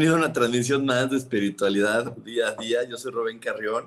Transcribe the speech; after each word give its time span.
Bienvenido 0.00 0.24
a 0.24 0.26
una 0.26 0.32
transmisión 0.32 0.86
más 0.86 1.10
de 1.10 1.18
espiritualidad 1.18 2.16
día 2.16 2.48
a 2.48 2.54
día. 2.54 2.84
Yo 2.84 2.96
soy 2.96 3.12
Rubén 3.12 3.38
Carrión 3.38 3.86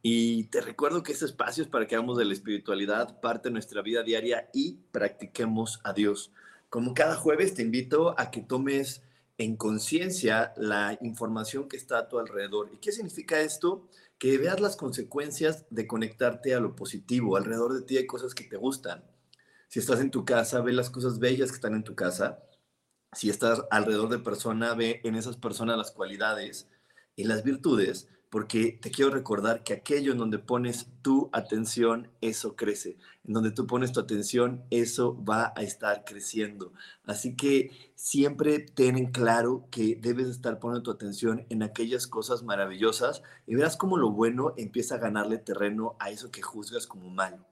y 0.00 0.44
te 0.44 0.60
recuerdo 0.60 1.02
que 1.02 1.10
este 1.10 1.24
espacio 1.24 1.64
es 1.64 1.68
para 1.68 1.88
que 1.88 1.96
hagamos 1.96 2.18
de 2.18 2.24
la 2.24 2.34
espiritualidad 2.34 3.20
parte 3.20 3.48
de 3.48 3.54
nuestra 3.54 3.82
vida 3.82 4.04
diaria 4.04 4.48
y 4.54 4.74
practiquemos 4.92 5.80
a 5.82 5.92
Dios. 5.92 6.30
Como 6.68 6.94
cada 6.94 7.16
jueves 7.16 7.52
te 7.52 7.62
invito 7.62 8.14
a 8.16 8.30
que 8.30 8.42
tomes 8.42 9.02
en 9.36 9.56
conciencia 9.56 10.52
la 10.56 10.96
información 11.02 11.68
que 11.68 11.78
está 11.78 11.98
a 11.98 12.08
tu 12.08 12.20
alrededor. 12.20 12.70
¿Y 12.72 12.76
qué 12.76 12.92
significa 12.92 13.40
esto? 13.40 13.88
Que 14.18 14.38
veas 14.38 14.60
las 14.60 14.76
consecuencias 14.76 15.64
de 15.68 15.88
conectarte 15.88 16.54
a 16.54 16.60
lo 16.60 16.76
positivo. 16.76 17.36
Alrededor 17.36 17.74
de 17.74 17.82
ti 17.82 17.96
hay 17.96 18.06
cosas 18.06 18.36
que 18.36 18.44
te 18.44 18.56
gustan. 18.56 19.02
Si 19.66 19.80
estás 19.80 19.98
en 19.98 20.12
tu 20.12 20.24
casa, 20.24 20.60
ve 20.60 20.72
las 20.72 20.90
cosas 20.90 21.18
bellas 21.18 21.50
que 21.50 21.56
están 21.56 21.74
en 21.74 21.82
tu 21.82 21.96
casa 21.96 22.38
si 23.14 23.30
estás 23.30 23.62
alrededor 23.70 24.08
de 24.08 24.18
persona, 24.18 24.74
ve 24.74 25.00
en 25.04 25.14
esas 25.14 25.36
personas 25.36 25.76
las 25.76 25.90
cualidades 25.90 26.68
y 27.16 27.24
las 27.24 27.44
virtudes, 27.44 28.08
porque 28.34 28.78
te 28.82 28.90
quiero 28.90 29.12
recordar 29.12 29.62
que 29.62 29.74
aquello 29.74 30.10
en 30.10 30.18
donde 30.18 30.40
pones 30.40 30.88
tu 31.02 31.30
atención, 31.32 32.10
eso 32.20 32.56
crece. 32.56 32.96
En 33.24 33.32
donde 33.32 33.52
tú 33.52 33.68
pones 33.68 33.92
tu 33.92 34.00
atención, 34.00 34.64
eso 34.70 35.16
va 35.24 35.52
a 35.54 35.62
estar 35.62 36.04
creciendo. 36.04 36.72
Así 37.04 37.36
que 37.36 37.92
siempre 37.94 38.58
ten 38.58 38.96
en 38.96 39.12
claro 39.12 39.68
que 39.70 39.94
debes 39.94 40.26
estar 40.26 40.58
poniendo 40.58 40.82
tu 40.82 40.90
atención 40.90 41.46
en 41.48 41.62
aquellas 41.62 42.08
cosas 42.08 42.42
maravillosas 42.42 43.22
y 43.46 43.54
verás 43.54 43.76
cómo 43.76 43.96
lo 43.96 44.10
bueno 44.10 44.52
empieza 44.56 44.96
a 44.96 44.98
ganarle 44.98 45.38
terreno 45.38 45.94
a 46.00 46.10
eso 46.10 46.32
que 46.32 46.42
juzgas 46.42 46.88
como 46.88 47.10
malo. 47.10 47.46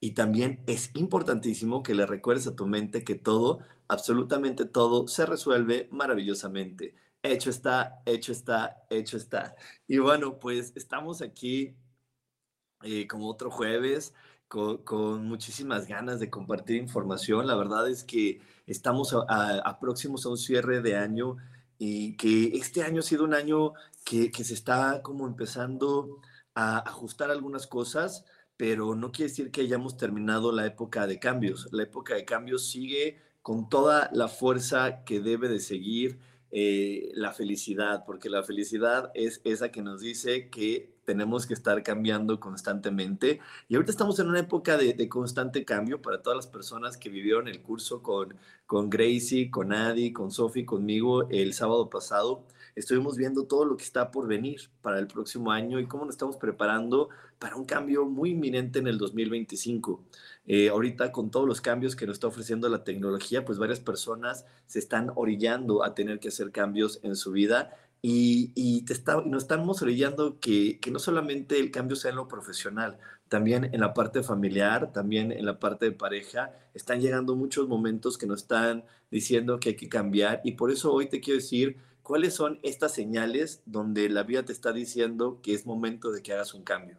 Y 0.00 0.12
también 0.12 0.62
es 0.66 0.90
importantísimo 0.94 1.82
que 1.82 1.94
le 1.94 2.06
recuerdes 2.06 2.46
a 2.46 2.56
tu 2.56 2.66
mente 2.66 3.04
que 3.04 3.14
todo, 3.14 3.60
absolutamente 3.88 4.64
todo, 4.64 5.08
se 5.08 5.26
resuelve 5.26 5.88
maravillosamente. 5.90 6.94
Hecho 7.22 7.50
está, 7.50 8.02
hecho 8.06 8.32
está, 8.32 8.86
hecho 8.90 9.16
está. 9.16 9.56
Y 9.88 9.98
bueno, 9.98 10.38
pues 10.38 10.72
estamos 10.76 11.22
aquí 11.22 11.76
eh, 12.82 13.06
como 13.06 13.28
otro 13.28 13.50
jueves. 13.50 14.14
Con, 14.48 15.26
muchísimas 15.26 15.88
ganas 15.88 16.20
de 16.20 16.30
compartir 16.30 16.76
información. 16.76 17.46
La 17.46 17.56
verdad 17.56 17.88
es 17.88 18.04
que 18.04 18.40
estamos 18.66 19.12
a, 19.28 19.78
próximos 19.80 20.24
a 20.24 20.28
un 20.28 20.38
cierre 20.38 20.82
de 20.82 20.96
año 20.96 21.36
y 21.78 22.16
que 22.16 22.56
este 22.56 22.82
año 22.82 23.00
ha 23.00 23.02
sido 23.02 23.24
un 23.24 23.34
año 23.34 23.72
que, 24.04 24.30
que 24.30 24.44
se 24.44 24.54
está 24.54 25.02
como 25.02 25.26
empezando 25.26 26.20
a 26.54 26.78
ajustar 26.78 27.30
algunas 27.30 27.66
cosas 27.66 28.24
pero 28.56 28.94
no 28.94 29.12
quiere 29.12 29.30
decir 29.30 29.50
que 29.50 29.62
hayamos 29.62 29.96
terminado 29.96 30.52
la 30.52 30.66
época 30.66 31.06
de 31.06 31.18
cambios. 31.18 31.68
La 31.72 31.82
época 31.82 32.14
de 32.14 32.24
cambios 32.24 32.68
sigue 32.70 33.20
con 33.46 33.68
toda 33.68 34.10
la 34.12 34.26
fuerza 34.26 35.04
que 35.04 35.20
debe 35.20 35.48
de 35.48 35.60
seguir 35.60 36.18
eh, 36.50 37.12
la 37.14 37.32
felicidad, 37.32 38.02
porque 38.04 38.28
la 38.28 38.42
felicidad 38.42 39.12
es 39.14 39.40
esa 39.44 39.70
que 39.70 39.82
nos 39.82 40.00
dice 40.00 40.50
que 40.50 40.96
tenemos 41.04 41.46
que 41.46 41.54
estar 41.54 41.80
cambiando 41.84 42.40
constantemente. 42.40 43.38
Y 43.68 43.76
ahorita 43.76 43.92
estamos 43.92 44.18
en 44.18 44.30
una 44.30 44.40
época 44.40 44.76
de, 44.76 45.08
constante 45.08 45.64
cambio 45.64 46.02
para 46.02 46.22
todas 46.22 46.36
las 46.36 46.48
personas 46.48 46.96
que 46.96 47.08
vivieron 47.08 47.46
el 47.46 47.62
curso 47.62 48.02
con, 48.02 48.34
con 48.66 48.90
Gracie, 48.90 49.48
con 49.48 49.72
Adi, 49.72 50.12
con 50.12 50.32
Sophie, 50.32 50.66
conmigo 50.66 51.30
el 51.30 51.54
sábado 51.54 51.88
pasado 51.88 52.42
estuvimos 52.76 53.16
viendo 53.16 53.44
todo 53.44 53.64
lo 53.64 53.76
que 53.76 53.84
está 53.84 54.10
por 54.10 54.28
venir 54.28 54.60
para 54.82 54.98
el 54.98 55.08
próximo 55.08 55.50
año 55.50 55.80
y 55.80 55.86
cómo 55.86 56.04
nos 56.04 56.14
estamos 56.14 56.36
preparando 56.36 57.08
para 57.38 57.56
un 57.56 57.64
cambio 57.64 58.04
muy 58.04 58.30
inminente 58.30 58.78
en 58.78 58.86
el 58.86 58.98
2025. 58.98 60.04
Eh, 60.46 60.68
ahorita 60.68 61.10
con 61.10 61.30
todos 61.30 61.48
los 61.48 61.60
cambios 61.60 61.96
que 61.96 62.06
nos 62.06 62.16
está 62.16 62.28
ofreciendo 62.28 62.68
la 62.68 62.84
tecnología, 62.84 63.44
pues 63.44 63.58
varias 63.58 63.80
personas 63.80 64.44
se 64.66 64.78
están 64.78 65.10
orillando 65.16 65.82
a 65.82 65.94
tener 65.94 66.20
que 66.20 66.28
hacer 66.28 66.52
cambios 66.52 67.00
en 67.02 67.16
su 67.16 67.32
vida 67.32 67.74
y, 68.02 68.52
y, 68.54 68.82
te 68.82 68.92
está, 68.92 69.22
y 69.24 69.28
nos 69.28 69.44
estamos 69.44 69.80
orillando 69.82 70.38
que, 70.38 70.78
que, 70.78 70.90
no 70.90 70.98
solamente 70.98 71.58
el 71.58 71.70
cambio 71.70 71.96
sea 71.96 72.10
en 72.10 72.16
lo 72.16 72.28
profesional, 72.28 72.98
también 73.28 73.70
en 73.72 73.80
la 73.80 73.94
parte 73.94 74.22
familiar, 74.22 74.92
también 74.92 75.32
en 75.32 75.44
la 75.44 75.58
parte 75.58 75.86
de 75.86 75.92
pareja, 75.92 76.52
están 76.74 77.00
llegando 77.00 77.34
muchos 77.34 77.66
momentos 77.68 78.18
que 78.18 78.26
nos 78.26 78.42
están 78.42 78.84
diciendo 79.10 79.58
que 79.58 79.70
hay 79.70 79.76
que 79.76 79.88
cambiar 79.88 80.40
y 80.44 80.52
por 80.52 80.70
eso 80.70 80.92
hoy 80.92 81.08
te 81.08 81.20
quiero 81.20 81.40
decir 81.40 81.78
¿Cuáles 82.06 82.34
son 82.34 82.60
estas 82.62 82.94
señales 82.94 83.62
donde 83.66 84.08
la 84.08 84.22
vida 84.22 84.44
te 84.44 84.52
está 84.52 84.72
diciendo 84.72 85.40
que 85.42 85.54
es 85.54 85.66
momento 85.66 86.12
de 86.12 86.22
que 86.22 86.32
hagas 86.32 86.54
un 86.54 86.62
cambio? 86.62 86.98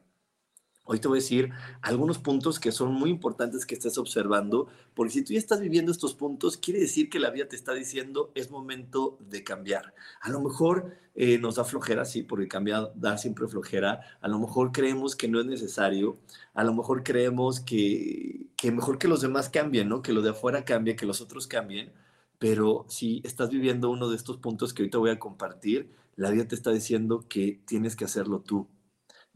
Hoy 0.84 1.00
te 1.00 1.08
voy 1.08 1.20
a 1.20 1.22
decir 1.22 1.50
algunos 1.82 2.18
puntos 2.18 2.60
que 2.60 2.74
son 2.74 2.92
muy 2.92 3.10
importantes 3.10 3.66
que 3.66 3.76
estés 3.76 3.98
observando, 3.98 4.68
porque 4.94 5.14
si 5.14 5.24
tú 5.24 5.32
ya 5.32 5.40
estás 5.40 5.62
viviendo 5.62 5.94
estos 5.94 6.14
puntos, 6.14 6.58
quiere 6.58 6.82
decir 6.82 7.10
que 7.10 7.22
la 7.22 7.30
vida 7.30 7.48
te 7.48 7.56
está 7.56 7.74
diciendo 7.74 8.34
es 8.36 8.52
momento 8.52 9.18
de 9.22 9.46
cambiar. 9.46 9.94
A 10.20 10.30
lo 10.30 10.42
mejor 10.42 10.98
eh, 11.16 11.38
nos 11.38 11.56
da 11.56 11.64
flojera, 11.64 12.04
sí, 12.04 12.24
porque 12.24 12.50
cambiar 12.50 12.92
da 12.94 13.18
siempre 13.18 13.48
flojera. 13.48 14.02
A 14.20 14.28
lo 14.28 14.40
mejor 14.40 14.74
creemos 14.74 15.16
que 15.16 15.30
no 15.30 15.40
es 15.40 15.46
necesario. 15.46 16.18
A 16.54 16.66
lo 16.66 16.74
mejor 16.74 17.04
creemos 17.04 17.62
que, 17.62 18.48
que 18.58 18.74
mejor 18.74 18.98
que 18.98 19.08
los 19.08 19.22
demás 19.22 19.48
cambien, 19.48 19.88
¿no? 19.88 20.02
Que 20.02 20.12
lo 20.12 20.22
de 20.22 20.32
afuera 20.32 20.66
cambie, 20.66 20.98
que 20.98 21.06
los 21.06 21.22
otros 21.22 21.48
cambien 21.48 21.94
pero 22.40 22.86
si 22.90 23.22
estás 23.24 23.50
viviendo 23.50 23.90
uno 23.90 24.10
de 24.10 24.16
estos 24.16 24.38
puntos 24.38 24.74
que 24.74 24.84
ahorita 24.84 24.98
voy 24.98 25.10
a 25.10 25.20
compartir, 25.20 25.92
la 26.16 26.30
vida 26.30 26.48
te 26.48 26.56
está 26.56 26.72
diciendo 26.72 27.26
que 27.28 27.62
tienes 27.66 27.96
que 27.96 28.06
hacerlo 28.06 28.42
tú, 28.42 28.68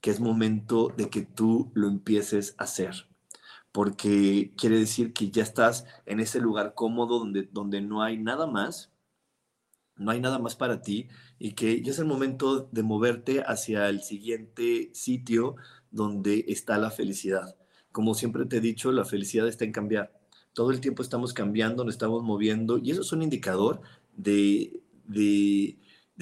que 0.02 0.12
es 0.12 0.20
momento 0.20 0.90
de 0.96 1.10
que 1.10 1.22
tú 1.22 1.72
lo 1.74 1.88
empieces 1.88 2.56
a 2.58 2.64
hacer, 2.64 3.08
porque 3.72 4.54
quiere 4.58 4.78
decir 4.78 5.14
que 5.14 5.32
ya 5.32 5.44
estás 5.44 5.86
en 6.06 6.20
ese 6.20 6.40
lugar 6.40 6.74
cómodo 6.76 7.20
donde, 7.20 7.44
donde 7.52 7.82
no 7.82 8.02
hay 8.04 8.18
nada 8.18 8.48
más, 8.48 8.92
no 9.96 10.12
hay 10.12 10.20
nada 10.20 10.40
más 10.40 10.56
para 10.56 10.82
ti 10.82 11.10
y 11.38 11.54
que 11.54 11.82
ya 11.82 11.92
es 11.92 12.00
el 12.00 12.06
momento 12.06 12.70
de 12.72 12.84
moverte 12.84 13.44
hacia 13.46 13.88
el 13.90 14.02
siguiente 14.02 14.90
sitio 14.94 15.56
donde 15.92 16.46
está 16.48 16.78
la 16.78 16.90
felicidad. 16.90 17.56
Como 17.92 18.16
siempre 18.16 18.46
te 18.46 18.58
he 18.58 18.62
dicho, 18.62 18.92
la 18.92 19.06
felicidad 19.06 19.48
está 19.48 19.66
en 19.66 19.72
cambiar 19.72 20.21
todo 20.54 20.72
el 20.72 20.82
tiempo 20.82 21.02
estamos 21.02 21.34
cambiando, 21.34 21.84
nos 21.84 21.96
estamos 21.96 22.24
moviendo 22.24 22.78
y 22.78 22.92
eso 22.92 23.02
es 23.02 23.12
un 23.12 23.22
indicador 23.24 23.82
de, 24.16 24.82
de, 25.06 25.78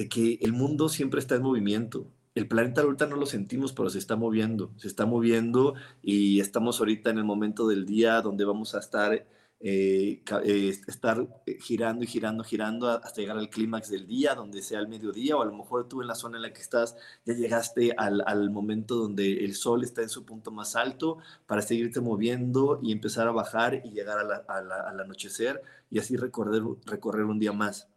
que 0.10 0.40
el 0.42 0.54
mundo 0.54 0.90
siempre 0.90 1.20
está 1.20 1.36
en 1.36 1.44
movimiento. 1.44 2.08
El 2.36 2.48
planeta 2.48 2.82
ahorita 2.82 3.08
no 3.08 3.16
lo 3.16 3.26
sentimos, 3.26 3.74
pero 3.74 3.90
se 3.90 3.98
está 3.98 4.16
moviendo, 4.16 4.72
se 4.78 4.88
está 4.88 5.06
moviendo 5.06 5.74
y 6.02 6.40
estamos 6.40 6.80
ahorita 6.80 7.10
en 7.10 7.18
el 7.18 7.26
momento 7.26 7.68
del 7.68 7.86
día 7.86 8.22
donde 8.22 8.46
vamos 8.46 8.76
a 8.76 8.80
estar 8.80 9.26
eh, 9.62 10.24
eh, 10.46 10.70
estar 10.88 11.28
eh, 11.46 11.58
girando 11.60 12.06
y 12.06 12.08
girando, 12.08 12.46
girando 12.46 12.90
hasta 12.90 13.20
llegar 13.20 13.38
al 13.38 13.50
clímax 13.50 13.90
del 13.90 14.08
día, 14.08 14.34
donde 14.34 14.62
sea 14.62 14.80
el 14.80 14.88
mediodía, 14.88 15.36
o 15.36 15.42
a 15.42 15.46
lo 15.46 15.54
mejor 15.54 15.90
tú 15.90 16.02
en 16.02 16.08
la 16.08 16.16
zona 16.16 16.38
en 16.38 16.44
la 16.44 16.54
que 16.54 16.62
estás 16.62 16.96
ya 17.26 17.34
llegaste 17.34 17.94
al, 17.98 18.24
al, 18.26 18.50
momento 18.52 18.96
donde 18.96 19.44
el 19.44 19.56
sol 19.56 19.84
está 19.84 20.02
en 20.02 20.10
su 20.10 20.24
punto 20.26 20.52
más 20.52 20.78
alto 20.78 21.18
para 21.46 21.62
seguirte 21.62 22.00
moviendo 22.00 22.80
y 22.82 22.94
empezar 22.94 23.28
a 23.28 23.32
bajar 23.32 23.82
y 23.84 23.92
llegar 23.92 24.20
al 24.48 25.00
anochecer 25.02 25.62
y 25.92 26.00
así 26.00 26.16
recorrer, 26.16 26.64
recorrer 26.86 27.26
un 27.26 27.40
día 27.40 27.52
más. 27.52 27.89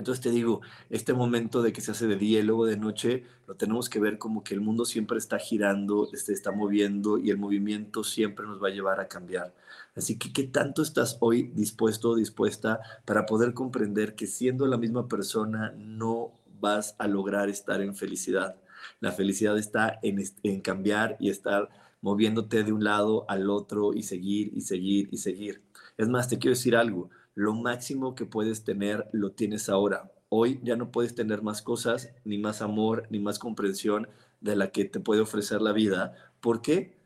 Entonces 0.00 0.22
te 0.22 0.30
digo, 0.30 0.62
este 0.88 1.12
momento 1.12 1.60
de 1.60 1.74
que 1.74 1.82
se 1.82 1.90
hace 1.90 2.06
de 2.06 2.16
día 2.16 2.40
y 2.40 2.42
luego 2.42 2.64
de 2.64 2.78
noche, 2.78 3.24
lo 3.46 3.54
tenemos 3.54 3.90
que 3.90 4.00
ver 4.00 4.16
como 4.16 4.42
que 4.42 4.54
el 4.54 4.62
mundo 4.62 4.86
siempre 4.86 5.18
está 5.18 5.38
girando, 5.38 6.06
se 6.06 6.32
está 6.32 6.52
moviendo 6.52 7.18
y 7.18 7.28
el 7.28 7.36
movimiento 7.36 8.02
siempre 8.02 8.46
nos 8.46 8.62
va 8.62 8.68
a 8.68 8.70
llevar 8.70 8.98
a 8.98 9.08
cambiar. 9.08 9.54
Así 9.94 10.16
que, 10.16 10.32
¿qué 10.32 10.44
tanto 10.44 10.80
estás 10.80 11.18
hoy 11.20 11.52
dispuesto 11.54 12.08
o 12.08 12.16
dispuesta 12.16 12.80
para 13.04 13.26
poder 13.26 13.52
comprender 13.52 14.14
que 14.14 14.26
siendo 14.26 14.66
la 14.66 14.78
misma 14.78 15.06
persona 15.06 15.74
no 15.76 16.32
vas 16.60 16.96
a 16.98 17.06
lograr 17.06 17.50
estar 17.50 17.82
en 17.82 17.94
felicidad? 17.94 18.56
La 19.00 19.12
felicidad 19.12 19.58
está 19.58 19.98
en, 20.02 20.24
en 20.42 20.62
cambiar 20.62 21.18
y 21.20 21.28
estar 21.28 21.68
moviéndote 22.00 22.64
de 22.64 22.72
un 22.72 22.84
lado 22.84 23.26
al 23.28 23.50
otro 23.50 23.92
y 23.92 24.02
seguir 24.02 24.50
y 24.54 24.62
seguir 24.62 25.10
y 25.12 25.18
seguir. 25.18 25.60
Es 25.98 26.08
más, 26.08 26.26
te 26.26 26.38
quiero 26.38 26.56
decir 26.56 26.74
algo, 26.74 27.10
lo 27.34 27.54
máximo 27.54 28.14
que 28.14 28.26
puedes 28.26 28.64
tener 28.64 29.08
lo 29.12 29.32
tienes 29.32 29.68
ahora. 29.68 30.12
Hoy 30.28 30.60
ya 30.62 30.76
no 30.76 30.90
puedes 30.90 31.14
tener 31.14 31.42
más 31.42 31.62
cosas, 31.62 32.12
ni 32.24 32.38
más 32.38 32.62
amor, 32.62 33.06
ni 33.10 33.18
más 33.18 33.38
comprensión 33.38 34.08
de 34.40 34.56
la 34.56 34.70
que 34.70 34.84
te 34.84 35.00
puede 35.00 35.20
ofrecer 35.20 35.60
la 35.60 35.72
vida. 35.72 36.14
¿Por 36.40 36.62
qué? 36.62 36.98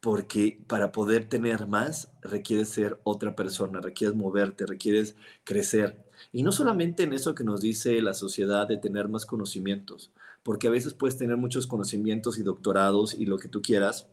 Porque 0.00 0.64
para 0.66 0.92
poder 0.92 1.28
tener 1.28 1.66
más 1.66 2.12
requieres 2.22 2.68
ser 2.68 3.00
otra 3.04 3.34
persona, 3.34 3.80
requieres 3.80 4.16
moverte, 4.16 4.66
requieres 4.66 5.16
crecer. 5.44 6.04
Y 6.32 6.42
no 6.42 6.52
solamente 6.52 7.02
en 7.04 7.12
eso 7.12 7.34
que 7.34 7.44
nos 7.44 7.60
dice 7.60 8.00
la 8.02 8.14
sociedad 8.14 8.66
de 8.66 8.76
tener 8.76 9.08
más 9.08 9.26
conocimientos, 9.26 10.12
porque 10.42 10.68
a 10.68 10.70
veces 10.70 10.94
puedes 10.94 11.16
tener 11.16 11.36
muchos 11.36 11.66
conocimientos 11.66 12.38
y 12.38 12.42
doctorados 12.42 13.14
y 13.14 13.26
lo 13.26 13.38
que 13.38 13.48
tú 13.48 13.62
quieras, 13.62 14.08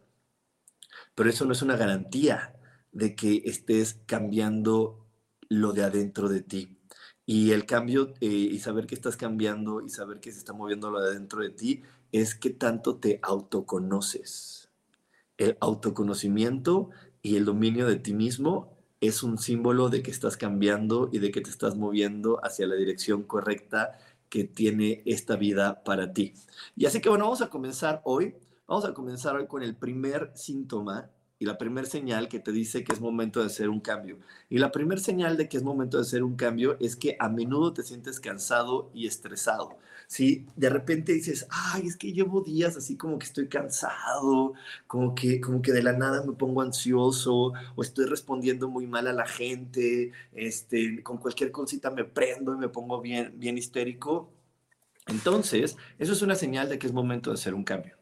pero 1.13 1.29
eso 1.29 1.45
no 1.45 1.53
es 1.53 1.61
una 1.61 1.77
garantía 1.77 2.55
de 2.91 3.15
que 3.15 3.43
estés 3.45 4.01
cambiando 4.05 5.04
lo 5.49 5.73
de 5.73 5.83
adentro 5.83 6.29
de 6.29 6.41
ti. 6.41 6.77
Y 7.25 7.51
el 7.51 7.65
cambio 7.65 8.13
eh, 8.21 8.27
y 8.27 8.59
saber 8.59 8.85
que 8.85 8.95
estás 8.95 9.17
cambiando 9.17 9.81
y 9.81 9.89
saber 9.89 10.19
que 10.19 10.31
se 10.31 10.39
está 10.39 10.53
moviendo 10.53 10.91
lo 10.91 11.01
de 11.01 11.09
adentro 11.09 11.41
de 11.41 11.49
ti 11.49 11.81
es 12.11 12.35
que 12.35 12.51
tanto 12.51 12.97
te 12.97 13.19
autoconoces. 13.23 14.69
El 15.37 15.57
autoconocimiento 15.59 16.89
y 17.21 17.35
el 17.35 17.45
dominio 17.45 17.87
de 17.87 17.97
ti 17.97 18.13
mismo 18.13 18.77
es 19.01 19.23
un 19.23 19.37
símbolo 19.37 19.89
de 19.89 20.01
que 20.03 20.11
estás 20.11 20.37
cambiando 20.37 21.09
y 21.11 21.19
de 21.19 21.31
que 21.31 21.41
te 21.41 21.49
estás 21.49 21.75
moviendo 21.75 22.39
hacia 22.43 22.67
la 22.67 22.75
dirección 22.75 23.23
correcta 23.23 23.97
que 24.29 24.43
tiene 24.43 25.01
esta 25.05 25.35
vida 25.35 25.83
para 25.83 26.13
ti. 26.13 26.33
Y 26.75 26.85
así 26.85 27.01
que 27.01 27.09
bueno, 27.09 27.25
vamos 27.25 27.41
a 27.41 27.49
comenzar 27.49 28.01
hoy 28.05 28.35
Vamos 28.67 28.85
a 28.85 28.95
comenzar 28.95 29.35
hoy 29.35 29.45
con 29.45 29.61
el 29.61 29.75
primer 29.75 30.31
síntoma 30.33 31.11
la 31.45 31.57
primera 31.57 31.87
señal 31.87 32.27
que 32.27 32.39
te 32.39 32.51
dice 32.51 32.83
que 32.83 32.93
es 32.93 32.99
momento 32.99 33.39
de 33.39 33.45
hacer 33.47 33.69
un 33.69 33.79
cambio. 33.79 34.19
Y 34.49 34.57
la 34.57 34.71
primera 34.71 34.99
señal 34.99 35.37
de 35.37 35.47
que 35.47 35.57
es 35.57 35.63
momento 35.63 35.97
de 35.97 36.03
hacer 36.03 36.23
un 36.23 36.35
cambio 36.35 36.77
es 36.79 36.95
que 36.95 37.15
a 37.19 37.29
menudo 37.29 37.73
te 37.73 37.83
sientes 37.83 38.19
cansado 38.19 38.89
y 38.93 39.07
estresado. 39.07 39.77
Si 40.07 40.45
de 40.55 40.69
repente 40.69 41.13
dices, 41.13 41.47
ay, 41.49 41.87
es 41.87 41.97
que 41.97 42.13
llevo 42.13 42.41
días 42.41 42.77
así 42.77 42.95
como 42.95 43.17
que 43.17 43.25
estoy 43.25 43.47
cansado, 43.47 44.53
como 44.87 45.15
que, 45.15 45.41
como 45.41 45.61
que 45.61 45.71
de 45.71 45.83
la 45.83 45.93
nada 45.93 46.23
me 46.23 46.33
pongo 46.33 46.61
ansioso 46.61 47.53
o 47.75 47.81
estoy 47.81 48.05
respondiendo 48.05 48.69
muy 48.69 48.87
mal 48.87 49.07
a 49.07 49.13
la 49.13 49.25
gente, 49.25 50.11
este, 50.33 51.01
con 51.03 51.17
cualquier 51.17 51.51
cosita 51.51 51.89
me 51.91 52.03
prendo 52.05 52.53
y 52.53 52.57
me 52.57 52.69
pongo 52.69 53.01
bien, 53.01 53.33
bien 53.37 53.57
histérico. 53.57 54.31
Entonces, 55.07 55.77
eso 55.99 56.13
es 56.13 56.21
una 56.21 56.35
señal 56.35 56.69
de 56.69 56.79
que 56.79 56.87
es 56.87 56.93
momento 56.93 57.29
de 57.31 57.35
hacer 57.35 57.53
un 57.53 57.63
cambio 57.63 57.95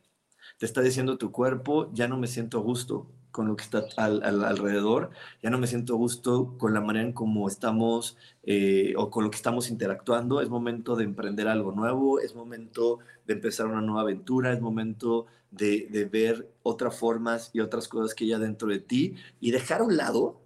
te 0.57 0.66
está 0.66 0.81
diciendo 0.81 1.18
tu 1.18 1.31
cuerpo, 1.31 1.92
ya 1.94 2.07
no 2.07 2.18
me 2.18 2.28
siento 2.28 2.60
a 2.60 2.62
gusto 2.62 3.07
con 3.33 3.47
lo 3.47 3.56
que 3.56 3.63
está 3.63 3.83
al, 3.97 4.24
alrededor, 4.24 5.09
ya 5.41 5.50
no 5.50 5.57
me 5.57 5.65
siento 5.65 5.95
gusto 5.95 6.56
con 6.59 6.74
la 6.74 6.81
manera 6.81 7.07
en 7.07 7.13
cómo 7.13 7.47
estamos 7.50 8.15
eh, 8.44 8.94
o 8.95 9.09
con 9.09 9.24
lo 9.24 9.31
que 9.31 9.38
estamos 9.38 9.71
interactuando, 9.71 10.39
es 10.39 10.50
momento 10.50 10.95
de 10.95 11.03
emprender 11.03 11.47
algo 11.47 11.71
nuevo, 11.71 12.19
es 12.19 12.35
momento 12.35 13.00
de 13.25 13.33
empezar 13.33 13.65
una 13.65 13.81
nueva 13.81 14.01
aventura, 14.01 14.53
es 14.53 14.62
momento 14.62 15.25
de, 15.50 15.88
de 15.89 16.06
ver 16.06 16.53
otras 16.62 16.95
formas 16.95 17.50
y 17.53 17.59
otras 17.59 17.88
cosas 17.88 18.13
que 18.13 18.25
hay 18.25 18.39
dentro 18.39 18.68
de 18.68 18.80
ti 18.80 19.15
y 19.41 19.50
dejar 19.50 19.81
a 19.81 19.85
un 19.85 19.97
lado, 19.97 20.39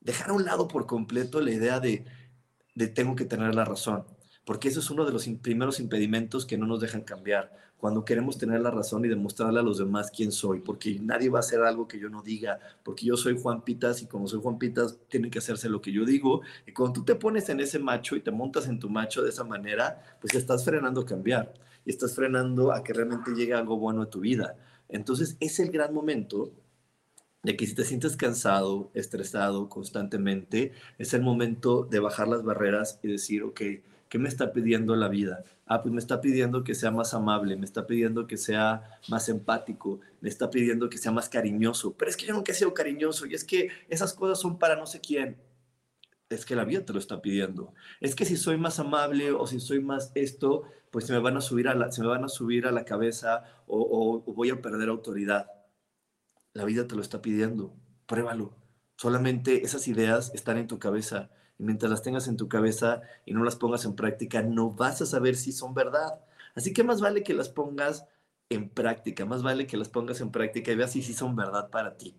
dejar 0.00 0.30
a 0.30 0.32
un 0.32 0.44
lado 0.44 0.66
por 0.66 0.86
completo 0.86 1.40
la 1.40 1.52
idea 1.52 1.78
de, 1.78 2.04
de 2.74 2.88
tengo 2.88 3.14
que 3.14 3.26
tener 3.26 3.54
la 3.54 3.64
razón, 3.64 4.04
porque 4.44 4.68
eso 4.68 4.80
es 4.80 4.90
uno 4.90 5.04
de 5.04 5.12
los 5.12 5.28
primeros 5.40 5.78
impedimentos 5.78 6.46
que 6.46 6.58
no 6.58 6.66
nos 6.66 6.80
dejan 6.80 7.02
cambiar 7.02 7.63
cuando 7.78 8.04
queremos 8.04 8.38
tener 8.38 8.60
la 8.60 8.70
razón 8.70 9.04
y 9.04 9.08
demostrarle 9.08 9.60
a 9.60 9.62
los 9.62 9.78
demás 9.78 10.10
quién 10.10 10.32
soy, 10.32 10.60
porque 10.60 10.98
nadie 11.00 11.28
va 11.28 11.38
a 11.38 11.40
hacer 11.40 11.60
algo 11.60 11.86
que 11.86 11.98
yo 11.98 12.08
no 12.08 12.22
diga, 12.22 12.58
porque 12.82 13.06
yo 13.06 13.16
soy 13.16 13.38
Juan 13.38 13.62
Pitas 13.62 14.00
y 14.02 14.06
como 14.06 14.26
soy 14.26 14.40
Juan 14.40 14.58
Pitas, 14.58 14.98
tiene 15.08 15.30
que 15.30 15.38
hacerse 15.38 15.68
lo 15.68 15.80
que 15.82 15.92
yo 15.92 16.04
digo. 16.04 16.40
Y 16.66 16.72
cuando 16.72 16.94
tú 16.94 17.04
te 17.04 17.14
pones 17.14 17.48
en 17.50 17.60
ese 17.60 17.78
macho 17.78 18.16
y 18.16 18.20
te 18.20 18.30
montas 18.30 18.68
en 18.68 18.78
tu 18.78 18.88
macho 18.88 19.22
de 19.22 19.30
esa 19.30 19.44
manera, 19.44 20.02
pues 20.20 20.34
estás 20.34 20.64
frenando 20.64 21.04
cambiar 21.04 21.52
y 21.84 21.90
estás 21.90 22.14
frenando 22.14 22.72
a 22.72 22.82
que 22.82 22.92
realmente 22.92 23.32
llegue 23.32 23.54
algo 23.54 23.76
bueno 23.76 24.02
a 24.02 24.10
tu 24.10 24.20
vida. 24.20 24.56
Entonces 24.88 25.36
es 25.40 25.60
el 25.60 25.70
gran 25.70 25.92
momento 25.92 26.52
de 27.42 27.56
que 27.56 27.66
si 27.66 27.74
te 27.74 27.84
sientes 27.84 28.16
cansado, 28.16 28.90
estresado 28.94 29.68
constantemente, 29.68 30.72
es 30.98 31.12
el 31.12 31.22
momento 31.22 31.84
de 31.84 31.98
bajar 32.00 32.26
las 32.26 32.42
barreras 32.42 32.98
y 33.02 33.08
decir, 33.08 33.42
ok, 33.42 33.60
¿qué 34.14 34.18
me 34.20 34.28
está 34.28 34.52
pidiendo 34.52 34.94
la 34.94 35.08
vida? 35.08 35.42
Ah, 35.66 35.82
pues 35.82 35.92
me 35.92 35.98
está 35.98 36.20
pidiendo 36.20 36.62
que 36.62 36.76
sea 36.76 36.92
más 36.92 37.14
amable, 37.14 37.56
me 37.56 37.64
está 37.64 37.84
pidiendo 37.84 38.28
que 38.28 38.36
sea 38.36 39.00
más 39.08 39.28
empático, 39.28 39.98
me 40.20 40.28
está 40.28 40.50
pidiendo 40.50 40.88
que 40.88 40.98
sea 40.98 41.10
más 41.10 41.28
cariñoso. 41.28 41.96
Pero 41.96 42.12
es 42.12 42.16
que 42.16 42.26
yo 42.26 42.32
nunca 42.32 42.52
he 42.52 42.54
sido 42.54 42.72
cariñoso 42.72 43.26
y 43.26 43.34
es 43.34 43.42
que 43.42 43.70
esas 43.88 44.14
cosas 44.14 44.38
son 44.38 44.56
para 44.56 44.76
no 44.76 44.86
sé 44.86 45.00
quién. 45.00 45.36
Es 46.30 46.46
que 46.46 46.54
la 46.54 46.64
vida 46.64 46.84
te 46.84 46.92
lo 46.92 47.00
está 47.00 47.20
pidiendo. 47.20 47.74
Es 48.00 48.14
que 48.14 48.24
si 48.24 48.36
soy 48.36 48.56
más 48.56 48.78
amable 48.78 49.32
o 49.32 49.48
si 49.48 49.58
soy 49.58 49.80
más 49.80 50.12
esto, 50.14 50.62
pues 50.92 51.06
se 51.06 51.12
me 51.12 51.18
van 51.18 51.36
a 51.36 51.40
subir 51.40 51.66
a 51.66 51.74
la, 51.74 51.90
se 51.90 52.00
me 52.00 52.06
van 52.06 52.22
a, 52.22 52.28
subir 52.28 52.68
a 52.68 52.70
la 52.70 52.84
cabeza 52.84 53.42
o, 53.66 54.22
o 54.24 54.32
voy 54.32 54.50
a 54.50 54.62
perder 54.62 54.90
autoridad. 54.90 55.50
La 56.52 56.64
vida 56.64 56.86
te 56.86 56.94
lo 56.94 57.02
está 57.02 57.20
pidiendo. 57.20 57.74
Pruébalo. 58.06 58.54
Solamente 58.96 59.64
esas 59.64 59.88
ideas 59.88 60.30
están 60.36 60.56
en 60.58 60.68
tu 60.68 60.78
cabeza 60.78 61.30
y 61.58 61.64
mientras 61.64 61.90
las 61.90 62.02
tengas 62.02 62.28
en 62.28 62.36
tu 62.36 62.48
cabeza 62.48 63.02
y 63.24 63.32
no 63.32 63.44
las 63.44 63.56
pongas 63.56 63.84
en 63.84 63.94
práctica, 63.94 64.42
no 64.42 64.70
vas 64.70 65.00
a 65.02 65.06
saber 65.06 65.36
si 65.36 65.52
son 65.52 65.74
verdad. 65.74 66.20
Así 66.54 66.72
que 66.72 66.84
más 66.84 67.00
vale 67.00 67.22
que 67.22 67.34
las 67.34 67.48
pongas 67.48 68.06
en 68.48 68.68
práctica, 68.68 69.24
más 69.24 69.42
vale 69.42 69.66
que 69.66 69.76
las 69.76 69.88
pongas 69.88 70.20
en 70.20 70.30
práctica 70.30 70.72
y 70.72 70.76
veas 70.76 70.92
si 70.92 71.02
sí 71.02 71.14
son 71.14 71.36
verdad 71.36 71.70
para 71.70 71.96
ti. 71.96 72.16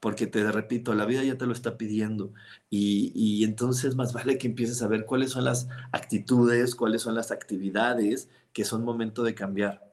Porque 0.00 0.26
te 0.26 0.50
repito, 0.52 0.94
la 0.94 1.06
vida 1.06 1.24
ya 1.24 1.38
te 1.38 1.46
lo 1.46 1.52
está 1.52 1.78
pidiendo 1.78 2.32
y, 2.68 3.12
y 3.14 3.44
entonces 3.44 3.96
más 3.96 4.12
vale 4.12 4.38
que 4.38 4.46
empieces 4.46 4.82
a 4.82 4.88
ver 4.88 5.06
cuáles 5.06 5.30
son 5.30 5.44
las 5.44 5.68
actitudes, 5.92 6.74
cuáles 6.74 7.02
son 7.02 7.14
las 7.14 7.30
actividades 7.32 8.28
que 8.52 8.64
son 8.64 8.84
momento 8.84 9.22
de 9.22 9.34
cambiar 9.34 9.86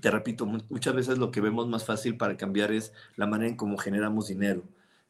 te 0.00 0.10
repito, 0.10 0.46
muchas 0.46 0.94
veces 0.94 1.18
lo 1.18 1.30
que 1.30 1.42
vemos 1.42 1.68
más 1.68 1.84
fácil 1.84 2.16
para 2.16 2.38
cambiar 2.38 2.72
es 2.72 2.94
la 3.16 3.26
manera 3.26 3.50
en 3.50 3.56
cómo 3.56 3.76
generamos 3.76 4.28
dinero, 4.28 4.62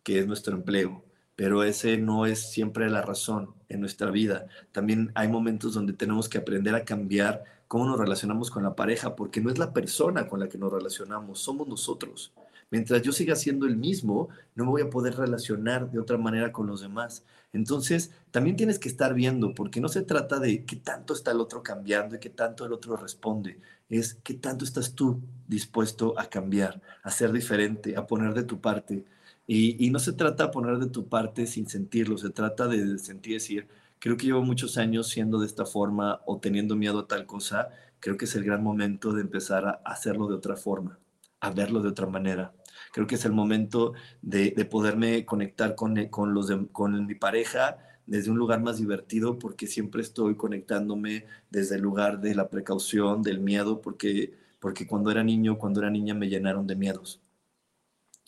que 0.02 0.18
es 0.18 0.26
nuestro 0.26 0.56
empleo 0.56 1.04
pero 1.36 1.64
ese 1.64 1.98
no 1.98 2.26
es 2.26 2.50
siempre 2.50 2.90
la 2.90 3.02
razón 3.02 3.54
en 3.68 3.80
nuestra 3.80 4.10
vida. 4.10 4.46
También 4.72 5.12
hay 5.14 5.28
momentos 5.28 5.74
donde 5.74 5.92
tenemos 5.92 6.28
que 6.28 6.38
aprender 6.38 6.74
a 6.74 6.84
cambiar 6.84 7.44
cómo 7.68 7.86
nos 7.86 7.98
relacionamos 7.98 8.50
con 8.50 8.62
la 8.62 8.74
pareja, 8.74 9.16
porque 9.16 9.40
no 9.40 9.50
es 9.50 9.58
la 9.58 9.72
persona 9.72 10.26
con 10.26 10.40
la 10.40 10.48
que 10.48 10.58
nos 10.58 10.72
relacionamos, 10.72 11.38
somos 11.38 11.66
nosotros. 11.66 12.32
Mientras 12.70 13.02
yo 13.02 13.12
siga 13.12 13.36
siendo 13.36 13.66
el 13.66 13.76
mismo, 13.76 14.28
no 14.54 14.64
me 14.64 14.70
voy 14.70 14.82
a 14.82 14.90
poder 14.90 15.14
relacionar 15.16 15.90
de 15.90 15.98
otra 15.98 16.16
manera 16.16 16.52
con 16.52 16.66
los 16.66 16.80
demás. 16.80 17.24
Entonces, 17.52 18.12
también 18.30 18.56
tienes 18.56 18.78
que 18.78 18.88
estar 18.88 19.12
viendo, 19.12 19.54
porque 19.54 19.80
no 19.80 19.88
se 19.88 20.02
trata 20.02 20.38
de 20.38 20.64
qué 20.64 20.76
tanto 20.76 21.12
está 21.12 21.32
el 21.32 21.40
otro 21.40 21.62
cambiando 21.62 22.16
y 22.16 22.18
qué 22.18 22.30
tanto 22.30 22.64
el 22.64 22.72
otro 22.72 22.96
responde, 22.96 23.60
es 23.90 24.14
qué 24.22 24.34
tanto 24.34 24.64
estás 24.64 24.94
tú 24.94 25.20
dispuesto 25.46 26.18
a 26.18 26.30
cambiar, 26.30 26.80
a 27.02 27.10
ser 27.10 27.30
diferente, 27.30 27.94
a 27.96 28.06
poner 28.06 28.32
de 28.32 28.44
tu 28.44 28.60
parte. 28.60 29.04
Y, 29.46 29.90
no 29.90 29.98
se 29.98 30.12
trata 30.12 30.46
de 30.46 30.52
poner 30.52 30.78
de 30.78 30.88
tu 30.88 31.08
parte 31.08 31.46
sin 31.46 31.68
sentirlo, 31.68 32.16
se 32.16 32.30
trata 32.30 32.68
de 32.68 32.98
sentir 32.98 33.34
decir, 33.34 33.68
creo 33.98 34.16
que 34.16 34.26
llevo 34.26 34.42
muchos 34.42 34.78
años 34.78 35.08
siendo 35.08 35.40
de 35.40 35.46
esta 35.46 35.66
forma 35.66 36.20
o 36.26 36.38
teniendo 36.38 36.76
miedo 36.76 37.00
a 37.00 37.08
tal 37.08 37.26
cosa, 37.26 37.70
creo 38.00 38.16
que 38.16 38.26
es 38.26 38.34
el 38.36 38.44
gran 38.44 38.62
momento 38.62 39.12
de 39.12 39.22
empezar 39.22 39.66
a 39.66 39.70
hacerlo 39.84 40.28
de 40.28 40.36
otra 40.36 40.56
forma, 40.56 40.98
a 41.40 41.50
verlo 41.50 41.82
de 41.82 41.88
otra 41.88 42.06
manera. 42.06 42.54
Creo 42.92 43.06
que 43.06 43.16
es 43.16 43.24
el 43.24 43.32
momento 43.32 43.94
de, 44.22 44.52
poderme 44.70 45.24
conectar 45.26 45.74
con, 45.74 45.94
los 46.34 46.50
con 46.72 47.06
mi 47.06 47.14
pareja 47.14 47.78
desde 48.06 48.30
un 48.30 48.38
lugar 48.38 48.62
más 48.62 48.78
divertido 48.78 49.38
porque 49.38 49.66
siempre 49.66 50.02
estoy 50.02 50.36
conectándome 50.36 51.26
desde 51.50 51.76
el 51.76 51.82
lugar 51.82 52.20
de 52.20 52.34
la 52.34 52.48
precaución, 52.48 53.22
del 53.22 53.40
miedo, 53.40 53.80
porque, 53.80 54.34
porque 54.60 54.86
cuando 54.86 55.10
era 55.10 55.24
niño, 55.24 55.58
cuando 55.58 55.80
era 55.80 55.90
niña 55.90 56.14
me 56.14 56.28
llenaron 56.28 56.66
de 56.66 56.76
miedos 56.76 57.21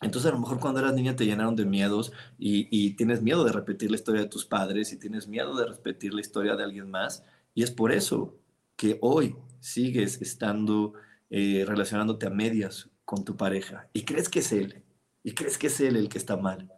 entonces 0.00 0.30
a 0.30 0.34
lo 0.34 0.40
mejor 0.40 0.60
cuando 0.60 0.80
eras 0.80 0.94
niña 0.94 1.16
te 1.16 1.24
llenaron 1.24 1.56
de 1.56 1.64
miedos 1.64 2.12
y, 2.38 2.94
tienes 2.94 3.22
miedo 3.22 3.44
de 3.44 3.52
repetir 3.52 3.90
la 3.90 3.96
historia 3.96 4.22
de 4.22 4.28
tus 4.28 4.44
padres 4.44 4.92
y 4.92 4.98
tienes 4.98 5.28
miedo 5.28 5.56
de 5.56 5.66
repetir 5.66 6.14
la 6.14 6.20
historia 6.20 6.56
de 6.56 6.64
alguien 6.64 6.90
más. 6.90 7.24
Y 7.54 7.62
es 7.62 7.70
por 7.70 7.92
eso 7.92 8.36
que 8.76 8.98
hoy 9.00 9.36
sigues 9.60 10.20
estando 10.20 10.94
eh, 11.30 11.64
relacionándote 11.66 12.26
a 12.26 12.30
medias 12.30 12.90
con 13.04 13.24
tu 13.24 13.36
pareja 13.36 13.88
y 13.92 14.04
crees 14.04 14.28
que 14.28 14.40
es 14.40 14.52
él 14.52 14.82
y 15.22 15.32
crees 15.32 15.58
que 15.58 15.68
es 15.68 15.80
él 15.80 15.96
el 15.96 16.08
que 16.08 16.18
está 16.18 16.36
mal. 16.36 16.70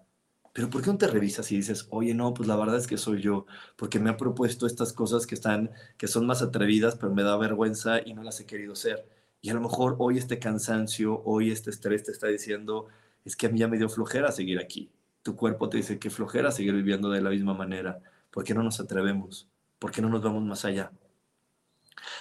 Pero 0.52 0.70
¿por 0.70 0.82
qué 0.82 0.90
no 0.90 0.96
te 0.96 1.06
revisas 1.06 1.52
y 1.52 1.56
dices, 1.56 1.86
oye, 1.90 2.14
no, 2.14 2.32
pues 2.32 2.48
la 2.48 2.56
verdad 2.56 2.78
es 2.78 2.86
que 2.86 2.96
soy 2.96 3.20
yo, 3.20 3.44
porque 3.76 3.98
me 4.00 4.08
ha 4.08 4.16
propuesto 4.16 4.66
estas 4.66 4.94
cosas 4.94 5.26
que, 5.26 5.34
están, 5.34 5.70
que 5.98 6.08
son 6.08 6.26
más 6.26 6.40
atrevidas, 6.40 6.96
pero 6.96 7.12
me 7.12 7.22
da 7.22 7.36
vergüenza 7.36 8.00
y 8.02 8.14
no 8.14 8.22
las 8.22 8.40
he 8.40 8.46
querido 8.46 8.74
ser? 8.74 9.06
Y 9.42 9.50
a 9.50 9.54
lo 9.54 9.60
mejor 9.60 9.96
hoy 9.98 10.16
este 10.16 10.38
cansancio, 10.38 11.22
hoy 11.24 11.50
este 11.50 11.68
estrés 11.68 12.04
te 12.04 12.12
está 12.12 12.28
diciendo, 12.28 12.86
es 13.26 13.34
que 13.34 13.46
a 13.46 13.48
mí 13.50 13.58
ya 13.58 13.66
me 13.66 13.76
dio 13.76 13.88
flojera 13.88 14.30
seguir 14.30 14.60
aquí. 14.60 14.88
Tu 15.22 15.34
cuerpo 15.34 15.68
te 15.68 15.78
dice 15.78 15.98
que 15.98 16.10
flojera 16.10 16.52
seguir 16.52 16.74
viviendo 16.74 17.10
de 17.10 17.20
la 17.20 17.30
misma 17.30 17.54
manera. 17.54 18.00
¿Por 18.30 18.44
qué 18.44 18.54
no 18.54 18.62
nos 18.62 18.78
atrevemos? 18.78 19.48
¿Por 19.80 19.90
qué 19.90 20.00
no 20.00 20.08
nos 20.08 20.22
vamos 20.22 20.44
más 20.44 20.64
allá? 20.64 20.92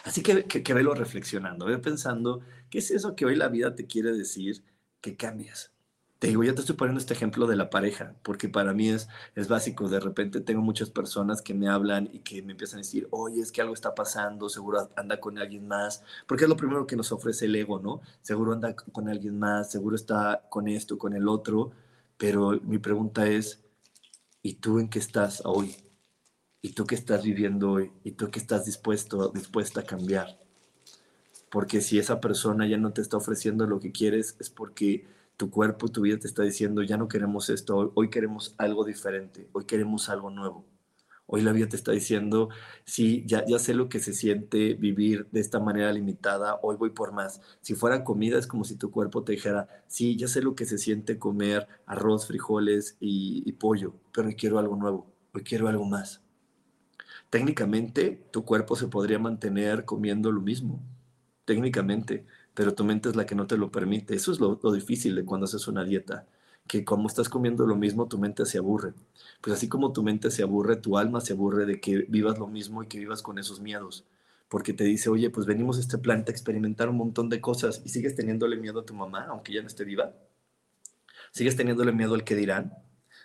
Así 0.03 0.23
que, 0.23 0.45
que, 0.45 0.73
velo 0.73 0.95
reflexionando, 0.95 1.67
ve 1.67 1.77
pensando, 1.77 2.41
¿qué 2.71 2.79
es 2.79 2.89
eso 2.89 3.15
que 3.15 3.25
hoy 3.25 3.35
la 3.35 3.49
vida 3.49 3.75
te 3.75 3.85
quiere 3.85 4.13
decir 4.13 4.63
que 4.99 5.15
cambias? 5.15 5.74
Te 6.25 6.29
digo, 6.29 6.43
ya 6.43 6.55
te 6.55 6.61
estoy 6.61 6.75
poniendo 6.75 6.99
este 6.99 7.13
ejemplo 7.13 7.45
de 7.45 7.55
la 7.55 7.69
pareja, 7.69 8.15
porque 8.23 8.49
para 8.49 8.73
mí 8.73 8.89
es, 8.89 9.07
es 9.35 9.47
básico. 9.47 9.87
De 9.87 9.99
repente 9.99 10.41
tengo 10.41 10.63
muchas 10.63 10.89
personas 10.89 11.39
que 11.43 11.53
me 11.53 11.69
hablan 11.69 12.09
y 12.11 12.21
que 12.21 12.41
me 12.41 12.53
empiezan 12.53 12.79
a 12.79 12.81
decir, 12.81 13.07
oye, 13.11 13.43
es 13.43 13.51
que 13.51 13.61
algo 13.61 13.75
está 13.75 13.93
pasando, 13.93 14.49
seguro 14.49 14.89
anda 14.95 15.19
con 15.19 15.37
alguien 15.37 15.67
más, 15.67 16.01
porque 16.25 16.45
es 16.45 16.49
lo 16.49 16.57
primero 16.57 16.87
que 16.87 16.95
nos 16.95 17.11
ofrece 17.11 17.45
el 17.45 17.55
ego, 17.55 17.79
¿no? 17.79 18.01
Seguro 18.23 18.53
anda 18.53 18.75
con 18.75 19.07
alguien 19.07 19.37
más, 19.37 19.69
seguro 19.69 19.95
está 19.95 20.47
con 20.49 20.67
esto, 20.67 20.97
con 20.97 21.13
el 21.13 21.27
otro, 21.27 21.73
pero 22.17 22.59
mi 22.63 22.79
pregunta 22.79 23.27
es, 23.27 23.63
¿y 24.41 24.55
tú 24.55 24.79
en 24.79 24.89
qué 24.89 24.97
estás 24.97 25.43
hoy? 25.45 25.75
¿Y 26.59 26.71
tú 26.71 26.87
qué 26.87 26.95
estás 26.95 27.21
viviendo 27.21 27.73
hoy? 27.73 27.91
¿Y 28.03 28.13
tú 28.13 28.31
qué 28.31 28.39
estás 28.39 28.65
dispuesto, 28.65 29.29
dispuesta 29.29 29.81
a 29.81 29.85
cambiar? 29.85 30.39
Porque 31.51 31.81
si 31.81 31.99
esa 31.99 32.19
persona 32.19 32.65
ya 32.65 32.77
no 32.77 32.93
te 32.93 33.01
está 33.01 33.15
ofreciendo 33.15 33.67
lo 33.67 33.79
que 33.79 33.91
quieres, 33.91 34.35
es 34.39 34.49
porque 34.49 35.13
tu 35.37 35.49
cuerpo, 35.49 35.89
tu 35.89 36.01
vida 36.01 36.17
te 36.19 36.27
está 36.27 36.43
diciendo, 36.43 36.83
ya 36.83 36.97
no 36.97 37.07
queremos 37.07 37.49
esto, 37.49 37.91
hoy, 37.95 38.09
queremos 38.09 38.55
algo 38.57 38.85
diferente, 38.85 39.49
hoy 39.53 39.65
queremos 39.65 40.09
algo 40.09 40.29
nuevo. 40.29 40.65
Hoy 41.27 41.41
la 41.41 41.51
vida 41.53 41.67
te 41.67 41.75
está 41.75 41.91
diciendo, 41.91 42.49
sí, 42.85 43.23
ya, 43.25 43.43
ya 43.47 43.57
sé 43.57 43.73
lo 43.73 43.89
que 43.89 43.99
se 43.99 44.13
siente 44.13 44.75
vivir 44.75 45.27
de 45.31 45.39
esta 45.39 45.59
manera 45.59 45.91
limitada, 45.91 46.59
hoy 46.61 46.75
voy 46.77 46.91
por 46.91 47.13
más. 47.13 47.41
Si 47.61 47.73
fuera 47.73 48.03
comida 48.03 48.37
es 48.37 48.45
como 48.47 48.63
si 48.63 48.75
tu 48.75 48.91
cuerpo 48.91 49.23
te 49.23 49.31
dijera, 49.33 49.67
sí, 49.87 50.17
ya 50.17 50.27
sé 50.27 50.41
lo 50.41 50.55
que 50.55 50.65
se 50.65 50.77
siente 50.77 51.17
comer 51.17 51.67
arroz, 51.87 52.27
frijoles 52.27 52.97
y, 52.99 53.43
y 53.45 53.53
pollo, 53.53 53.95
pero 54.13 54.27
hoy 54.27 54.35
quiero 54.35 54.59
algo 54.59 54.75
nuevo, 54.75 55.07
hoy 55.33 55.43
quiero 55.43 55.67
algo 55.67 55.85
más. 55.85 56.21
Técnicamente, 57.29 58.23
tu 58.31 58.45
cuerpo 58.45 58.75
se 58.75 58.87
podría 58.87 59.19
mantener 59.19 59.83
comiendo 59.85 60.31
lo 60.31 60.41
mismo, 60.41 60.81
técnicamente, 61.45 62.25
pero 62.55 62.73
tu 62.73 62.83
mente 62.83 63.09
es 63.09 63.15
la 63.15 63.25
que 63.25 63.35
no 63.35 63.45
te 63.45 63.57
lo 63.57 63.69
permite. 63.69 64.15
Eso 64.15 64.31
es 64.31 64.39
lo, 64.39 64.55
difícil 64.71 65.13
de 65.13 65.25
cuando 65.25 65.45
haces 65.45 65.67
una 65.67 65.83
dieta, 65.83 66.25
que 66.67 66.83
como 66.83 67.07
estás 67.07 67.29
comiendo 67.29 67.67
lo 67.67 67.75
mismo, 67.75 68.07
tu 68.07 68.17
mente 68.17 68.45
se 68.45 68.57
aburre. 68.57 68.93
Pues 69.41 69.55
así 69.55 69.67
como 69.67 69.93
tu 69.93 70.01
mente 70.01 70.31
se 70.31 70.41
aburre, 70.41 70.77
tu 70.77 70.97
alma 70.97 71.21
se 71.21 71.33
aburre 71.33 71.65
de 71.65 71.79
que 71.79 72.05
vivas 72.09 72.39
lo 72.39 72.47
mismo 72.47 72.81
y 72.81 72.87
que 72.87 72.97
vivas 72.97 73.21
con 73.21 73.37
esos 73.37 73.59
miedos. 73.59 74.05
Porque 74.47 74.73
te 74.73 74.85
dice, 74.85 75.09
oye, 75.09 75.29
pues 75.29 75.45
venimos 75.45 75.77
a 75.77 75.81
este 75.81 75.97
planeta 75.97 76.31
a 76.31 76.33
experimentar 76.33 76.89
un 76.89 76.97
montón 76.97 77.29
de 77.29 77.41
cosas 77.41 77.81
y 77.83 77.89
sigues 77.89 78.15
teniéndole 78.15 78.55
miedo 78.55 78.79
a 78.79 78.85
tu 78.85 78.93
mamá, 78.93 79.25
aunque 79.29 79.53
ya 79.53 79.61
no 79.61 79.67
esté 79.67 79.83
viva. 79.83 80.13
Sigues 81.31 81.57
teniéndole 81.57 81.91
miedo 81.91 82.15
al 82.15 82.23
que 82.23 82.35
dirán. 82.35 82.73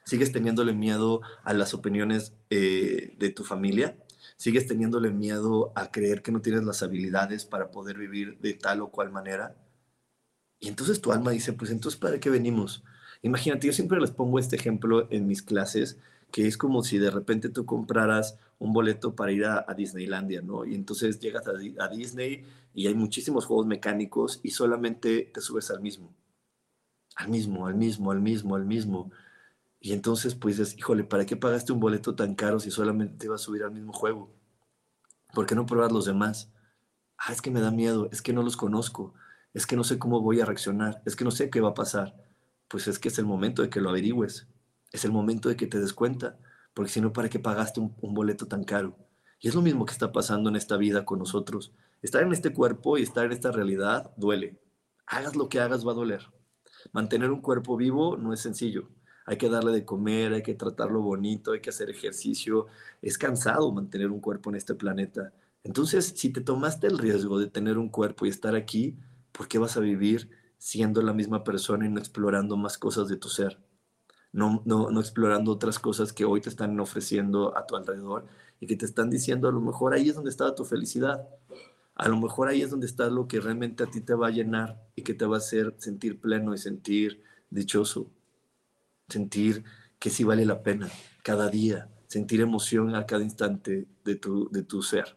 Sigues 0.05 0.33
teniéndole 0.33 0.73
miedo 0.73 1.21
a 1.45 1.55
las 1.55 1.73
opiniones 1.73 2.35
eh, 2.51 3.15
de 3.19 3.31
tu 3.31 3.45
familia 3.45 3.97
sigues 4.40 4.66
teniéndole 4.66 5.11
miedo 5.11 5.70
a 5.75 5.90
creer 5.90 6.23
que 6.23 6.32
no 6.32 6.40
tienes 6.40 6.64
las 6.64 6.82
habilidades 6.82 7.44
para 7.44 7.70
poder 7.70 7.99
vivir 7.99 8.38
de 8.38 8.54
tal 8.54 8.80
o 8.80 8.90
cual 8.90 9.12
manera. 9.12 9.54
Y 10.59 10.68
entonces 10.68 11.02
tu 11.02 11.12
alma 11.12 11.32
dice, 11.32 11.52
pues 11.52 11.70
entonces, 11.70 12.00
¿para 12.00 12.18
qué 12.18 12.30
venimos? 12.30 12.82
Imagínate, 13.20 13.66
yo 13.66 13.75
siempre 13.75 14.00
les 14.00 14.12
pongo 14.12 14.38
este 14.38 14.56
ejemplo 14.56 15.06
en 15.11 15.26
mis 15.26 15.42
clases, 15.42 15.99
que 16.32 16.47
es 16.47 16.56
como 16.56 16.82
si 16.82 16.97
de 16.97 17.11
repente 17.11 17.50
tú 17.50 17.66
compraras 17.66 18.38
un 18.59 18.73
boleto 18.73 19.14
para 19.14 19.30
ir 19.30 19.44
a, 19.44 19.66
Disneylandia, 19.76 20.40
¿no? 20.40 20.64
Y 20.64 20.75
entonces 20.75 21.20
llegas 21.20 21.44
a, 21.47 21.88
Disney 21.88 22.47
y 22.73 22.87
hay 22.87 22.94
muchísimos 22.94 23.44
juegos 23.44 23.66
mecánicos 23.66 24.40
y 24.42 24.52
solamente 24.52 25.30
te 25.35 25.42
subes 25.42 25.70
al 25.70 25.82
mismo. 25.82 26.14
Al 27.16 27.28
mismo, 27.28 27.66
al 27.66 27.75
mismo, 27.75 28.11
al 28.11 28.23
mismo, 28.23 28.56
al 28.56 28.64
mismo. 28.64 29.11
Y 29.83 29.95
entonces, 29.95 30.35
pues 30.35 30.59
dices, 30.59 30.77
híjole, 30.77 31.05
¿para 31.05 31.25
qué 31.25 31.37
pagaste 31.37 31.73
un 31.73 31.81
boleto 31.81 32.15
tan 32.15 32.35
caro 32.35 32.61
si 32.61 32.71
solamente 32.71 33.27
te 33.27 33.33
a 33.33 33.39
subir 33.39 33.63
al 33.63 33.73
mismo 33.73 33.95
juego? 33.95 34.31
¿Por 35.33 35.47
qué 35.47 35.55
no 35.55 35.65
probar 35.65 35.91
los 35.91 36.05
demás? 36.05 36.53
Ah, 37.17 37.33
es 37.33 37.41
que 37.41 37.51
me 37.51 37.63
da 37.63 37.71
miedo, 37.71 38.09
es 38.13 38.21
que 38.21 38.35
no 38.35 38.43
los 38.43 38.59
conozco, 38.59 39.15
es 39.55 39.67
que 39.67 39.77
no 39.77 39.85
sé 39.85 39.99
cómo 39.99 40.21
voy 40.21 40.41
a 40.41 40.45
reaccionar, 40.45 41.03
es 41.07 41.17
que 41.17 41.25
no 41.25 41.31
sé 41.31 41.49
qué 41.49 41.63
va 41.63 41.71
a 41.71 41.75
pasar. 41.75 42.15
Pues 42.69 42.89
es 42.89 42.99
que 42.99 43.09
es 43.09 43.19
el 43.19 43.25
momento 43.25 43.63
de 43.63 43.71
que 43.71 43.81
lo 43.81 43.89
averigües, 43.89 44.49
es 44.93 45.05
el 45.07 45.13
momento 45.13 45.49
de 45.49 45.57
que 45.57 45.67
te 45.67 45.81
des 45.81 45.95
cuenta, 45.95 46.39
porque 46.75 46.91
si 46.91 47.01
no, 47.01 47.15
¿para 47.15 47.31
qué 47.31 47.39
pagaste 47.39 47.81
un 47.81 48.15
boleto 48.15 48.47
tan 48.47 48.65
caro? 48.65 48.99
Y 49.41 49.49
es 49.49 49.55
lo 49.55 49.63
mismo 49.63 49.87
que 49.87 49.93
está 49.93 50.13
pasando 50.13 50.51
en 50.51 50.57
esta 50.57 50.77
vida 50.77 51.07
con 51.07 51.19
nosotros. 51.19 51.73
Estar 52.03 52.23
en 52.23 52.33
este 52.33 52.53
cuerpo 52.53 52.99
y 52.99 53.03
estar 53.03 53.25
en 53.25 53.33
esta 53.33 53.51
realidad 53.51 54.13
duele. 54.19 54.61
Hagas 55.07 55.37
lo 55.37 55.49
que 55.49 55.61
hagas 55.61 55.87
va 55.87 55.93
a 55.93 55.95
doler. 55.95 56.27
Mantener 56.93 57.31
un 57.31 57.41
cuerpo 57.41 57.77
vivo 57.79 58.19
no 58.19 58.35
es 58.35 58.41
sencillo 58.41 58.91
hay 59.27 59.37
que 59.39 59.49
darle 59.49 59.73
de 59.73 59.85
comer, 59.85 60.33
hay 60.33 60.43
que 60.43 60.55
tratarlo 60.55 61.00
bonito, 61.03 61.53
hay 61.53 61.61
que 61.61 61.71
hacer 61.71 61.91
ejercicio. 61.91 62.67
Es 63.03 63.19
cansado 63.19 63.71
mantener 63.73 64.11
un 64.11 64.21
cuerpo 64.21 64.50
en 64.50 64.57
este 64.57 64.75
planeta. 64.75 65.33
Entonces, 65.62 66.15
si 66.17 66.31
te 66.31 66.41
tomaste 66.41 66.87
el 66.87 66.99
riesgo 66.99 67.39
de 67.39 67.47
tener 67.47 67.79
un 67.79 67.91
cuerpo 67.91 68.27
y 68.27 68.31
estar 68.31 68.55
aquí, 68.57 68.97
¿por 69.33 69.49
qué 69.49 69.59
vas 69.59 69.77
a 69.77 69.81
vivir 69.81 70.31
siendo 70.59 71.03
la 71.03 71.12
misma 71.12 71.45
persona 71.45 71.87
y 71.87 71.91
no 71.91 71.99
explorando 71.99 72.57
más 72.57 72.79
cosas 72.79 73.09
de 73.09 73.17
tu 73.17 73.29
ser? 73.29 73.59
No, 74.33 74.62
no, 74.65 74.91
no 74.91 75.00
explorando 75.00 75.53
otras 75.53 75.79
cosas 75.79 76.12
que 76.12 76.25
hoy 76.25 76.41
te 76.41 76.49
están 76.49 76.79
ofreciendo 76.81 77.57
a 77.57 77.67
tu 77.67 77.77
alrededor 77.77 78.27
y 78.61 78.67
que 78.67 78.77
te 78.77 78.87
están 78.87 79.11
diciendo 79.11 79.49
a 79.49 79.53
lo 79.53 79.61
mejor 79.61 79.93
ahí 79.95 80.09
es 80.09 80.15
donde 80.15 80.31
está 80.31 80.55
tu 80.55 80.65
felicidad. 80.65 81.29
A 81.95 82.09
lo 82.09 82.19
mejor 82.19 82.49
ahí 82.49 82.62
es 82.62 82.71
donde 82.71 82.87
está 82.87 83.11
lo 83.11 83.29
que 83.29 83.41
realmente 83.41 83.83
a 83.85 83.87
ti 83.87 84.00
te 84.00 84.15
va 84.15 84.29
a 84.29 84.31
llenar 84.31 84.81
y 84.97 85.03
que 85.03 85.15
te 85.15 85.27
va 85.27 85.37
a 85.37 85.39
hacer 85.39 85.75
sentir 85.79 86.21
pleno 86.21 86.55
y 86.55 86.59
sentir 86.59 87.23
dichoso 87.50 88.11
sentir 89.11 89.64
que 89.99 90.11
sí 90.11 90.25
vale 90.25 90.47
la 90.47 90.62
pena 90.62 90.88
cada 91.23 91.49
día, 91.49 91.88
sentir 92.07 92.40
emoción 92.40 92.95
a 92.95 93.07
cada 93.07 93.23
instante 93.23 93.87
de 94.05 94.14
tu, 94.17 94.49
de 94.50 94.62
tu 94.62 94.83
ser, 94.83 95.17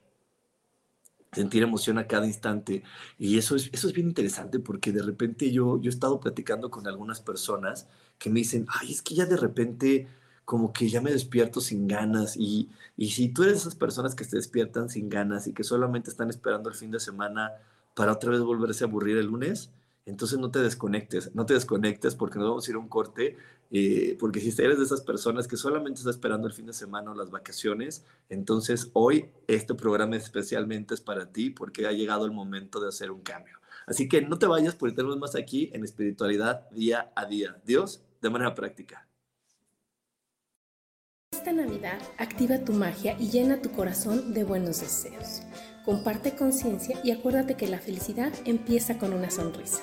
sentir 1.31 1.63
emoción 1.63 1.97
a 1.97 2.07
cada 2.07 2.27
instante. 2.27 2.83
Y 3.17 3.38
eso 3.38 3.55
es, 3.55 3.69
eso 3.71 3.88
es 3.88 3.93
bien 3.93 4.07
interesante 4.07 4.59
porque 4.59 4.91
de 4.91 5.01
repente 5.01 5.51
yo, 5.51 5.81
yo 5.81 5.89
he 5.89 5.93
estado 5.93 6.19
platicando 6.19 6.69
con 6.69 6.88
algunas 6.88 7.21
personas 7.21 7.88
que 8.19 8.29
me 8.29 8.39
dicen, 8.39 8.65
ay, 8.69 8.91
es 8.91 9.01
que 9.01 9.15
ya 9.15 9.25
de 9.25 9.38
repente 9.38 10.07
como 10.45 10.73
que 10.73 10.89
ya 10.89 11.01
me 11.01 11.12
despierto 11.12 11.62
sin 11.62 11.88
ganas 11.88 12.35
y, 12.35 12.69
y 12.97 13.12
si 13.12 13.29
tú 13.29 13.43
eres 13.43 13.59
esas 13.59 13.75
personas 13.75 14.13
que 14.13 14.25
se 14.25 14.35
despiertan 14.35 14.89
sin 14.89 15.09
ganas 15.09 15.47
y 15.47 15.53
que 15.53 15.63
solamente 15.63 16.09
están 16.09 16.29
esperando 16.29 16.69
el 16.69 16.75
fin 16.75 16.91
de 16.91 17.00
semana 17.00 17.51
para 17.95 18.12
otra 18.12 18.31
vez 18.31 18.41
volverse 18.41 18.83
a 18.83 18.88
aburrir 18.88 19.17
el 19.17 19.27
lunes, 19.27 19.71
entonces 20.05 20.38
no 20.38 20.51
te 20.51 20.59
desconectes, 20.59 21.33
no 21.33 21.45
te 21.45 21.53
desconectes 21.53 22.15
porque 22.15 22.39
nos 22.39 22.50
vamos 22.50 22.67
a 22.67 22.71
ir 22.71 22.75
a 22.75 22.79
un 22.79 22.89
corte, 22.89 23.38
eh, 23.75 24.15
porque 24.19 24.39
si 24.39 24.49
eres 24.61 24.77
de 24.77 24.85
esas 24.85 25.01
personas 25.01 25.47
que 25.47 25.57
solamente 25.57 25.97
está 25.97 26.11
esperando 26.11 26.47
el 26.47 26.53
fin 26.53 26.67
de 26.67 26.73
semana 26.73 27.09
o 27.09 27.15
las 27.15 27.31
vacaciones, 27.31 28.05
entonces 28.29 28.91
hoy 28.93 29.31
este 29.47 29.73
programa 29.73 30.15
especialmente 30.15 30.93
es 30.93 31.01
para 31.01 31.31
ti 31.31 31.49
porque 31.49 31.87
ha 31.87 31.91
llegado 31.91 32.25
el 32.25 32.31
momento 32.31 32.79
de 32.79 32.89
hacer 32.89 33.09
un 33.09 33.21
cambio. 33.21 33.57
Así 33.87 34.07
que 34.07 34.21
no 34.21 34.37
te 34.37 34.45
vayas 34.45 34.75
porque 34.75 34.95
tenemos 34.95 35.17
más 35.17 35.35
aquí 35.35 35.71
en 35.73 35.83
espiritualidad 35.83 36.69
día 36.69 37.11
a 37.15 37.25
día. 37.25 37.59
Dios, 37.65 38.03
de 38.21 38.29
manera 38.29 38.53
práctica. 38.53 39.07
Esta 41.31 41.51
Navidad 41.51 41.99
activa 42.19 42.63
tu 42.63 42.73
magia 42.73 43.17
y 43.19 43.31
llena 43.31 43.59
tu 43.59 43.71
corazón 43.71 44.35
de 44.35 44.43
buenos 44.43 44.81
deseos. 44.81 45.41
Comparte 45.83 46.35
conciencia 46.35 46.99
y 47.03 47.09
acuérdate 47.09 47.55
que 47.55 47.67
la 47.67 47.79
felicidad 47.79 48.31
empieza 48.45 48.99
con 48.99 49.13
una 49.13 49.31
sonrisa. 49.31 49.81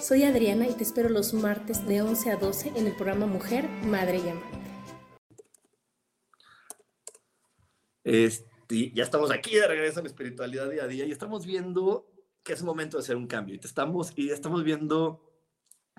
Soy 0.00 0.24
Adriana 0.24 0.68
y 0.68 0.74
te 0.74 0.82
espero 0.82 1.08
los 1.08 1.32
martes 1.32 1.86
de 1.86 2.02
11 2.02 2.30
a 2.30 2.36
12 2.36 2.72
en 2.76 2.86
el 2.86 2.94
programa 2.94 3.26
Mujer, 3.26 3.68
Madre 3.84 4.18
y 4.18 4.28
Amante. 4.28 4.58
Este, 8.04 8.92
ya 8.92 9.02
estamos 9.02 9.30
aquí 9.30 9.56
de 9.56 9.66
regreso 9.66 10.00
en 10.00 10.06
espiritualidad 10.06 10.70
día 10.70 10.84
a 10.84 10.86
día 10.86 11.06
y 11.06 11.12
estamos 11.12 11.46
viendo 11.46 12.12
que 12.42 12.52
es 12.52 12.62
momento 12.62 12.98
de 12.98 13.02
hacer 13.02 13.16
un 13.16 13.26
cambio. 13.26 13.54
Y, 13.54 13.58
estamos, 13.64 14.12
y 14.16 14.30
estamos 14.30 14.62
viendo 14.62 15.25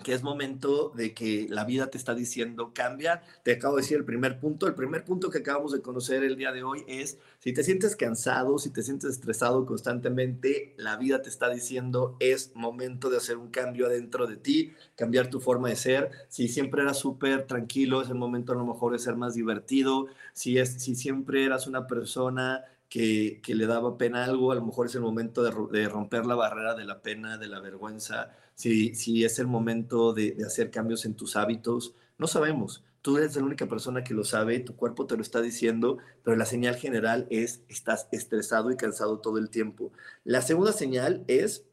que 0.03 0.13
es 0.13 0.23
momento 0.23 0.91
de 0.95 1.13
que 1.13 1.47
la 1.49 1.65
vida 1.65 1.89
te 1.89 1.97
está 1.97 2.13
diciendo 2.13 2.71
cambia. 2.73 3.23
Te 3.43 3.53
acabo 3.53 3.75
de 3.75 3.81
decir 3.81 3.97
el 3.97 4.05
primer 4.05 4.39
punto. 4.39 4.67
El 4.67 4.75
primer 4.75 5.03
punto 5.03 5.29
que 5.29 5.39
acabamos 5.39 5.71
de 5.71 5.81
conocer 5.81 6.23
el 6.23 6.37
día 6.37 6.51
de 6.51 6.63
hoy 6.63 6.83
es 6.87 7.17
si 7.39 7.51
te 7.51 7.63
sientes 7.63 7.95
cansado, 7.95 8.59
si 8.59 8.69
te 8.69 8.83
sientes 8.83 9.11
estresado 9.11 9.65
constantemente, 9.65 10.75
la 10.77 10.97
vida 10.97 11.21
te 11.21 11.29
está 11.29 11.49
diciendo 11.49 12.15
es 12.19 12.51
momento 12.55 13.09
de 13.09 13.17
hacer 13.17 13.37
un 13.37 13.49
cambio 13.49 13.87
adentro 13.87 14.27
de 14.27 14.37
ti, 14.37 14.73
cambiar 14.95 15.29
tu 15.29 15.39
forma 15.39 15.69
de 15.69 15.75
ser. 15.75 16.11
Si 16.29 16.47
siempre 16.47 16.83
eras 16.83 16.99
súper 16.99 17.47
tranquilo, 17.47 18.01
es 18.01 18.09
el 18.09 18.15
momento 18.15 18.53
a 18.53 18.55
lo 18.55 18.65
mejor 18.65 18.93
de 18.93 18.99
ser 18.99 19.15
más 19.15 19.33
divertido. 19.33 20.07
Si, 20.33 20.59
es, 20.59 20.81
si 20.81 20.95
siempre 20.95 21.43
eras 21.43 21.65
una 21.67 21.87
persona 21.87 22.63
que, 22.89 23.41
le 23.47 23.65
daba 23.65 23.97
pena 23.97 24.25
algo, 24.25 24.51
a 24.51 24.55
lo 24.55 24.65
mejor 24.65 24.87
es 24.87 24.95
el 24.95 25.01
momento 25.01 25.43
de, 25.43 25.89
romper 25.89 26.25
la 26.25 26.35
barrera 26.35 26.75
de 26.75 26.85
la 26.85 27.01
pena, 27.01 27.37
de 27.37 27.47
la 27.47 27.59
vergüenza, 27.59 28.31
si, 28.57 28.95
si 28.95 29.23
es 29.23 29.39
el 29.39 29.47
momento 29.47 30.13
de, 30.13 30.35
hacer 30.45 30.71
cambios 30.71 31.05
en 31.05 31.15
tus 31.15 31.35
hábitos, 31.35 31.93
no 32.17 32.27
sabemos. 32.27 32.83
Tú 33.03 33.17
eres 33.17 33.35
la 33.35 33.43
única 33.43 33.67
persona 33.67 34.03
que 34.03 34.15
lo 34.15 34.23
sabe, 34.23 34.59
tu 34.59 34.75
cuerpo 34.75 35.05
te 35.05 35.15
lo 35.15 35.21
está 35.21 35.41
diciendo, 35.41 35.99
pero 36.23 36.35
la 36.35 36.45
señal 36.45 36.75
general 36.75 37.27
es 37.29 37.61
estás 37.69 38.07
estresado 38.11 38.71
y 38.71 38.77
cansado 38.77 39.19
todo 39.19 39.37
el 39.37 39.49
tiempo. 39.51 39.93
La 40.23 40.41
segunda 40.41 40.73
señal 40.73 41.23
es 41.27 41.65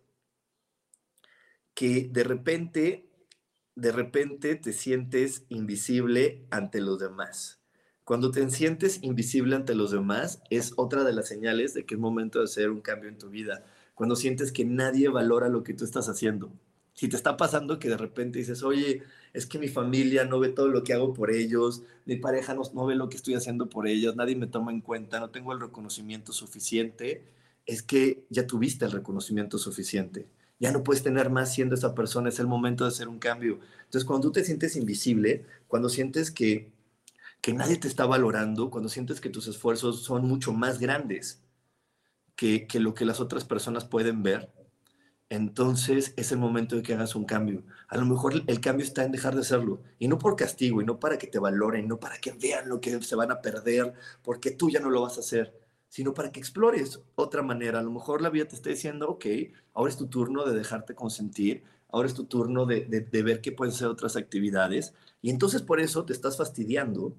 que 1.75 2.09
de 2.12 2.23
repente, 2.25 3.09
de 3.76 3.91
repente 3.93 4.55
te 4.57 4.73
sientes 4.73 5.45
invisible 5.49 6.47
ante 6.50 6.81
los 6.81 6.99
demás 6.99 7.61
Cuando 8.05 8.31
te 8.31 8.49
sientes 8.50 9.03
invisible 9.03 9.57
ante 9.57 9.75
los 9.75 9.91
demás, 9.91 10.43
es 10.50 10.75
otra 10.76 11.05
de 11.05 11.14
las 11.14 11.29
señales 11.29 11.73
de 11.75 11.87
que 11.87 11.95
es 11.95 12.00
momento 12.00 12.41
de 12.41 12.45
hacer 12.45 12.71
un 12.71 12.83
cambio 12.83 13.09
en 13.09 13.19
tu 13.19 13.31
vida. 13.31 13.64
Cuando 13.95 14.17
sientes 14.17 14.53
que 14.53 14.64
nadie 14.67 15.09
valora 15.09 15.49
lo 15.49 15.62
que 15.64 15.75
tú 15.75 15.85
estás 15.85 16.09
haciendo. 16.09 16.53
Si 16.95 17.09
te 17.09 17.17
está 17.17 17.37
pasando 17.37 17.79
que 17.79 17.89
de 17.89 17.97
repente 17.97 18.39
dices, 18.39 18.63
oye, 18.63 19.03
es 19.33 19.47
que 19.47 19.59
mi 19.59 19.69
familia 19.69 20.25
no 20.25 20.39
ve 20.39 20.49
todo 20.49 20.69
lo 20.69 20.85
que 20.85 20.95
hago 20.95 21.13
por 21.13 21.31
ellos, 21.33 21.83
mi 22.07 22.17
pareja 22.17 22.55
no, 22.55 22.87
ve 22.87 22.95
lo 22.95 23.09
que 23.09 23.17
estoy 23.17 23.35
haciendo 23.35 23.69
por 23.69 23.89
ellos, 23.89 24.15
nadie 24.17 24.37
me 24.37 24.47
toma 24.47 24.71
en 24.73 24.81
cuenta, 24.81 25.19
no 25.21 25.31
tengo 25.31 25.53
el 25.53 25.61
reconocimiento 25.61 26.33
suficiente, 26.33 27.25
es 27.67 27.83
que 27.83 28.25
ya 28.31 28.47
tuviste 28.47 28.85
el 28.85 28.93
reconocimiento 28.93 29.59
suficiente. 29.59 30.27
Ya 30.61 30.71
no 30.71 30.85
puedes 30.85 31.03
tener 31.03 31.31
más 31.31 31.53
siendo 31.53 31.75
esa 31.75 31.95
persona, 31.97 32.29
es 32.29 32.39
el 32.39 32.47
momento 32.47 32.85
de 32.85 32.89
hacer 32.89 33.09
un 33.09 33.19
cambio. 33.19 33.59
Entonces, 33.85 34.05
cuando 34.05 34.29
tú 34.29 34.33
te 34.33 34.45
sientes 34.45 34.77
invisible, 34.77 35.45
cuando 35.67 35.89
sientes 35.89 36.31
que, 36.31 36.71
que 37.41 37.53
nadie 37.53 37.77
te 37.77 37.89
está 37.89 38.07
valorando, 38.07 38.71
cuando 38.71 38.89
sientes 38.89 39.21
que 39.21 39.31
tus 39.31 39.49
esfuerzos 39.49 40.03
son 40.03 40.27
mucho 40.27 40.53
más 40.53 40.79
grandes 40.79 41.43
que, 42.37 42.67
que 42.67 42.81
lo 42.81 42.95
que 42.95 43.05
las 43.05 43.21
otras 43.21 43.45
personas 43.45 43.85
pueden 43.85 44.23
ver, 44.23 44.51
entonces 45.35 46.14
es 46.17 46.33
el 46.33 46.38
momento 46.38 46.76
de 46.76 46.83
que 46.83 46.95
hagas 46.95 47.14
un 47.14 47.25
cambio. 47.25 47.62
A 47.88 47.97
lo 47.97 48.07
mejor 48.07 48.43
el 48.47 48.61
cambio 48.61 48.85
está 48.85 49.05
en 49.05 49.12
dejar 49.12 49.35
de 49.35 49.41
hacerlo, 49.41 49.81
y 49.99 50.09
no 50.09 50.19
por 50.19 50.37
castigo, 50.37 50.81
y 50.81 50.85
no 50.85 50.99
para 51.00 51.19
que 51.19 51.26
te 51.26 51.38
valoren, 51.38 51.88
no 51.88 51.99
para 52.00 52.19
que 52.19 52.33
vean 52.33 52.69
lo 52.69 52.81
que 52.81 53.03
se 53.03 53.17
van 53.17 53.31
a 53.31 53.41
perder, 53.41 53.93
porque 54.23 54.50
tú 54.50 54.71
ya 54.71 54.81
no 54.81 54.91
lo 54.91 55.03
vas 55.03 55.17
a 55.17 55.21
hacer, 55.21 55.55
sino 55.88 56.14
para 56.14 56.33
que 56.33 56.41
explores 56.41 57.00
otra 57.14 57.43
manera. 57.43 57.81
A 57.81 57.83
lo 57.83 57.91
mejor 57.91 58.23
la 58.23 58.31
vida 58.31 58.47
te 58.47 58.57
está 58.57 58.71
diciendo, 58.71 59.09
ok, 59.09 59.26
ahora 59.75 59.91
es 59.91 59.97
tu 59.97 60.07
turno 60.09 60.45
de 60.45 60.55
dejarte 60.57 60.95
consentir, 60.95 61.64
ahora 61.88 62.09
es 62.09 62.14
tu 62.14 62.25
turno 62.25 62.67
de, 62.67 62.87
ver 63.11 63.41
qué 63.41 63.53
pueden 63.53 63.75
ser 63.75 63.88
otras 63.88 64.17
actividades, 64.17 64.95
y 65.23 65.31
entonces 65.31 65.62
por 65.62 65.81
eso 65.81 66.05
te 66.05 66.12
estás 66.12 66.37
fastidiando 66.37 67.14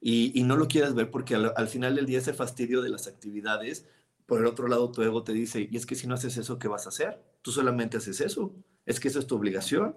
y, 0.00 0.38
y 0.38 0.42
no 0.42 0.56
lo 0.56 0.66
quieres 0.68 0.94
ver 0.94 1.10
porque 1.10 1.36
al, 1.36 1.52
al 1.56 1.68
final 1.68 1.94
del 1.94 2.06
día 2.06 2.18
ese 2.18 2.32
fastidio 2.34 2.82
de 2.82 2.90
las 2.90 3.06
actividades 3.06 3.86
por 4.26 4.40
el 4.40 4.46
otro 4.46 4.68
lado, 4.68 4.90
tu 4.90 5.02
ego 5.02 5.24
te 5.24 5.32
dice, 5.32 5.68
y 5.70 5.76
es 5.76 5.86
que 5.86 5.94
si 5.94 6.06
no 6.06 6.14
haces 6.14 6.36
eso, 6.36 6.58
¿qué 6.58 6.68
vas 6.68 6.86
a 6.86 6.90
hacer? 6.90 7.20
Tú 7.42 7.50
solamente 7.50 7.96
haces 7.96 8.20
eso. 8.20 8.54
Es 8.86 9.00
que 9.00 9.08
eso 9.08 9.18
es 9.18 9.26
tu 9.26 9.36
obligación. 9.36 9.96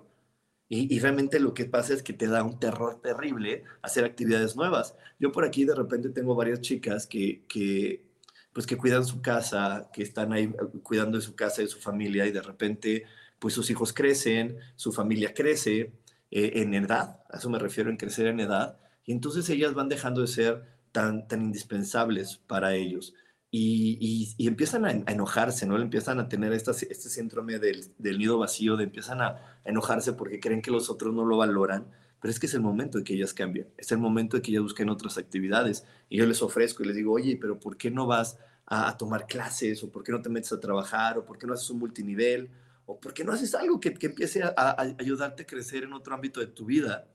Y, 0.67 0.99
realmente 0.99 1.39
lo 1.39 1.53
que 1.53 1.65
pasa 1.65 1.93
es 1.93 2.01
que 2.01 2.13
te 2.13 2.27
da 2.27 2.43
un 2.43 2.59
terror 2.59 2.99
terrible 3.01 3.63
hacer 3.83 4.03
actividades 4.03 4.55
nuevas. 4.55 4.95
Yo 5.19 5.31
por 5.31 5.45
aquí 5.45 5.63
de 5.63 5.75
repente 5.75 6.09
tengo 6.09 6.33
varias 6.33 6.59
chicas 6.61 7.05
que, 7.05 7.45
que, 7.47 8.03
pues 8.51 8.65
que 8.65 8.75
cuidan 8.75 9.05
su 9.05 9.21
casa, 9.21 9.89
que 9.93 10.01
están 10.01 10.33
ahí 10.33 10.45
eh, 10.45 10.79
cuidando 10.81 11.19
de 11.19 11.23
su 11.23 11.35
casa 11.35 11.61
y 11.61 11.65
de 11.65 11.71
su 11.71 11.79
familia 11.79 12.25
y 12.25 12.31
de 12.31 12.41
repente 12.41 13.05
pues 13.37 13.53
sus 13.53 13.69
hijos 13.69 13.93
crecen, 13.93 14.57
su 14.75 14.91
familia 14.91 15.33
crece 15.35 15.91
eh, 16.31 16.51
en 16.55 16.73
edad, 16.73 17.21
a 17.29 17.37
eso 17.37 17.49
me 17.49 17.59
refiero 17.59 17.91
en 17.91 17.97
crecer 17.97 18.27
en 18.27 18.39
edad, 18.39 18.79
y 19.05 19.11
entonces 19.11 19.47
ellas 19.49 19.73
van 19.73 19.89
dejando 19.89 20.21
de 20.21 20.27
ser 20.27 20.63
tan, 20.91 21.27
tan 21.27 21.43
indispensables 21.43 22.37
para 22.47 22.73
ellos 22.75 23.13
y, 23.57 24.47
empiezan 24.47 24.85
a, 24.85 24.91
enojarse, 24.91 25.65
¿no? 25.65 25.77
Empiezan 25.77 26.19
a 26.19 26.27
tener 26.27 26.51
este 26.51 26.73
síndrome 26.73 27.57
del, 27.57 27.93
nido 27.99 28.37
vacío, 28.37 28.75
de 28.75 28.83
empiezan 28.83 29.21
a, 29.21 29.59
enojarse 29.63 30.13
porque 30.13 30.39
creen 30.39 30.61
que 30.61 30.71
los 30.71 30.89
otros 30.89 31.13
no 31.13 31.25
lo 31.25 31.37
valoran, 31.37 31.87
pero 32.21 32.31
es 32.31 32.39
que 32.39 32.47
es 32.47 32.53
el 32.53 32.61
momento 32.61 32.97
de 32.97 33.03
que 33.03 33.13
ellas 33.13 33.33
cambien, 33.33 33.69
es 33.77 33.91
el 33.91 33.97
momento 33.97 34.35
de 34.35 34.41
que 34.41 34.51
ellas 34.51 34.63
busquen 34.63 34.89
otras 34.89 35.17
actividades. 35.17 35.85
Y 36.09 36.17
yo 36.17 36.25
les 36.25 36.41
ofrezco 36.41 36.83
y 36.83 36.87
les 36.87 36.95
digo, 36.95 37.13
oye, 37.13 37.37
pero 37.39 37.59
¿por 37.59 37.77
qué 37.77 37.89
no 37.89 38.05
vas 38.05 38.37
a, 38.65 38.97
tomar 38.97 39.25
clases? 39.25 39.83
¿O 39.83 39.91
por 39.91 40.03
qué 40.03 40.11
no 40.11 40.21
te 40.21 40.29
metes 40.29 40.51
a 40.51 40.59
trabajar? 40.59 41.17
¿O 41.17 41.25
por 41.25 41.37
qué 41.37 41.47
no 41.47 41.53
haces 41.53 41.69
un 41.69 41.79
multinivel? 41.79 42.49
¿O 42.85 42.99
por 42.99 43.13
qué 43.13 43.23
no 43.23 43.31
haces 43.31 43.55
algo 43.55 43.79
que, 43.79 43.89
empiece 44.01 44.43
a, 44.43 44.75
ayudarte 44.99 45.43
a 45.43 45.45
crecer 45.45 45.83
en 45.83 45.93
otro 45.93 46.13
ámbito 46.13 46.41
de 46.41 46.47
tu 46.47 46.65
vida? 46.65 47.07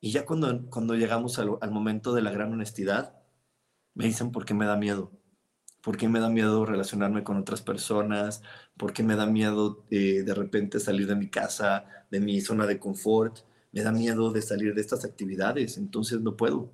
Y 0.00 0.10
ya 0.12 0.24
cuando, 0.24 0.66
cuando 0.70 0.94
llegamos 0.94 1.38
al, 1.38 1.58
al 1.60 1.70
momento 1.70 2.14
de 2.14 2.22
la 2.22 2.30
gran 2.30 2.52
honestidad, 2.52 3.20
me 3.94 4.06
dicen, 4.06 4.32
¿por 4.32 4.46
qué 4.46 4.54
me 4.54 4.64
da 4.64 4.76
miedo? 4.76 5.19
¿Por 5.82 5.96
qué 5.96 6.08
me 6.08 6.20
da 6.20 6.28
miedo 6.28 6.66
relacionarme 6.66 7.24
con 7.24 7.38
otras 7.38 7.62
personas? 7.62 8.42
¿Por 8.76 8.92
qué 8.92 9.02
me 9.02 9.16
da 9.16 9.26
miedo 9.26 9.84
eh, 9.90 10.22
de 10.22 10.34
repente 10.34 10.78
salir 10.78 11.06
de 11.06 11.16
mi 11.16 11.28
casa, 11.28 11.86
de 12.10 12.20
mi 12.20 12.40
zona 12.40 12.66
de 12.66 12.78
confort? 12.78 13.38
Me 13.72 13.82
da 13.82 13.92
miedo 13.92 14.30
de 14.30 14.42
salir 14.42 14.74
de 14.74 14.80
estas 14.82 15.04
actividades, 15.04 15.78
entonces 15.78 16.20
no 16.20 16.36
puedo. 16.36 16.70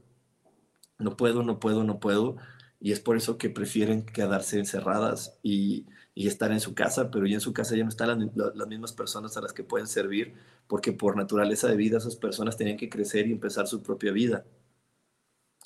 No 0.98 1.16
puedo, 1.16 1.42
no 1.42 1.60
puedo, 1.60 1.84
no 1.84 2.00
puedo. 2.00 2.36
Y 2.80 2.92
es 2.92 3.00
por 3.00 3.16
eso 3.16 3.38
que 3.38 3.50
prefieren 3.50 4.04
quedarse 4.04 4.58
encerradas 4.58 5.38
y, 5.42 5.86
estar 6.14 6.50
en 6.50 6.60
su 6.60 6.74
casa, 6.74 7.10
pero 7.10 7.26
ya 7.26 7.34
en 7.34 7.40
su 7.42 7.52
casa 7.52 7.76
ya 7.76 7.82
no 7.82 7.90
están 7.90 8.32
las, 8.34 8.68
mismas 8.68 8.92
personas 8.94 9.36
a 9.36 9.42
las 9.42 9.52
que 9.52 9.64
pueden 9.64 9.86
servir, 9.86 10.34
porque 10.66 10.92
por 10.92 11.16
naturaleza 11.16 11.68
de 11.68 11.76
vida 11.76 11.98
esas 11.98 12.16
personas 12.16 12.56
tenían 12.56 12.78
que 12.78 12.88
crecer 12.88 13.26
y 13.26 13.32
empezar 13.32 13.66
su 13.66 13.82
propia 13.82 14.12
vida. 14.12 14.44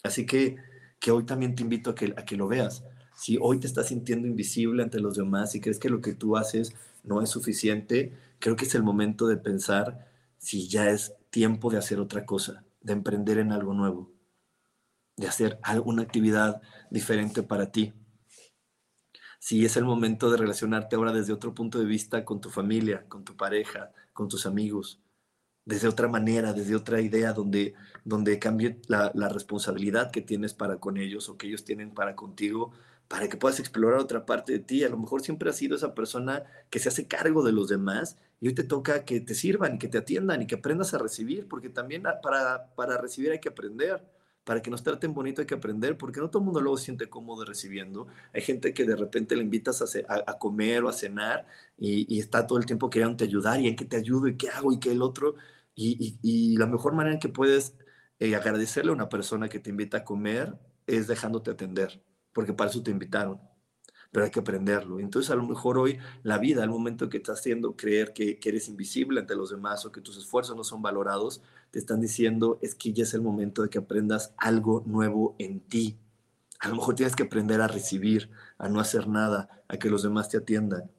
Así 0.03 0.27
que, 0.27 0.57
que 0.99 1.11
hoy 1.13 1.25
también 1.25 1.55
te 1.55 1.63
invito 1.63 1.91
a 1.91 1.95
que, 1.95 2.13
a 2.17 2.25
que 2.25 2.37
lo 2.37 2.49
veas 2.49 2.83
si 3.21 3.37
hoy 3.39 3.61
te 3.61 3.67
estás 3.67 3.89
sintiendo 3.89 4.27
invisible 4.27 4.83
ante 4.83 4.99
los 4.99 5.15
demás 5.15 5.55
y 5.55 5.61
crees 5.61 5.79
que 5.79 5.91
lo 5.91 6.01
que 6.01 6.15
tú 6.15 6.39
haces 6.39 6.73
no 7.05 7.21
es 7.21 7.29
suficiente, 7.29 8.17
creo 8.39 8.57
que 8.57 8.65
es 8.65 8.75
el 8.75 8.83
momento 8.83 9.27
de 9.27 9.37
pensar 9.37 10.09
si 10.39 10.69
ya 10.69 10.89
es 10.89 11.13
tiempo 11.29 11.71
de 11.71 11.77
hacer 11.77 12.01
otra 12.01 12.25
cosa, 12.25 12.65
de 12.81 12.95
emprender 12.95 13.37
en 13.37 13.53
algo 13.53 13.75
nuevo, 13.75 14.11
de 15.19 15.29
hacer 15.29 15.59
alguna 15.63 16.01
actividad 16.01 16.63
diferente 16.91 17.43
para 17.43 17.71
ti. 17.71 17.93
Si 19.39 19.67
es 19.67 19.77
el 19.77 19.85
momento 19.85 20.31
de 20.31 20.39
relacionarte 20.39 20.97
ahora 20.97 21.13
desde 21.13 21.35
otro 21.35 21.55
punto 21.55 21.79
de 21.79 21.85
vista 21.85 22.25
con 22.25 22.41
tu 22.41 22.49
familia, 22.49 23.05
con 23.07 23.23
tu 23.23 23.37
pareja, 23.37 23.93
con 24.15 24.29
tus 24.29 24.47
amigos, 24.47 24.99
desde 25.67 25.89
otra 25.89 26.09
manera, 26.09 26.55
desde 26.55 26.75
otra 26.75 27.03
idea, 27.03 27.35
donde, 27.35 27.75
donde 28.03 28.39
cambie 28.39 28.81
la, 28.89 29.13
la 29.15 29.29
responsabilidad 29.29 30.11
que 30.11 30.23
tienes 30.23 30.55
para 30.55 30.79
con 30.79 30.97
ellos 30.97 31.29
o 31.29 31.37
que 31.37 31.49
ellos 31.49 31.65
tienen 31.65 31.93
para 31.93 32.17
contigo 32.17 32.73
para 33.11 33.29
que 33.29 33.37
puedas 33.37 33.59
explorar 33.59 33.99
otra 33.99 34.25
parte 34.25 34.53
de 34.53 34.61
ti. 34.61 34.85
A 34.85 34.89
lo 34.89 34.97
mejor 34.97 35.21
siempre 35.21 35.51
has 35.51 35.57
sido 35.57 35.75
esa 35.75 35.95
persona 35.97 36.45
que 36.71 36.79
se 36.79 36.91
hace 36.91 37.09
cargo 37.09 37.43
de 37.43 37.51
los 37.51 37.69
demás 37.69 38.17
y 38.41 38.47
hoy 38.47 38.55
te 38.55 38.63
toca 38.63 39.05
que 39.05 39.21
te 39.21 39.35
sirvan 39.35 39.75
y 39.75 39.79
que 39.79 39.89
te 39.89 39.99
atiendan 39.99 40.43
y 40.43 40.47
que 40.47 40.55
aprendas 40.55 40.95
a 40.95 40.99
recibir, 40.99 41.49
porque 41.49 41.71
también 41.71 42.05
para, 42.23 42.73
para 42.77 42.99
recibir 42.99 43.33
hay 43.33 43.41
que 43.41 43.49
aprender. 43.49 44.01
Para 44.45 44.63
que 44.63 44.71
nos 44.71 44.85
traten 44.85 45.13
bonito 45.13 45.43
hay 45.43 45.47
que 45.49 45.55
aprender, 45.57 45.99
porque 45.99 46.21
no 46.21 46.31
todo 46.31 46.43
mundo 46.43 46.61
luego 46.61 46.77
se 46.79 46.85
siente 46.85 47.11
cómodo 47.11 47.45
recibiendo. 47.45 48.07
Hay 48.33 48.43
gente 48.43 48.73
que 48.73 48.85
de 48.85 48.95
repente 48.95 49.35
le 49.35 49.43
invitas 49.43 49.83
a, 50.09 50.39
comer 50.39 50.85
o 50.85 50.89
a 50.89 50.93
cenar 50.93 51.47
y, 51.77 52.19
está 52.21 52.47
todo 52.47 52.59
el 52.59 52.67
tiempo 52.67 52.91
queriendo 52.91 53.25
ayudar 53.25 53.61
y 53.61 53.67
en 53.69 53.77
qué 53.77 53.85
te 53.87 53.97
ayudo 53.97 54.29
y 54.29 54.37
qué 54.37 54.51
hago 54.51 54.73
y 54.73 54.79
qué 54.79 54.93
el 54.93 55.03
otro. 55.03 55.35
Y, 55.75 56.19
y, 56.23 56.57
la 56.57 56.67
mejor 56.67 56.95
manera 56.95 57.15
en 57.15 57.21
que 57.21 57.29
puedes 57.29 57.75
eh, 58.21 58.37
agradecerle 58.37 58.93
a 58.93 58.95
una 58.95 59.09
persona 59.09 59.49
que 59.49 59.59
te 59.59 59.71
invita 59.71 59.99
a 59.99 60.05
comer 60.05 60.55
es 60.87 61.09
dejándote 61.09 61.51
atender 61.51 62.01
porque 62.33 62.53
para 62.53 62.71
eso 62.71 62.83
te 62.83 62.91
invitaron, 62.91 63.41
pero 64.13 64.25
hay 64.25 64.31
que 64.31 64.41
aprenderlo. 64.41 65.01
Entonces 65.01 65.31
a 65.31 65.35
lo 65.35 65.47
mejor 65.47 65.79
hoy 65.79 65.99
la 66.23 66.39
vida, 66.39 66.63
al 66.63 66.71
momento 66.71 67.09
que 67.09 67.19
estás 67.19 67.41
haciendo 67.41 67.77
creer 67.77 68.13
que, 68.13 68.39
eres 68.43 68.69
invisible 68.69 69.21
ante 69.21 69.35
los 69.35 69.51
demás 69.51 69.85
o 69.87 69.93
que 69.93 70.01
tus 70.01 70.17
esfuerzos 70.17 70.57
no 70.57 70.65
son 70.65 70.83
valorados, 70.83 71.43
te 71.71 71.79
están 71.79 72.01
diciendo 72.01 72.59
es 72.63 72.75
que 72.75 72.93
ya 72.93 73.05
es 73.05 73.15
el 73.15 73.23
momento 73.23 73.63
de 73.63 73.71
que 73.71 73.79
aprendas 73.79 74.35
algo 74.37 74.83
nuevo 74.87 75.35
en 75.39 75.61
ti. 75.61 75.99
A 76.61 76.69
lo 76.69 76.77
mejor 76.77 76.95
tienes 76.95 77.17
que 77.17 77.23
aprender 77.25 77.61
a 77.61 77.69
recibir, 77.69 78.31
a 78.59 78.69
no 78.69 78.81
hacer 78.81 79.09
nada, 79.09 79.63
a 79.69 79.79
que 79.79 79.89
los 79.89 80.03
demás 80.03 80.29
te 80.29 80.37
atiendan. 80.37 80.91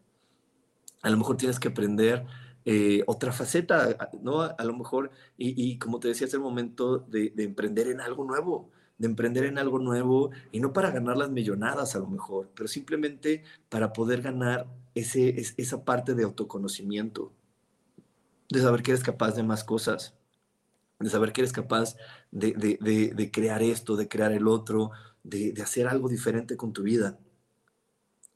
A 1.02 1.10
lo 1.10 1.18
mejor 1.18 1.38
tienes 1.38 1.60
que 1.60 1.68
aprender 1.68 2.26
eh, 2.66 3.04
otra 3.08 3.32
faceta, 3.32 4.10
¿no? 4.22 4.42
A, 4.42 4.64
lo 4.64 4.76
mejor, 4.76 5.12
y, 5.38 5.78
como 5.80 6.00
te 6.00 6.08
decía, 6.08 6.28
es 6.28 6.34
el 6.34 6.40
momento 6.40 7.00
de 7.00 7.34
emprender 7.38 7.88
en 7.88 8.02
algo 8.02 8.24
nuevo 8.24 8.72
de 9.02 9.08
emprender 9.08 9.46
en 9.46 9.58
algo 9.58 9.80
nuevo 9.80 10.30
y 10.52 10.60
no 10.60 10.74
para 10.74 10.92
ganar 10.92 11.18
las 11.18 11.32
millonadas 11.32 11.96
a 11.96 12.00
lo 12.00 12.06
mejor, 12.06 12.52
pero 12.56 12.68
simplemente 12.68 13.44
para 13.68 13.94
poder 13.94 14.22
ganar 14.22 14.68
ese, 14.94 15.42
esa 15.58 15.84
parte 15.84 16.14
de 16.14 16.24
autoconocimiento, 16.24 17.34
de 18.52 18.62
saber 18.62 18.84
que 18.84 18.92
eres 18.92 19.04
capaz 19.04 19.32
de 19.32 19.42
más 19.42 19.64
cosas, 19.64 20.14
de 21.00 21.10
saber 21.10 21.34
que 21.34 21.42
eres 21.42 21.52
capaz 21.52 21.96
de, 22.30 22.52
de, 22.52 23.32
crear 23.32 23.64
esto, 23.64 23.96
de 23.96 24.08
crear 24.08 24.34
el 24.34 24.48
otro, 24.48 24.92
de, 25.24 25.60
hacer 25.64 25.88
algo 25.88 26.08
diferente 26.08 26.56
con 26.56 26.72
tu 26.72 26.84
vida. 26.84 27.18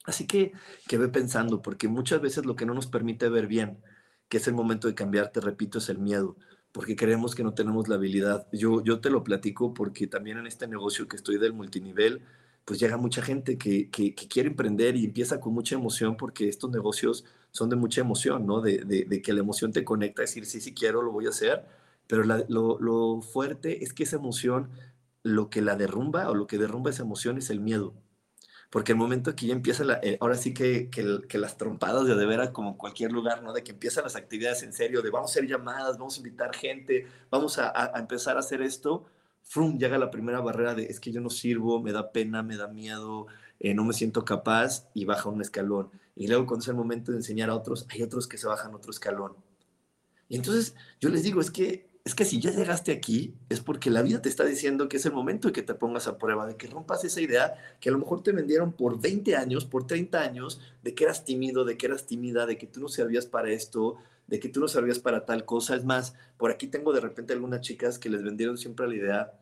Así 0.02 0.26
que, 0.26 0.52
que 0.88 0.98
ve 0.98 1.06
pensando, 1.08 1.62
porque 1.62 1.86
muchas 1.86 2.20
veces 2.20 2.44
lo 2.44 2.56
que 2.56 2.66
no 2.66 2.74
nos 2.74 2.88
permite 2.88 3.28
ver 3.28 3.46
bien, 3.46 3.78
que 4.28 4.38
es 4.38 4.48
el 4.48 4.54
momento 4.54 4.88
de 4.88 4.96
cambiar, 4.96 5.30
te 5.30 5.40
repito, 5.40 5.78
es 5.78 5.88
el 5.90 5.98
miedo 5.98 6.36
porque 6.76 6.94
creemos 6.94 7.34
que 7.34 7.42
no 7.42 7.54
tenemos 7.54 7.88
la 7.88 7.94
habilidad. 7.94 8.46
Yo, 8.52 8.84
yo 8.84 9.00
te 9.00 9.08
lo 9.08 9.24
platico 9.24 9.72
porque 9.72 10.06
también 10.06 10.36
en 10.36 10.46
este 10.46 10.68
negocio 10.68 11.08
que 11.08 11.16
estoy 11.16 11.38
del 11.38 11.54
multinivel, 11.54 12.20
pues 12.66 12.78
llega 12.78 12.98
mucha 12.98 13.22
gente 13.22 13.56
que, 13.56 13.88
que, 13.88 14.14
quiere 14.14 14.50
emprender 14.50 14.94
y 14.94 15.06
empieza 15.06 15.40
con 15.40 15.54
mucha 15.54 15.74
emoción 15.74 16.18
porque 16.18 16.50
estos 16.50 16.70
negocios 16.70 17.24
son 17.50 17.70
de 17.70 17.76
mucha 17.76 18.02
emoción, 18.02 18.46
¿no? 18.46 18.60
De, 18.60 18.84
de, 18.84 19.22
que 19.22 19.32
la 19.32 19.40
emoción 19.40 19.72
te 19.72 19.84
conecta 19.84 20.20
decir, 20.20 20.44
sí, 20.44 20.60
sí 20.60 20.74
quiero, 20.74 21.00
lo 21.00 21.12
voy 21.12 21.24
a 21.24 21.30
hacer, 21.30 21.64
pero 22.06 22.24
lo, 22.24 22.78
lo 22.78 23.22
fuerte 23.22 23.82
es 23.82 23.94
que 23.94 24.02
esa 24.02 24.16
emoción, 24.16 24.68
lo 25.22 25.48
que 25.48 25.62
la 25.62 25.76
derrumba 25.76 26.28
o 26.28 26.34
lo 26.34 26.46
que 26.46 26.58
derrumba 26.58 26.90
esa 26.90 27.04
emoción 27.04 27.38
es 27.38 27.48
el 27.48 27.60
miedo 27.60 27.94
porque 28.70 28.92
el 28.92 28.98
momento 28.98 29.34
que 29.34 29.46
ya 29.46 29.52
empieza, 29.52 29.84
la, 29.84 30.00
eh, 30.02 30.18
ahora 30.20 30.36
sí 30.36 30.52
que, 30.52 30.90
que, 30.90 31.38
las 31.38 31.56
trompadas 31.56 32.06
de 32.06 32.14
de 32.14 32.26
veras, 32.26 32.50
como 32.50 32.76
cualquier 32.76 33.12
lugar, 33.12 33.42
¿no? 33.42 33.52
De 33.52 33.62
que 33.62 33.72
empiezan 33.72 34.04
las 34.04 34.16
actividades 34.16 34.62
en 34.62 34.72
serio, 34.72 35.02
de 35.02 35.10
vamos 35.10 35.30
a 35.30 35.32
hacer 35.32 35.46
llamadas, 35.48 35.98
vamos 35.98 36.14
a 36.16 36.18
invitar 36.18 36.54
gente, 36.54 37.06
vamos 37.30 37.58
a, 37.58 37.72
a, 37.74 37.98
empezar 37.98 38.36
a 38.36 38.40
hacer 38.40 38.62
esto, 38.62 39.06
frum, 39.42 39.78
llega 39.78 39.98
la 39.98 40.10
primera 40.10 40.40
barrera 40.40 40.74
de 40.74 40.84
es 40.84 41.00
que 41.00 41.12
yo 41.12 41.20
no 41.20 41.30
sirvo, 41.30 41.80
me 41.80 41.92
da 41.92 42.10
pena, 42.12 42.42
me 42.42 42.56
da 42.56 42.68
miedo, 42.68 43.26
eh, 43.60 43.74
no 43.74 43.84
me 43.84 43.92
siento 43.92 44.24
capaz 44.24 44.88
y 44.94 45.04
baja 45.04 45.28
un 45.28 45.40
escalón. 45.40 45.90
Y 46.14 46.28
luego 46.28 46.46
cuando 46.46 46.62
es 46.62 46.68
el 46.68 46.74
momento 46.74 47.12
de 47.12 47.18
enseñar 47.18 47.50
a 47.50 47.54
otros, 47.54 47.86
hay 47.88 48.02
otros 48.02 48.26
que 48.26 48.38
se 48.38 48.46
bajan 48.46 48.74
otro 48.74 48.90
escalón. 48.90 49.34
Y 50.28 50.36
entonces 50.36 50.74
yo 51.00 51.08
les 51.08 51.22
digo, 51.22 51.40
es 51.40 51.50
que, 51.50 51.85
es 52.06 52.14
que 52.14 52.24
si 52.24 52.40
ya 52.40 52.52
llegaste 52.52 52.92
aquí, 52.92 53.34
es 53.48 53.58
porque 53.58 53.90
la 53.90 54.00
vida 54.00 54.22
te 54.22 54.28
está 54.28 54.44
diciendo 54.44 54.88
que 54.88 54.98
es 54.98 55.06
el 55.06 55.12
momento 55.12 55.48
de 55.48 55.52
que 55.52 55.64
te 55.64 55.74
pongas 55.74 56.06
a 56.06 56.18
prueba, 56.18 56.46
de 56.46 56.56
que 56.56 56.68
rompas 56.68 57.04
esa 57.04 57.20
idea 57.20 57.54
que 57.80 57.88
a 57.88 57.92
lo 57.92 57.98
mejor 57.98 58.22
te 58.22 58.30
vendieron 58.30 58.72
por 58.72 59.00
20 59.00 59.34
años, 59.34 59.64
por 59.64 59.88
30 59.88 60.20
años, 60.20 60.60
de 60.84 60.94
que 60.94 61.02
eras 61.02 61.24
tímido, 61.24 61.64
de 61.64 61.76
que 61.76 61.86
eras 61.86 62.06
tímida, 62.06 62.46
de 62.46 62.56
que 62.58 62.68
tú 62.68 62.78
no 62.78 62.86
servías 62.86 63.26
para 63.26 63.50
esto, 63.50 63.96
de 64.28 64.38
que 64.38 64.48
tú 64.48 64.60
no 64.60 64.68
servías 64.68 65.00
para 65.00 65.24
tal 65.26 65.44
cosa. 65.44 65.74
Es 65.74 65.84
más, 65.84 66.14
por 66.36 66.52
aquí 66.52 66.68
tengo 66.68 66.92
de 66.92 67.00
repente 67.00 67.32
algunas 67.32 67.60
chicas 67.60 67.98
que 67.98 68.08
les 68.08 68.22
vendieron 68.22 68.56
siempre 68.56 68.86
la 68.86 68.94
idea 68.94 69.32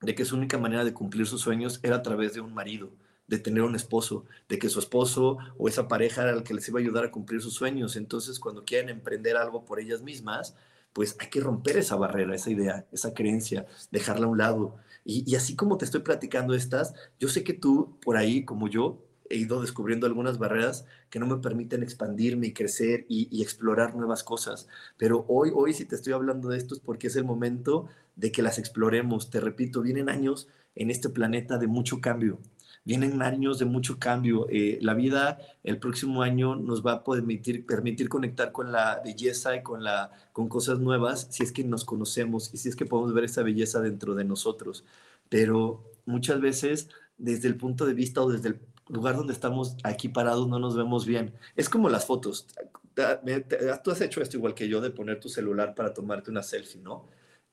de 0.00 0.16
que 0.16 0.24
su 0.24 0.34
única 0.34 0.58
manera 0.58 0.84
de 0.84 0.92
cumplir 0.92 1.24
sus 1.28 1.42
sueños 1.42 1.78
era 1.84 1.94
a 1.94 2.02
través 2.02 2.34
de 2.34 2.40
un 2.40 2.52
marido 2.52 2.90
de 3.28 3.38
tener 3.38 3.62
un 3.62 3.76
esposo, 3.76 4.24
de 4.48 4.58
que 4.58 4.68
su 4.68 4.80
esposo 4.80 5.38
o 5.56 5.68
esa 5.68 5.86
pareja 5.86 6.22
era 6.22 6.32
el 6.32 6.42
que 6.42 6.54
les 6.54 6.68
iba 6.68 6.80
a 6.80 6.82
ayudar 6.82 7.04
a 7.04 7.10
cumplir 7.12 7.40
sus 7.40 7.54
sueños. 7.54 7.94
Entonces, 7.94 8.40
cuando 8.40 8.64
quieren 8.64 8.88
emprender 8.88 9.36
algo 9.36 9.64
por 9.64 9.78
ellas 9.78 10.02
mismas, 10.02 10.56
pues 10.96 11.14
hay 11.20 11.28
que 11.28 11.40
romper 11.40 11.76
esa 11.76 11.94
barrera, 11.96 12.34
esa 12.34 12.50
idea, 12.50 12.86
esa 12.90 13.12
creencia, 13.12 13.66
dejarla 13.90 14.24
a 14.24 14.30
un 14.30 14.38
lado. 14.38 14.76
Y, 15.04 15.34
así 15.34 15.54
como 15.54 15.76
te 15.76 15.84
estoy 15.84 16.00
platicando 16.00 16.54
estas, 16.54 16.94
yo 17.20 17.28
sé 17.28 17.44
que 17.44 17.52
tú 17.52 17.98
por 18.02 18.16
ahí, 18.16 18.46
como 18.46 18.66
yo, 18.66 19.04
he 19.28 19.36
ido 19.36 19.60
descubriendo 19.60 20.06
algunas 20.06 20.38
barreras 20.38 20.86
que 21.10 21.18
no 21.18 21.26
me 21.26 21.36
permiten 21.36 21.82
expandirme 21.82 22.46
y 22.46 22.54
crecer 22.54 23.04
y, 23.10 23.28
y, 23.30 23.42
explorar 23.42 23.94
nuevas 23.94 24.24
cosas. 24.24 24.68
Pero 24.96 25.26
hoy, 25.28 25.50
hoy 25.54 25.74
si 25.74 25.84
te 25.84 25.96
estoy 25.96 26.14
hablando 26.14 26.48
de 26.48 26.56
esto 26.56 26.74
es 26.74 26.80
porque 26.80 27.08
es 27.08 27.16
el 27.16 27.24
momento 27.24 27.88
de 28.14 28.32
que 28.32 28.40
las 28.40 28.58
exploremos. 28.58 29.28
Te 29.28 29.40
repito, 29.40 29.82
vienen 29.82 30.08
años 30.08 30.48
en 30.74 30.90
este 30.90 31.10
planeta 31.10 31.58
de 31.58 31.66
mucho 31.66 32.00
cambio, 32.00 32.38
vienen 32.86 33.20
años 33.20 33.58
de 33.58 33.64
mucho 33.64 33.98
cambio. 33.98 34.46
Eh, 34.48 34.78
la 34.80 34.94
vida 34.94 35.38
el 35.64 35.78
próximo 35.78 36.22
año 36.22 36.54
nos 36.54 36.86
va 36.86 36.92
a 36.92 37.04
permitir, 37.04 37.66
permitir 37.66 38.08
conectar 38.08 38.52
con 38.52 38.72
la 38.72 39.02
belleza 39.04 39.56
y 39.56 39.62
con, 39.62 39.84
la, 39.84 40.12
con 40.32 40.48
cosas 40.48 40.78
nuevas 40.78 41.26
si 41.30 41.42
es 41.42 41.52
que 41.52 41.64
nos 41.64 41.84
conocemos 41.84 42.54
y 42.54 42.58
si 42.58 42.68
es 42.68 42.76
que 42.76 42.86
podemos 42.86 43.12
ver 43.12 43.24
esa 43.24 43.42
belleza 43.42 43.80
dentro 43.80 44.14
de 44.14 44.24
nosotros. 44.24 44.84
Pero 45.28 45.82
muchas 46.06 46.40
veces 46.40 46.88
desde 47.18 47.48
el 47.48 47.56
punto 47.56 47.84
de 47.86 47.94
vista 47.94 48.22
o 48.22 48.30
desde 48.30 48.50
el 48.50 48.60
lugar 48.88 49.16
donde 49.16 49.32
estamos 49.32 49.76
aquí 49.82 50.08
parados 50.08 50.48
no 50.48 50.60
nos 50.60 50.76
vemos 50.76 51.06
bien. 51.06 51.34
Es 51.56 51.68
como 51.68 51.88
las 51.88 52.06
fotos. 52.06 52.46
Tú 52.94 53.90
has 53.90 54.00
hecho 54.00 54.22
esto 54.22 54.36
igual 54.36 54.54
que 54.54 54.68
yo 54.68 54.80
de 54.80 54.90
poner 54.90 55.18
tu 55.18 55.28
celular 55.28 55.74
para 55.74 55.92
tomarte 55.92 56.30
una 56.30 56.44
selfie, 56.44 56.80
¿no? 56.80 57.04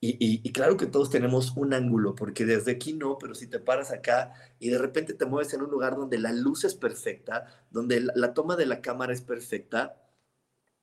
Y, 0.06 0.52
claro 0.52 0.76
que 0.76 0.86
todos 0.86 1.10
tenemos 1.10 1.54
un 1.56 1.74
ángulo, 1.74 2.14
porque 2.14 2.46
desde 2.46 2.74
aquí 2.74 2.92
no, 2.92 3.18
pero 3.18 3.34
si 3.34 3.48
te 3.48 3.60
paras 3.60 3.90
acá 3.90 4.34
y 4.60 4.70
de 4.70 4.78
repente 4.78 5.14
te 5.14 5.26
mueves 5.26 5.54
en 5.54 5.62
un 5.62 5.72
lugar 5.72 5.96
donde 5.96 6.20
la 6.20 6.34
luz 6.34 6.66
es 6.66 6.76
perfecta, 6.76 7.46
donde 7.72 8.02
la, 8.14 8.34
toma 8.34 8.58
de 8.58 8.66
la 8.66 8.82
cámara 8.82 9.14
es 9.14 9.22
perfecta, 9.22 9.96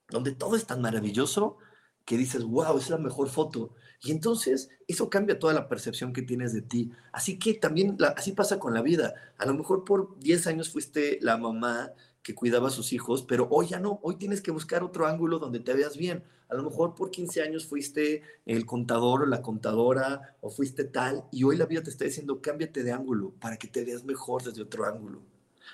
donde 0.09 0.33
todo 0.33 0.57
es 0.57 0.65
tan 0.67 0.81
maravilloso 0.81 1.59
que 2.07 2.17
dices, 2.17 2.45
wow, 2.45 2.79
es 2.79 2.89
la 2.89 2.97
mejor 2.97 3.29
foto. 3.29 3.75
Y 4.03 4.11
entonces 4.11 4.71
eso 4.89 5.11
cambia 5.11 5.39
toda 5.39 5.53
la 5.53 5.69
percepción 5.69 6.15
que 6.15 6.23
tienes 6.23 6.55
de 6.55 6.63
ti. 6.63 6.91
Así 7.13 7.39
que 7.39 7.53
también 7.53 7.99
así 8.17 8.33
pasa 8.33 8.59
con 8.59 8.73
la 8.73 8.81
vida. 8.81 9.13
A 9.37 9.45
lo 9.45 9.53
mejor 9.53 9.85
por 9.85 10.19
10 10.19 10.47
años 10.47 10.71
fuiste 10.71 11.19
la 11.21 11.37
mamá 11.37 11.93
que 12.23 12.35
cuidaba 12.35 12.69
a 12.69 12.71
sus 12.71 12.93
hijos, 12.93 13.23
pero 13.23 13.49
hoy 13.51 13.69
ya 13.69 13.79
no, 13.79 13.99
hoy 14.03 14.17
tienes 14.17 14.43
que 14.43 14.51
buscar 14.51 14.83
otro 14.83 15.07
ángulo 15.07 15.39
donde 15.39 15.61
te 15.61 15.73
veas 15.73 15.97
bien. 15.97 16.23
A 16.49 16.55
lo 16.55 16.65
mejor 16.65 16.95
por 16.95 17.11
15 17.11 17.43
años 17.43 17.67
fuiste 17.67 18.23
el 18.45 18.67
contador 18.67 19.23
o 19.23 19.27
la 19.27 19.41
contadora 19.41 20.37
o 20.41 20.51
fuiste 20.51 20.85
tal 20.85 21.25
y 21.31 21.45
hoy 21.45 21.57
la 21.57 21.67
vida 21.67 21.83
te 21.83 21.91
está 21.91 22.05
diciendo 22.05 22.43
cámbiate 22.43 22.83
de 22.83 22.93
ángulo 22.93 23.33
para 23.41 23.57
que 23.57 23.69
te 23.69 23.85
veas 23.85 24.05
mejor 24.05 24.43
desde 24.43 24.63
otro 24.63 24.85
ángulo. 24.85 25.23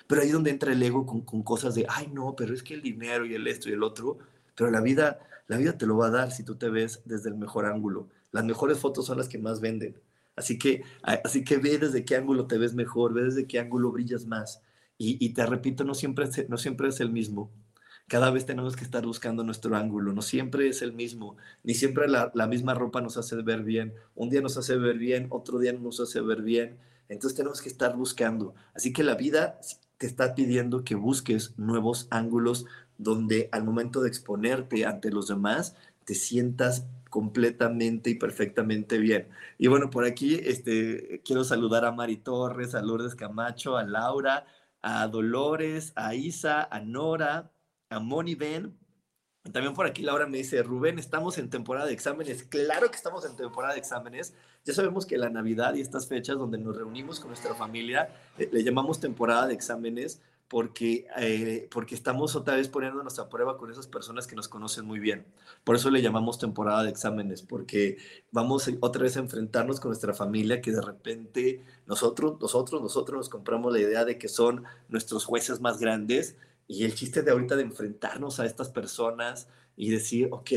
Pero 0.05 0.21
ahí 0.21 0.27
es 0.27 0.33
donde 0.33 0.51
entra 0.51 0.71
el 0.71 0.81
ego 0.83 1.05
con, 1.05 1.21
con 1.21 1.41
cosas 1.43 1.75
de, 1.75 1.85
ay 1.89 2.07
no, 2.13 2.35
pero 2.35 2.53
es 2.53 2.63
que 2.63 2.75
el 2.75 2.81
dinero 2.81 3.25
y 3.25 3.33
el 3.33 3.47
esto 3.47 3.69
y 3.69 3.73
el 3.73 3.83
otro, 3.83 4.19
pero 4.55 4.69
la 4.71 4.81
vida, 4.81 5.19
la 5.47 5.57
vida 5.57 5.77
te 5.77 5.85
lo 5.85 5.97
va 5.97 6.07
a 6.07 6.11
dar 6.11 6.31
si 6.31 6.43
tú 6.43 6.55
te 6.55 6.69
ves 6.69 7.01
desde 7.05 7.29
el 7.29 7.35
mejor 7.35 7.65
ángulo. 7.65 8.07
Las 8.31 8.45
mejores 8.45 8.77
fotos 8.77 9.05
son 9.05 9.17
las 9.17 9.27
que 9.27 9.39
más 9.39 9.59
venden. 9.59 9.99
Así 10.35 10.59
que, 10.59 10.83
así 11.01 11.43
que 11.43 11.57
ve 11.57 11.79
desde 11.79 12.05
qué 12.05 12.15
ángulo 12.15 12.45
te 12.45 12.59
ves 12.59 12.75
mejor, 12.75 13.13
ve 13.13 13.23
desde 13.23 13.47
qué 13.47 13.59
ángulo 13.59 13.91
brillas 13.91 14.25
más. 14.27 14.61
Y, 14.99 15.29
te 15.29 15.45
repito, 15.45 15.83
no 15.83 15.93
siempre, 15.93 16.27
no 16.49 16.57
siempre 16.57 16.89
es 16.89 16.99
el 16.99 17.11
mismo. 17.11 17.51
Cada 18.07 18.31
vez 18.31 18.45
tenemos 18.45 18.75
que 18.75 18.83
estar 18.83 19.05
buscando 19.05 19.43
nuestro 19.43 19.75
ángulo, 19.75 20.13
no 20.13 20.21
siempre 20.21 20.69
es 20.69 20.81
el 20.81 20.93
mismo, 20.93 21.35
ni 21.63 21.73
siempre 21.73 22.07
la, 22.07 22.31
misma 22.47 22.73
ropa 22.73 23.01
nos 23.01 23.17
hace 23.17 23.35
ver 23.41 23.63
bien. 23.63 23.93
Un 24.15 24.29
día 24.29 24.41
nos 24.41 24.57
hace 24.57 24.77
ver 24.77 24.97
bien, 24.97 25.27
otro 25.29 25.59
día 25.59 25.73
nos 25.73 25.99
hace 25.99 26.21
ver 26.21 26.41
bien. 26.41 26.77
Entonces 27.09 27.37
tenemos 27.37 27.61
que 27.61 27.69
estar 27.69 27.95
buscando. 27.95 28.55
Así 28.73 28.93
que 28.93 29.03
la 29.03 29.15
vida 29.15 29.59
te 29.97 30.07
está 30.07 30.35
pidiendo 30.35 30.83
que 30.83 30.95
busques 30.95 31.53
nuevos 31.57 32.07
ángulos 32.09 32.65
donde 32.97 33.49
al 33.51 33.63
momento 33.63 34.01
de 34.01 34.09
exponerte 34.09 34.85
ante 34.85 35.11
los 35.11 35.27
demás 35.27 35.75
te 36.05 36.15
sientas 36.15 36.87
completamente 37.09 38.09
y 38.09 38.15
perfectamente 38.15 38.97
bien. 38.97 39.27
Y 39.57 39.67
bueno, 39.67 39.89
por 39.89 40.05
aquí 40.05 40.35
este, 40.43 41.21
quiero 41.25 41.43
saludar 41.43 41.85
a 41.85 41.91
Mari 41.91 42.17
Torres, 42.17 42.75
a 42.75 42.81
Lourdes 42.81 43.15
Camacho, 43.15 43.77
a 43.77 43.83
Laura, 43.83 44.45
a 44.89 45.05
Dolores, 45.09 45.91
a 45.97 46.15
Isa, 46.15 46.65
a 46.71 46.79
Nora, 46.79 47.51
a 47.89 47.99
Moni 47.99 48.35
Ben. 48.35 48.73
También 49.51 49.73
por 49.73 49.85
aquí 49.85 50.01
Laura 50.01 50.27
me 50.27 50.37
dice, 50.37 50.63
Rubén, 50.63 50.97
estamos 50.97 51.37
en 51.37 51.49
temporada 51.49 51.87
de 51.87 51.93
exámenes. 51.93 52.43
Claro 52.43 52.89
que 52.89 52.95
estamos 52.95 53.25
en 53.25 53.35
temporada 53.35 53.73
de 53.73 53.79
exámenes. 53.79 54.33
Ya 54.63 54.73
sabemos 54.73 55.05
que 55.05 55.17
la 55.17 55.29
Navidad 55.29 55.73
y 55.73 55.81
estas 55.81 56.07
fechas 56.07 56.37
donde 56.37 56.57
nos 56.57 56.77
reunimos 56.77 57.19
con 57.19 57.27
nuestra 57.27 57.53
familia, 57.53 58.09
eh, 58.37 58.49
le 58.49 58.63
llamamos 58.63 59.01
temporada 59.01 59.47
de 59.47 59.55
exámenes 59.55 60.21
porque, 60.47 61.07
eh, 61.17 61.67
porque 61.71 61.95
estamos 61.95 62.35
otra 62.35 62.55
vez 62.55 62.69
poniéndonos 62.69 63.19
a 63.19 63.29
prueba 63.29 63.57
con 63.57 63.69
esas 63.69 63.87
personas 63.87 64.27
que 64.27 64.35
nos 64.35 64.47
conocen 64.47 64.85
muy 64.85 64.99
bien. 64.99 65.25
Por 65.63 65.75
eso 65.75 65.89
le 65.89 66.01
llamamos 66.01 66.39
temporada 66.39 66.83
de 66.83 66.89
exámenes, 66.89 67.41
porque 67.41 67.97
vamos 68.31 68.69
otra 68.79 69.03
vez 69.03 69.17
a 69.17 69.19
enfrentarnos 69.19 69.79
con 69.79 69.89
nuestra 69.89 70.13
familia 70.13 70.61
que 70.61 70.71
de 70.71 70.81
repente 70.81 71.65
nosotros, 71.85 72.39
nosotros, 72.39 72.81
nosotros 72.81 73.17
nos 73.17 73.29
compramos 73.29 73.73
la 73.73 73.79
idea 73.79 74.05
de 74.05 74.17
que 74.17 74.29
son 74.29 74.63
nuestros 74.87 75.25
jueces 75.25 75.59
más 75.59 75.79
grandes 75.79 76.37
y 76.67 76.85
el 76.85 76.95
chiste 76.95 77.21
de 77.23 77.31
ahorita 77.31 77.55
de 77.55 77.63
enfrentarnos 77.63 78.39
a 78.39 78.45
estas 78.45 78.69
personas 78.69 79.47
y 79.75 79.91
decir, 79.91 80.29
ok, 80.31 80.51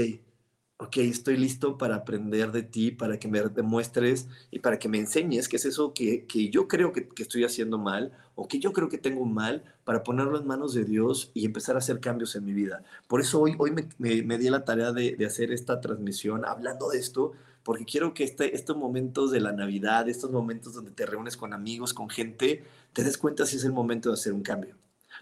ok, 0.80 0.96
estoy 0.98 1.36
listo 1.36 1.76
para 1.76 1.94
aprender 1.96 2.52
de 2.52 2.62
ti, 2.62 2.90
para 2.90 3.18
que 3.18 3.28
me 3.28 3.40
demuestres 3.42 4.28
y 4.50 4.60
para 4.60 4.78
que 4.78 4.88
me 4.88 4.98
enseñes 4.98 5.46
qué 5.46 5.56
es 5.56 5.66
eso 5.66 5.92
que, 5.92 6.24
que 6.24 6.48
yo 6.48 6.68
creo 6.68 6.92
que, 6.92 7.06
que, 7.06 7.22
estoy 7.22 7.44
haciendo 7.44 7.76
mal 7.76 8.12
o 8.34 8.48
que 8.48 8.58
yo 8.58 8.72
creo 8.72 8.88
que 8.88 8.96
tengo 8.96 9.26
mal, 9.26 9.62
para 9.84 10.02
ponerlo 10.02 10.38
en 10.38 10.46
manos 10.46 10.72
de 10.72 10.84
Dios 10.84 11.30
y 11.34 11.44
empezar 11.44 11.74
a 11.74 11.80
hacer 11.80 12.00
cambios 12.00 12.34
en 12.34 12.46
mi 12.46 12.54
vida. 12.54 12.82
Por 13.08 13.20
eso 13.20 13.40
hoy, 13.40 13.54
hoy 13.58 13.72
me, 13.72 13.88
me, 13.98 14.38
di 14.38 14.48
la 14.48 14.64
tarea 14.64 14.92
de, 14.92 15.16
de, 15.16 15.26
hacer 15.26 15.52
esta 15.52 15.80
transmisión 15.82 16.46
hablando 16.46 16.88
de 16.88 16.98
esto, 16.98 17.32
porque 17.62 17.84
quiero 17.84 18.14
que 18.14 18.24
este, 18.24 18.54
estos 18.56 18.76
momentos 18.78 19.30
de 19.32 19.40
la 19.40 19.52
Navidad, 19.52 20.08
estos 20.08 20.30
momentos 20.30 20.72
donde 20.72 20.92
te 20.92 21.04
reúnes 21.04 21.36
con 21.36 21.52
amigos, 21.52 21.92
con 21.92 22.08
gente, 22.08 22.64
te 22.94 23.04
des 23.04 23.18
cuenta 23.18 23.44
si 23.44 23.56
es 23.56 23.64
el 23.64 23.72
momento 23.72 24.08
de 24.08 24.14
hacer 24.14 24.32
un 24.32 24.42
cambio. 24.42 24.76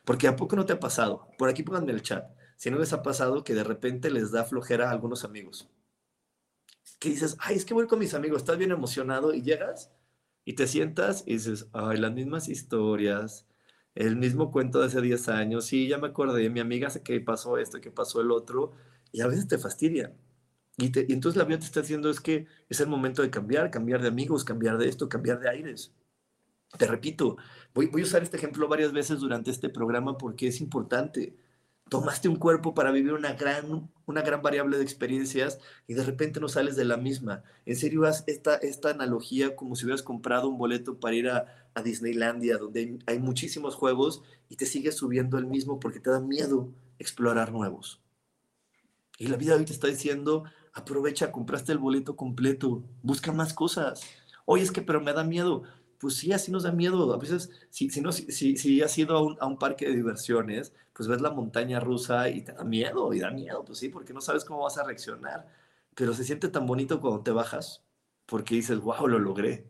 Porque 0.05 0.29
a 0.29 0.37
poco 0.37 0.55
no 0.55 0.65
te 0.65 0.75
ha 0.75 0.79
pasado. 0.79 1.27
Por 1.37 1.49
aquí 1.49 1.65
pónganme 1.65 1.93
el 1.93 2.03
chat 2.03 2.38
si 2.59 2.73
no 2.73 2.79
les 2.79 2.93
ha 2.93 3.03
pasado 3.03 3.45
que 3.45 3.55
de 3.55 3.65
repente 3.65 4.11
les 4.11 4.33
da 4.33 4.45
flojera 4.45 4.89
a 4.89 4.93
algunos 4.93 5.25
amigos. 5.25 5.71
Que 6.99 7.11
dices, 7.11 7.37
ay, 7.39 7.57
es 7.57 7.65
que 7.65 7.73
voy 7.73 7.87
con 7.87 8.01
mis 8.01 8.15
amigos, 8.15 8.39
estás 8.39 8.59
bien 8.59 8.73
emocionado 8.73 9.33
y 9.33 9.43
llegas 9.43 9.93
y 10.45 10.55
te 10.55 10.67
sientas 10.67 11.23
y 11.25 11.35
dices, 11.35 11.69
ay, 11.73 11.99
las 11.99 12.13
mismas 12.13 12.49
historias, 12.49 13.47
el 13.95 14.17
mismo 14.17 14.51
cuento 14.51 14.81
de 14.81 14.87
hace 14.87 15.01
10 15.01 15.29
años, 15.29 15.67
sí, 15.67 15.87
ya 15.87 15.99
me 15.99 16.09
acordé, 16.09 16.51
mi 16.51 16.59
amiga 16.59 16.91
sé 16.91 17.03
que 17.03 17.21
pasó 17.21 17.59
esto, 17.59 17.81
que 17.81 17.93
pasó 17.93 18.21
el 18.21 18.33
otro, 18.33 18.73
y 19.13 19.21
a 19.21 19.29
veces 19.29 19.47
te 19.47 19.57
fastidia. 19.59 20.13
Y, 20.77 20.87
y, 20.87 21.13
entonces 21.13 21.37
la 21.37 21.45
vida 21.45 21.61
te 21.61 21.67
está 21.67 21.83
diciendo 21.83 22.11
es 22.11 22.21
que 22.21 22.47
es 22.69 22.81
el 22.81 22.89
momento 22.89 23.23
de 23.23 23.31
cambiar, 23.31 23.71
cambiar 23.71 24.03
de 24.03 24.09
amigos, 24.09 24.45
cambiar 24.45 24.79
de 24.79 24.89
esto, 24.89 25.09
cambiar 25.09 25.39
de 25.39 25.49
aires. 25.49 25.93
Te 26.77 26.87
repito, 26.87 27.37
voy 27.73 27.91
a 27.95 28.03
usar 28.03 28.23
este 28.25 28.37
ejemplo 28.37 28.67
varias 28.69 28.93
veces 28.93 29.21
durante 29.21 29.51
este 29.53 29.69
programa 29.69 30.19
porque 30.19 30.49
es 30.49 30.61
importante 30.61 31.37
tomaste 31.89 32.29
un 32.29 32.37
cuerpo 32.37 32.75
para 32.75 32.91
vivir 32.91 33.13
una 33.13 33.33
gran, 33.33 33.91
una 34.07 34.23
gran 34.23 34.43
variable 34.43 34.77
de 34.77 34.85
experiencias 34.85 35.59
y 35.87 35.95
de 35.95 36.05
repente 36.05 36.41
no 36.41 36.49
sales 36.49 36.77
de 36.77 36.85
la 36.85 36.97
misma. 36.97 37.43
En 37.67 37.77
serio, 37.77 38.05
haz 38.05 38.25
esta, 38.27 38.57
esta 38.57 38.91
analogía 38.91 39.57
como 39.57 39.75
si 39.75 39.85
hubieras 39.85 40.03
comprado 40.03 40.49
un 40.49 40.59
boleto 40.59 40.99
para 40.99 41.17
ir 41.17 41.29
a, 41.29 41.65
Disneylandia, 41.85 42.59
donde 42.59 42.99
hay, 43.07 43.21
muchísimos 43.21 43.77
juegos 43.77 44.25
y 44.49 44.57
te 44.57 44.67
sigues 44.67 44.97
subiendo 44.97 45.39
el 45.39 45.47
mismo 45.47 45.79
porque 45.79 46.01
te 46.01 46.11
da 46.11 46.19
miedo 46.19 46.73
explorar 46.99 47.53
nuevos. 47.53 48.01
Y 49.17 49.29
la 49.29 49.37
vida 49.37 49.55
hoy 49.55 49.65
te 49.65 49.75
está 49.75 49.87
diciendo, 49.87 50.43
aprovecha, 50.73 51.31
compraste 51.31 51.71
el 51.71 51.79
boleto 51.79 52.17
completo, 52.17 52.83
busca 53.01 53.31
más 53.31 53.55
cosas. 53.55 54.03
Oye, 54.45 54.65
es 54.65 54.73
que, 54.73 54.83
pero 54.83 55.01
me 55.01 55.13
da 55.13 55.23
miedo 55.23 55.63
pues 55.99 56.17
sí, 56.17 56.33
así 56.33 56.51
nos 56.51 56.63
da 56.63 56.73
miedo. 56.73 57.13
A 57.13 57.19
veces, 57.19 57.51
si, 57.71 57.91
si, 57.91 58.01
no, 58.01 58.13
si, 58.13 58.57
si 58.57 58.83
has 58.83 58.97
ido 58.99 59.17
a 59.17 59.23
un, 59.23 59.37
a 59.41 59.47
un, 59.47 59.59
parque 59.59 59.87
de 59.89 59.97
diversiones, 59.97 60.73
pues 60.93 61.09
ves 61.09 61.21
la 61.21 61.31
montaña 61.31 61.81
rusa 61.81 62.29
y 62.29 62.43
te 62.43 62.53
da 62.53 62.65
miedo, 62.65 63.13
y 63.15 63.21
da 63.21 63.31
miedo, 63.31 63.65
pues 63.65 63.79
sí, 63.79 63.89
porque 63.89 64.13
no 64.13 64.21
sabes 64.21 64.45
cómo 64.45 64.63
vas 64.63 64.79
a 64.79 64.85
reaccionar. 64.85 65.49
Pero 65.95 66.15
se 66.15 66.25
siente 66.25 66.49
tan 66.49 66.67
bonito 66.67 67.01
cuando 67.01 67.23
te 67.23 67.31
bajas. 67.33 67.85
porque 68.27 68.57
dices, 68.57 68.79
wow, 68.81 69.07
lo 69.09 69.19
logré, 69.19 69.67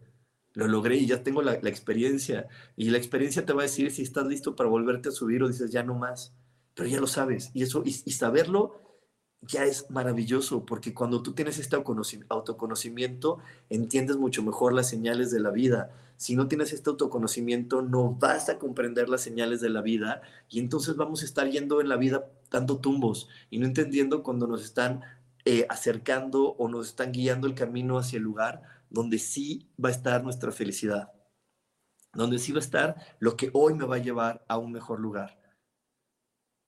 lo 0.54 0.66
logré 0.68 0.96
y 0.96 1.06
ya 1.06 1.22
tengo 1.22 1.42
la, 1.42 1.54
experiencia. 1.54 2.48
Y 2.76 2.90
la 2.90 2.98
experiencia 2.98 3.46
te 3.46 3.52
va 3.52 3.62
a 3.62 3.64
decir 3.64 3.90
si 3.92 4.02
estás 4.02 4.26
listo 4.26 4.56
para 4.56 4.68
volverte 4.70 5.10
a 5.10 5.12
subir 5.12 5.42
o 5.42 5.48
dices, 5.48 5.70
ya 5.72 5.82
no 5.84 5.94
más, 5.94 6.34
pero 6.74 6.88
ya 6.88 7.00
lo 7.00 7.06
sabes. 7.06 7.50
Y 7.54 7.62
eso, 7.62 7.82
y, 7.84 7.90
y 8.04 8.12
saberlo 8.12 8.88
ya 9.42 9.64
es 9.64 9.90
maravilloso, 9.90 10.64
porque 10.64 10.94
cuando 10.94 11.22
tú 11.22 11.32
tienes 11.32 11.58
este 11.58 11.76
autoconocimiento, 11.76 13.38
entiendes 13.70 14.16
mucho 14.16 14.42
mejor 14.42 14.72
las 14.72 14.88
señales 14.88 15.30
de 15.30 15.40
la 15.40 15.50
vida. 15.50 15.90
Si 16.18 16.34
no 16.34 16.48
tienes 16.48 16.72
este 16.72 16.90
autoconocimiento, 16.90 17.80
no 17.80 18.12
vas 18.12 18.48
a 18.48 18.58
comprender 18.58 19.08
las 19.08 19.20
señales 19.20 19.60
de 19.60 19.70
la 19.70 19.82
vida 19.82 20.20
y 20.50 20.58
entonces 20.58 20.96
vamos 20.96 21.22
a 21.22 21.24
estar 21.24 21.48
yendo 21.48 21.80
en 21.80 21.88
la 21.88 21.96
vida 21.96 22.26
dando 22.50 22.80
tumbos 22.80 23.28
y 23.50 23.58
no 23.58 23.66
entendiendo 23.66 24.24
cuando 24.24 24.48
nos 24.48 24.64
están 24.64 25.02
eh, 25.44 25.64
acercando 25.70 26.56
o 26.58 26.68
nos 26.68 26.88
están 26.88 27.12
guiando 27.12 27.46
el 27.46 27.54
camino 27.54 27.98
hacia 27.98 28.16
el 28.16 28.24
lugar 28.24 28.62
donde 28.90 29.20
sí 29.20 29.70
va 29.82 29.90
a 29.90 29.92
estar 29.92 30.24
nuestra 30.24 30.50
felicidad, 30.50 31.12
donde 32.12 32.40
sí 32.40 32.50
va 32.50 32.58
a 32.58 32.66
estar 32.66 32.96
lo 33.20 33.36
que 33.36 33.50
hoy 33.52 33.74
me 33.74 33.86
va 33.86 33.96
a 33.96 34.00
llevar 34.00 34.44
a 34.48 34.58
un 34.58 34.72
mejor 34.72 34.98
lugar. 34.98 35.38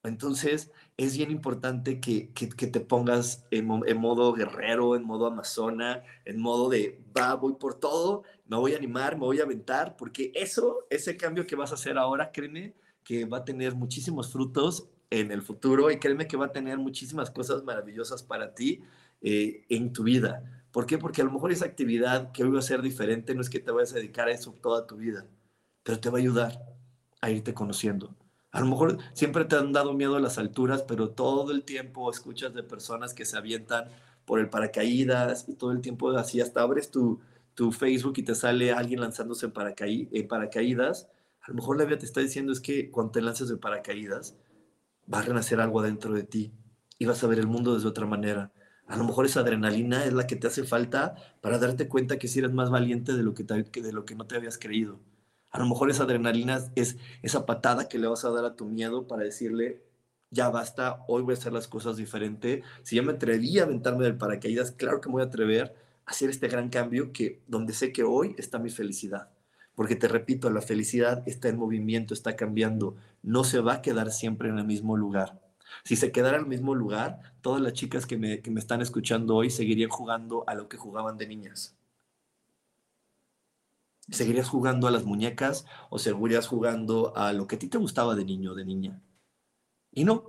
Entonces, 0.02 0.70
es 0.96 1.16
bien 1.16 1.30
importante 1.30 2.00
que, 2.00 2.30
te 2.32 2.80
pongas 2.80 3.46
en, 3.50 3.66
modo 3.66 4.32
guerrero, 4.32 4.96
en 4.96 5.04
modo 5.04 5.26
amazona, 5.26 6.02
en 6.24 6.40
modo 6.40 6.70
de, 6.70 6.98
va, 7.16 7.34
voy 7.34 7.54
por 7.54 7.74
todo, 7.74 8.22
me 8.46 8.56
voy 8.56 8.72
a 8.72 8.78
animar, 8.78 9.16
me 9.16 9.26
voy 9.26 9.40
a 9.40 9.44
aventar, 9.44 9.96
porque 9.96 10.32
eso, 10.34 10.86
ese 10.88 11.16
cambio 11.16 11.46
que 11.46 11.54
vas 11.54 11.70
a 11.72 11.74
hacer 11.74 11.98
ahora, 11.98 12.32
créeme 12.32 12.74
que 13.04 13.26
va 13.26 13.38
a 13.38 13.44
tener 13.44 13.74
muchísimos 13.74 14.32
frutos 14.32 14.88
en 15.10 15.32
el 15.32 15.42
futuro 15.42 15.90
y 15.90 15.98
créeme 15.98 16.26
que 16.26 16.36
va 16.36 16.46
a 16.46 16.52
tener 16.52 16.78
muchísimas 16.78 17.30
cosas 17.30 17.62
maravillosas 17.64 18.22
para 18.22 18.54
ti 18.54 18.80
eh, 19.20 19.66
en 19.68 19.92
tu 19.92 20.04
vida. 20.04 20.64
¿Por 20.70 20.86
qué? 20.86 20.96
Porque 20.96 21.20
a 21.20 21.24
lo 21.24 21.32
mejor 21.32 21.52
esa 21.52 21.66
actividad 21.66 22.32
que 22.32 22.44
hoy 22.44 22.50
va 22.50 22.60
a 22.60 22.62
ser 22.62 22.80
diferente 22.80 23.34
no 23.34 23.40
es 23.42 23.50
que 23.50 23.58
te 23.58 23.70
vayas 23.72 23.92
a 23.92 23.96
dedicar 23.96 24.28
a 24.28 24.32
eso 24.32 24.52
toda 24.62 24.86
tu 24.86 24.96
vida, 24.96 25.26
pero 25.82 26.00
te 26.00 26.08
va 26.08 26.18
a 26.18 26.20
ayudar 26.20 26.58
a 27.20 27.30
irte 27.30 27.52
conociendo 27.52 28.14
a 28.52 28.60
lo 28.60 28.66
mejor 28.66 28.98
siempre 29.12 29.44
te 29.44 29.56
han 29.56 29.72
dado 29.72 29.92
miedo 29.92 30.18
las 30.18 30.38
alturas, 30.38 30.82
pero 30.82 31.10
todo 31.10 31.52
el 31.52 31.64
tiempo 31.64 32.10
escuchas 32.10 32.52
de 32.52 32.62
personas 32.62 33.14
que 33.14 33.24
se 33.24 33.36
avientan 33.36 33.84
por 34.24 34.40
el 34.40 34.48
paracaídas 34.48 35.48
y 35.48 35.54
todo 35.54 35.72
el 35.72 35.80
tiempo 35.80 36.10
así, 36.10 36.40
hasta 36.40 36.62
abres 36.62 36.90
tu, 36.90 37.20
tu 37.54 37.72
Facebook 37.72 38.14
y 38.16 38.22
te 38.22 38.34
sale 38.34 38.72
alguien 38.72 39.00
lanzándose 39.00 39.46
en, 39.46 39.52
paracaídas. 40.28 41.08
A 41.42 41.50
lo 41.50 41.54
mejor 41.54 41.78
la 41.78 41.84
vida 41.84 41.98
te 41.98 42.06
está 42.06 42.20
diciendo 42.20 42.52
es 42.52 42.60
que 42.60 42.90
cuando 42.90 43.12
te 43.12 43.22
lances 43.22 43.48
de 43.48 43.56
paracaídas, 43.56 44.36
va 45.12 45.20
a 45.20 45.22
renacer 45.22 45.60
algo 45.60 45.80
adentro 45.80 46.12
de 46.14 46.22
ti 46.22 46.52
y 46.98 47.04
vas 47.06 47.22
a 47.22 47.26
ver 47.26 47.38
el 47.38 47.46
mundo 47.46 47.74
desde 47.74 47.88
otra 47.88 48.06
manera. 48.06 48.52
A 48.86 48.96
lo 48.96 49.04
mejor 49.04 49.26
esa 49.26 49.40
adrenalina 49.40 50.04
es 50.04 50.12
la 50.12 50.26
que 50.26 50.36
te 50.36 50.48
hace 50.48 50.64
falta 50.64 51.14
para 51.40 51.58
darte 51.58 51.88
cuenta 51.88 52.18
que 52.18 52.28
si 52.28 52.40
eres 52.40 52.52
más 52.52 52.70
valiente 52.70 53.12
de 53.12 53.22
lo 53.22 53.34
que, 53.34 53.44
de 53.44 53.92
lo 53.92 54.04
que 54.04 54.16
no 54.16 54.26
te 54.26 54.36
habías 54.36 54.58
creído. 54.58 54.98
A 55.50 55.58
lo 55.58 55.66
mejor 55.66 55.90
esa 55.90 56.04
adrenalina 56.04 56.60
es 56.76 56.96
esa 57.22 57.44
patada 57.44 57.88
que 57.88 57.98
le 57.98 58.06
vas 58.06 58.24
a 58.24 58.30
dar 58.30 58.44
a 58.44 58.54
tu 58.54 58.66
miedo 58.66 59.08
para 59.08 59.24
decirle, 59.24 59.82
ya 60.30 60.48
basta, 60.48 61.04
hoy 61.08 61.22
voy 61.22 61.34
a 61.34 61.38
hacer 61.38 61.52
las 61.52 61.66
cosas 61.66 61.96
diferente. 61.96 62.62
Si 62.84 62.96
ya 62.96 63.02
me 63.02 63.12
atreví 63.12 63.58
a 63.58 63.64
aventarme 63.64 64.04
del 64.04 64.16
paracaídas, 64.16 64.70
claro 64.70 65.00
que 65.00 65.08
me 65.08 65.14
voy 65.14 65.22
a 65.22 65.26
atrever 65.26 65.74
a 66.06 66.12
hacer 66.12 66.30
este 66.30 66.46
gran 66.46 66.68
cambio 66.68 67.12
que 67.12 67.42
donde 67.48 67.72
sé 67.72 67.92
que 67.92 68.04
hoy 68.04 68.36
está 68.38 68.60
mi 68.60 68.70
felicidad. 68.70 69.28
Porque 69.74 69.96
te 69.96 70.06
repito, 70.06 70.50
la 70.50 70.62
felicidad 70.62 71.24
está 71.26 71.48
en 71.48 71.58
movimiento, 71.58 72.14
está 72.14 72.36
cambiando, 72.36 72.96
no 73.22 73.42
se 73.42 73.60
va 73.60 73.74
a 73.74 73.82
quedar 73.82 74.12
siempre 74.12 74.50
en 74.50 74.58
el 74.58 74.66
mismo 74.66 74.96
lugar. 74.96 75.40
Si 75.84 75.96
se 75.96 76.12
quedara 76.12 76.36
en 76.36 76.44
el 76.44 76.48
mismo 76.48 76.74
lugar, 76.76 77.20
todas 77.40 77.60
las 77.60 77.72
chicas 77.72 78.06
que 78.06 78.18
me, 78.18 78.40
que 78.40 78.50
me 78.50 78.60
están 78.60 78.82
escuchando 78.82 79.34
hoy 79.36 79.50
seguirían 79.50 79.90
jugando 79.90 80.44
a 80.46 80.54
lo 80.54 80.68
que 80.68 80.76
jugaban 80.76 81.16
de 81.18 81.26
niñas 81.26 81.79
¿Seguirías 84.10 84.48
jugando 84.48 84.88
a 84.88 84.90
las 84.90 85.04
muñecas 85.04 85.66
o 85.90 85.98
seguirías 85.98 86.46
jugando 86.46 87.16
a 87.16 87.32
lo 87.32 87.46
que 87.46 87.56
a 87.56 87.58
ti 87.58 87.68
te 87.68 87.78
gustaba 87.78 88.14
de 88.14 88.24
niño 88.24 88.52
o 88.52 88.54
de 88.54 88.64
niña? 88.64 89.02
Y 89.92 90.04
no, 90.04 90.24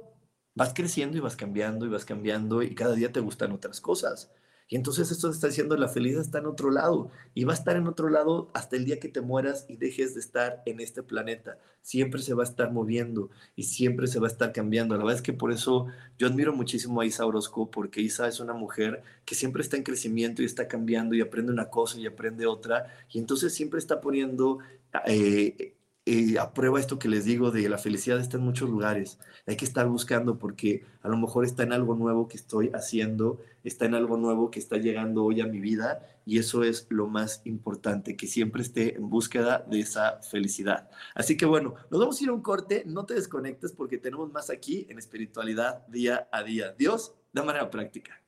vas 0.56 0.74
creciendo 0.74 1.17
y 1.17 1.22
vas 1.22 1.36
cambiando 1.36 1.86
y 1.86 1.89
vas 1.89 2.06
cambiando 2.06 2.63
y 2.63 2.76
cada 2.76 2.96
día 2.96 3.12
te 3.12 3.20
gustan 3.22 3.52
otras 3.52 3.82
cosas. 3.82 4.32
Y 4.71 4.77
entonces 4.77 5.12
esto 5.12 5.29
está 5.29 5.47
diciendo 5.47 5.75
la 5.75 5.89
felicidad 5.89 6.21
está 6.21 6.38
en 6.38 6.45
otro 6.45 6.71
lado 6.71 7.12
y 7.34 7.43
va 7.43 7.51
a 7.51 7.57
estar 7.57 7.75
en 7.75 7.88
otro 7.88 8.07
lado 8.07 8.49
hasta 8.53 8.77
el 8.77 8.86
día 8.86 9.01
que 9.01 9.10
te 9.10 9.19
mueras 9.19 9.65
y 9.67 9.75
dejes 9.75 10.13
de 10.13 10.21
estar 10.21 10.63
en 10.65 10.79
este 10.79 11.03
planeta. 11.03 11.57
Siempre 11.81 12.21
se 12.21 12.34
va 12.34 12.43
a 12.43 12.45
estar 12.45 12.71
moviendo 12.71 13.29
y 13.57 13.63
siempre 13.63 14.07
se 14.07 14.21
va 14.21 14.27
a 14.27 14.31
estar 14.31 14.53
cambiando. 14.53 14.95
La 14.95 15.03
verdad 15.03 15.17
es 15.17 15.21
que 15.21 15.34
por 15.34 15.51
eso 15.51 15.88
yo 16.17 16.25
admiro 16.25 16.53
muchísimo 16.53 17.01
a 17.01 17.05
Isa 17.05 17.25
Orozco 17.25 17.69
porque 17.69 17.99
Isa 17.99 18.29
es 18.29 18.39
una 18.39 18.53
mujer 18.53 19.03
que 19.25 19.36
siempre 19.36 19.62
está 19.62 19.75
en 19.75 19.84
crecimiento 19.84 20.41
y 20.41 20.45
está 20.45 20.69
cambiando 20.69 21.15
y 21.15 21.21
aprende 21.21 21.51
una 21.51 21.69
cosa 21.69 21.99
y 21.99 22.07
aprende 22.07 22.45
otra 22.45 22.88
y 23.12 23.19
entonces 23.19 23.53
siempre 23.53 23.77
está 23.77 23.99
poniendo 23.99 24.60
eh, 25.05 25.75
eh, 26.05 26.39
aprueba 26.39 26.79
esto 26.79 26.97
que 26.97 27.07
les 27.07 27.25
digo 27.25 27.51
de 27.51 27.69
la 27.69 27.77
felicidad 27.77 28.19
está 28.19 28.37
en 28.37 28.43
muchos 28.43 28.69
lugares. 28.69 29.19
Hay 29.45 29.55
que 29.55 29.65
estar 29.65 29.87
buscando 29.87 30.39
porque 30.39 30.83
a 31.03 31.09
lo 31.09 31.17
mejor 31.17 31.45
está 31.45 31.61
en 31.63 31.73
algo 31.73 31.95
nuevo 31.95 32.27
que 32.27 32.37
estoy 32.37 32.71
haciendo, 32.73 33.39
está 33.63 33.85
en 33.85 33.93
algo 33.93 34.17
nuevo 34.17 34.49
que 34.49 34.59
está 34.59 34.77
llegando 34.77 35.23
hoy 35.23 35.41
a 35.41 35.45
mi 35.45 35.59
vida 35.59 36.03
y 36.25 36.39
eso 36.39 36.63
es 36.63 36.87
lo 36.89 37.07
más 37.07 37.41
importante, 37.45 38.15
que 38.15 38.25
siempre 38.25 38.63
esté 38.63 38.95
en 38.95 39.09
búsqueda 39.09 39.63
de 39.69 39.79
esa 39.81 40.21
felicidad. 40.23 40.89
Así 41.13 41.37
que 41.37 41.45
bueno, 41.45 41.75
nos 41.91 41.99
vamos 41.99 42.19
a 42.19 42.23
ir 42.23 42.29
a 42.29 42.33
un 42.33 42.41
corte, 42.41 42.83
no 42.87 43.05
te 43.05 43.13
desconectes 43.13 43.71
porque 43.71 43.99
tenemos 43.99 44.31
más 44.31 44.49
aquí 44.49 44.87
en 44.89 44.97
espiritualidad 44.97 45.85
día 45.87 46.27
a 46.31 46.41
día. 46.41 46.73
Dios, 46.77 47.13
de 47.31 47.43
manera 47.43 47.69
práctica. 47.69 48.19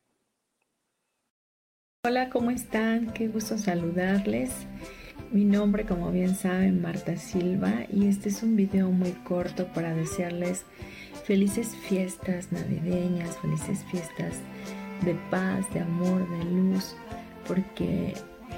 Hola, 2.06 2.30
¿cómo 2.30 2.52
están? 2.52 3.14
Qué 3.14 3.30
gusto 3.30 3.58
saludarles. 3.58 4.52
Mi 5.34 5.46
nombre, 5.46 5.84
como 5.84 6.12
bien 6.12 6.36
saben, 6.36 6.80
Marta 6.80 7.18
Silva 7.18 7.88
y 7.92 8.06
este 8.06 8.30
es 8.30 8.44
un 8.44 8.56
video 8.56 8.92
muy 8.92 9.14
corto 9.14 9.66
para 9.74 9.96
desearles 9.96 10.64
felices 11.26 11.76
fiestas 11.90 12.52
navideñas, 12.52 13.40
felices 13.40 13.84
fiestas 13.90 14.36
de 15.04 15.16
paz, 15.32 15.66
de 15.74 15.80
amor, 15.80 16.30
de 16.30 16.46
luz, 16.46 16.96
porque 17.48 18.14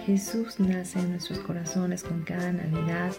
Jesús 0.06 0.60
nace 0.60 1.00
en 1.00 1.12
nuestros 1.12 1.40
corazones 1.40 2.04
con 2.04 2.24
cada 2.24 2.52
Navidad 2.52 3.14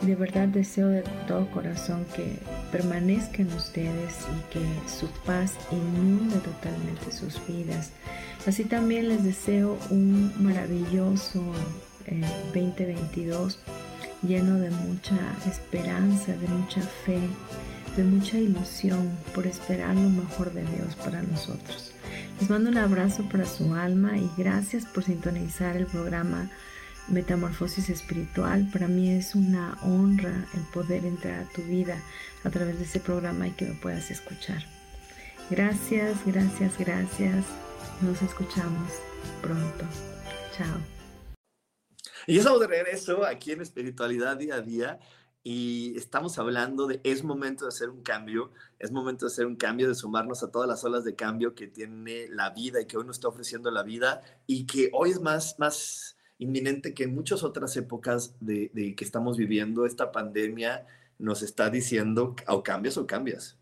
de 0.00 0.14
verdad 0.14 0.48
deseo 0.48 0.88
de 0.88 1.02
todo 1.26 1.50
corazón 1.50 2.04
que 2.14 2.38
permanezca 2.70 3.42
en 3.42 3.52
ustedes 3.52 4.14
y 4.36 4.52
que 4.52 4.88
su 4.88 5.06
paz 5.24 5.54
inunde 5.70 6.36
totalmente 6.36 7.12
sus 7.12 7.40
vidas. 7.46 7.90
Así 8.46 8.64
también 8.64 9.08
les 9.08 9.24
deseo 9.24 9.78
un 9.90 10.32
maravilloso 10.42 11.42
2022 12.06 13.58
lleno 14.22 14.58
de 14.58 14.70
mucha 14.70 15.16
esperanza, 15.46 16.36
de 16.36 16.48
mucha 16.48 16.80
fe, 16.80 17.20
de 17.96 18.04
mucha 18.04 18.38
ilusión 18.38 19.16
por 19.34 19.46
esperar 19.46 19.94
lo 19.94 20.08
mejor 20.08 20.52
de 20.52 20.62
Dios 20.62 20.94
para 20.96 21.22
nosotros. 21.22 21.92
Les 22.40 22.50
mando 22.50 22.70
un 22.70 22.78
abrazo 22.78 23.24
para 23.30 23.46
su 23.46 23.74
alma 23.74 24.18
y 24.18 24.30
gracias 24.36 24.84
por 24.84 25.04
sintonizar 25.04 25.76
el 25.76 25.86
programa 25.86 26.50
Metamorfosis 27.08 27.88
Espiritual. 27.88 28.68
Para 28.72 28.88
mí 28.88 29.10
es 29.10 29.34
una 29.34 29.78
honra 29.82 30.46
el 30.54 30.60
poder 30.72 31.04
entrar 31.04 31.40
a 31.40 31.48
tu 31.48 31.62
vida 31.62 31.98
a 32.44 32.50
través 32.50 32.78
de 32.78 32.84
ese 32.84 33.00
programa 33.00 33.48
y 33.48 33.52
que 33.52 33.66
me 33.66 33.74
puedas 33.74 34.10
escuchar. 34.10 34.64
Gracias, 35.50 36.16
gracias, 36.26 36.76
gracias. 36.78 37.44
Nos 38.02 38.20
escuchamos 38.20 38.90
pronto. 39.40 39.84
Chao. 40.56 40.95
Y 42.28 42.38
estamos 42.38 42.60
de 42.60 42.66
regreso 42.66 43.24
aquí 43.24 43.52
en 43.52 43.60
Espiritualidad 43.60 44.36
Día 44.36 44.56
a 44.56 44.60
Día 44.60 44.98
y 45.44 45.96
estamos 45.96 46.38
hablando 46.40 46.88
de 46.88 47.00
es 47.04 47.22
momento 47.22 47.64
de 47.64 47.68
hacer 47.68 47.88
un 47.88 48.02
cambio, 48.02 48.50
es 48.80 48.90
momento 48.90 49.26
de 49.26 49.32
hacer 49.32 49.46
un 49.46 49.54
cambio, 49.54 49.86
de 49.86 49.94
sumarnos 49.94 50.42
a 50.42 50.50
todas 50.50 50.68
las 50.68 50.82
olas 50.82 51.04
de 51.04 51.14
cambio 51.14 51.54
que 51.54 51.68
tiene 51.68 52.26
la 52.28 52.50
vida 52.50 52.80
y 52.80 52.86
que 52.86 52.96
hoy 52.96 53.04
nos 53.06 53.18
está 53.18 53.28
ofreciendo 53.28 53.70
la 53.70 53.84
vida 53.84 54.22
y 54.48 54.66
que 54.66 54.90
hoy 54.92 55.10
es 55.10 55.20
más, 55.20 55.56
más 55.60 56.18
inminente 56.38 56.94
que 56.94 57.04
en 57.04 57.14
muchas 57.14 57.44
otras 57.44 57.76
épocas 57.76 58.34
de 58.40 58.70
que 58.96 59.04
estamos 59.04 59.36
viviendo. 59.36 59.86
Esta 59.86 60.10
pandemia 60.10 60.84
nos 61.18 61.42
está 61.42 61.70
diciendo 61.70 62.34
o 62.48 62.62
cambias 62.64 62.98
o 62.98 63.06
cambias 63.06 63.56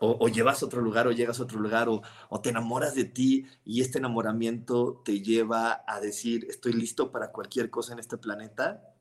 o, 0.00 0.28
llevas 0.28 0.62
a 0.62 0.66
otro 0.66 0.82
lugar 0.82 1.06
o 1.06 1.12
llegas 1.12 1.40
a 1.40 1.44
otro 1.44 1.58
lugar 1.58 1.88
o, 1.88 2.02
o, 2.28 2.40
te 2.40 2.50
enamoras 2.50 2.94
de 2.94 3.04
ti 3.04 3.46
y 3.64 3.80
este 3.80 3.98
enamoramiento 3.98 5.02
te 5.04 5.22
lleva 5.22 5.84
a 5.86 6.00
decir 6.00 6.46
estoy 6.48 6.72
listo 6.72 7.10
para 7.10 7.32
cualquier 7.32 7.70
cosa 7.70 7.92
en 7.92 7.98
este 7.98 8.18
planeta 8.18 8.94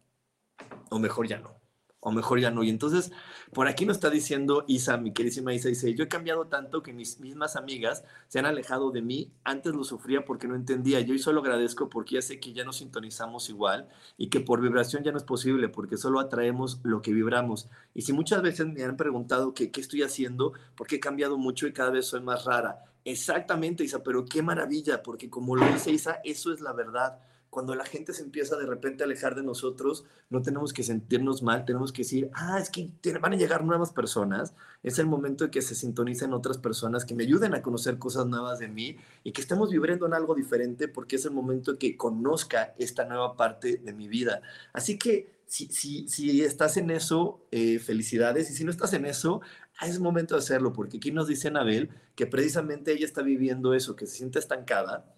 o 0.89 0.99
mejor 0.99 1.27
ya 1.27 1.39
no 1.39 1.64
o 2.05 2.11
mejor 2.11 2.39
ya 2.39 2.51
no. 2.51 2.63
Y 2.63 2.69
entonces, 2.69 3.11
por 3.51 3.67
aquí 3.67 3.83
nos 3.83 3.97
está 3.97 4.11
diciendo 4.11 4.63
Isa, 4.67 4.95
mi 4.97 5.11
queridísima 5.11 5.55
Isa, 5.55 5.69
dice, 5.69 5.95
yo 5.95 6.03
he 6.03 6.07
cambiado 6.07 6.45
tanto 6.45 6.83
que 6.83 6.93
mis 6.93 7.19
mismas 7.19 7.55
amigas 7.55 8.03
se 8.27 8.37
han 8.37 8.45
alejado 8.45 8.91
de 8.91 9.01
mí. 9.01 9.31
Antes 9.43 9.73
lo 9.73 9.83
sufría 9.83 10.23
porque 10.23 10.47
no 10.47 10.55
entendía. 10.55 11.01
Yo 11.01 11.13
hoy 11.13 11.19
solo 11.19 11.41
agradezco 11.41 11.89
porque 11.89 12.15
ya 12.15 12.21
sé 12.21 12.39
que 12.39 12.53
ya 12.53 12.63
nos 12.63 12.77
sintonizamos 12.77 13.49
igual 13.49 13.89
y 14.17 14.29
que 14.29 14.39
por 14.39 14.61
vibración 14.61 15.03
ya 15.03 15.11
no 15.11 15.17
es 15.17 15.23
posible 15.23 15.67
porque 15.67 15.97
solo 15.97 16.19
atraemos 16.19 16.79
lo 16.83 17.01
que 17.01 17.11
vibramos. 17.11 17.69
Y 17.95 18.03
si 18.03 18.13
muchas 18.13 18.43
veces 18.43 18.67
me 18.67 18.83
han 18.83 18.97
preguntado 18.97 19.55
que, 19.55 19.71
qué 19.71 19.81
estoy 19.81 20.03
haciendo, 20.03 20.53
porque 20.75 20.97
he 20.97 20.99
cambiado 20.99 21.39
mucho 21.39 21.65
y 21.65 21.73
cada 21.73 21.89
vez 21.89 22.05
soy 22.05 22.21
más 22.21 22.45
rara. 22.45 22.83
Exactamente, 23.03 23.83
Isa, 23.83 24.03
pero 24.03 24.25
qué 24.25 24.43
maravilla, 24.43 25.01
porque 25.01 25.27
como 25.27 25.55
lo 25.55 25.67
dice 25.73 25.89
Isa, 25.89 26.19
eso 26.23 26.53
es 26.53 26.61
la 26.61 26.73
verdad 26.73 27.17
cuando 27.55 27.73
la 27.73 27.85
gente 27.85 28.11
se 28.11 28.21
empieza 28.21 28.57
de 28.57 28.65
repente 28.65 29.01
a 29.01 29.05
alejar 29.05 29.33
de 29.33 29.41
nosotros, 29.41 30.03
no 30.29 30.41
tenemos 30.41 30.73
que 30.73 30.83
sentirnos 30.83 31.41
mal, 31.41 31.63
tenemos 31.63 31.93
que 31.93 32.01
decir, 32.01 32.29
ah, 32.33 32.59
es 32.59 32.69
que 32.69 32.91
van 33.21 33.31
a 33.31 33.37
llegar 33.37 33.63
nuevas 33.63 33.93
personas. 33.93 34.53
Es 34.83 34.99
el 34.99 35.05
momento 35.05 35.45
de 35.45 35.51
que 35.51 35.61
se 35.61 35.73
sintonicen 35.73 36.33
otras 36.33 36.57
personas 36.57 37.05
que 37.05 37.15
me 37.15 37.23
ayuden 37.23 37.53
a 37.53 37.61
conocer 37.61 37.97
cosas 37.97 38.25
nuevas 38.25 38.59
de 38.59 38.67
mí 38.67 38.97
y 39.23 39.31
que 39.31 39.39
estemos 39.39 39.69
viviendo 39.69 40.05
en 40.05 40.13
algo 40.13 40.35
diferente 40.35 40.89
porque 40.89 41.15
es 41.15 41.23
el 41.23 41.31
momento 41.31 41.71
de 41.71 41.77
que 41.77 41.95
conozca 41.95 42.75
esta 42.77 43.05
nueva 43.05 43.37
parte 43.37 43.77
de 43.77 43.93
mi 43.93 44.09
vida. 44.09 44.41
Así 44.73 44.97
que 44.97 45.33
si, 45.45 45.67
si, 45.67 46.09
si 46.09 46.41
estás 46.41 46.75
en 46.75 46.91
eso, 46.91 47.39
eh, 47.51 47.79
felicidades. 47.79 48.51
Y 48.51 48.53
si 48.53 48.65
no 48.65 48.71
estás 48.71 48.91
en 48.91 49.05
eso, 49.05 49.39
es 49.81 49.97
momento 50.01 50.35
de 50.35 50.39
hacerlo, 50.39 50.73
porque 50.73 50.97
aquí 50.97 51.11
nos 51.11 51.29
dice 51.29 51.47
Anabel 51.47 51.89
que 52.15 52.27
precisamente 52.27 52.91
ella 52.91 53.05
está 53.05 53.21
viviendo 53.21 53.73
eso, 53.73 53.95
que 53.95 54.07
se 54.07 54.17
siente 54.17 54.39
estancada 54.39 55.14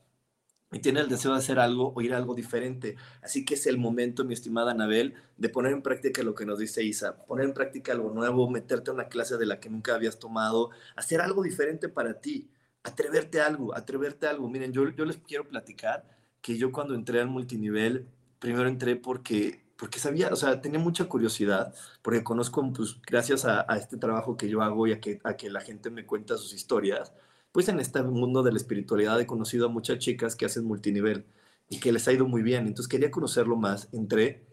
y 0.71 0.80
tiene 0.80 0.99
el 0.99 1.08
deseo 1.08 1.32
de 1.32 1.38
hacer 1.38 1.60
algo 1.60 1.93
o 1.95 2.01
ir 2.01 2.13
a 2.13 2.17
algo 2.17 2.36
diferente. 2.36 2.95
Así 3.21 3.45
que 3.45 3.53
es 3.53 3.67
el 3.67 3.77
momento, 3.77 4.25
mi 4.25 4.34
estimada 4.34 4.71
Anabel, 4.71 5.13
de 5.38 5.49
poner 5.49 5.71
en 5.71 5.82
práctica 5.82 6.23
lo 6.23 6.36
que 6.36 6.45
nos 6.45 6.60
dice 6.60 6.84
Isa, 6.84 7.17
poner 7.25 7.45
en 7.45 7.53
práctica 7.53 7.93
algo 7.93 8.12
nuevo, 8.13 8.49
meterte 8.49 8.91
a 8.91 8.93
una 8.93 9.08
clase 9.08 9.38
de 9.38 9.45
la 9.45 9.60
que 9.60 9.69
nunca 9.69 9.95
habías 9.95 10.19
tomado, 10.19 10.71
hacer 10.95 11.21
algo 11.21 11.41
diferente 11.41 11.88
para 11.89 12.19
ti, 12.19 12.49
atreverte 12.84 13.39
a 13.39 13.47
algo, 13.47 13.75
atreverte 13.75 14.27
a 14.27 14.32
algo. 14.32 14.49
Miren, 14.49 14.73
yo, 14.73 14.89
yo 14.89 15.06
les 15.06 15.17
quiero 15.17 15.47
platicar 15.47 16.06
que 16.41 16.58
yo 16.58 16.71
cuando 16.71 16.95
entré 16.95 17.21
al 17.21 17.27
multinivel, 17.27 18.08
primero 18.39 18.67
entré 18.67 18.95
porque 18.95 19.65
porque 19.77 19.99
sabía, 19.99 20.30
o 20.30 20.36
sea, 20.36 20.60
tenía 20.60 20.80
mucha 20.80 21.06
curiosidad, 21.06 21.71
porque 22.01 22.23
conozco, 22.23 22.67
pues, 22.73 22.99
gracias 23.06 23.45
a, 23.45 23.63
a, 23.71 23.77
este 23.77 23.97
trabajo 23.97 24.36
que 24.36 24.49
yo 24.49 24.63
hago 24.63 24.88
y 24.88 24.93
a 24.93 24.99
que, 24.99 25.19
a 25.23 25.38
que 25.38 25.51
la 25.51 25.62
gente 25.62 25.91
me 25.91 26.03
cuenta 26.03 26.36
sus 26.36 26.53
historias, 26.53 27.13
pues 27.58 27.70
en 27.70 27.80
este 27.80 28.04
mundo 28.04 28.43
de 28.43 28.52
la 28.52 28.58
espiritualidad 28.58 29.20
he 29.20 29.26
conocido 29.26 29.65
a 29.65 29.70
muchas 29.70 29.98
chicas 29.98 30.36
que 30.36 30.46
hacen 30.46 30.63
multinivel 30.63 31.26
y 31.67 31.80
que 31.80 31.91
les 31.91 32.08
ha 32.08 32.13
ido 32.13 32.28
muy 32.28 32.43
bien. 32.43 32.67
Entonces 32.67 32.88
quería 32.88 33.10
conocerlo 33.10 33.56
más, 33.56 33.89
entré 33.93 34.46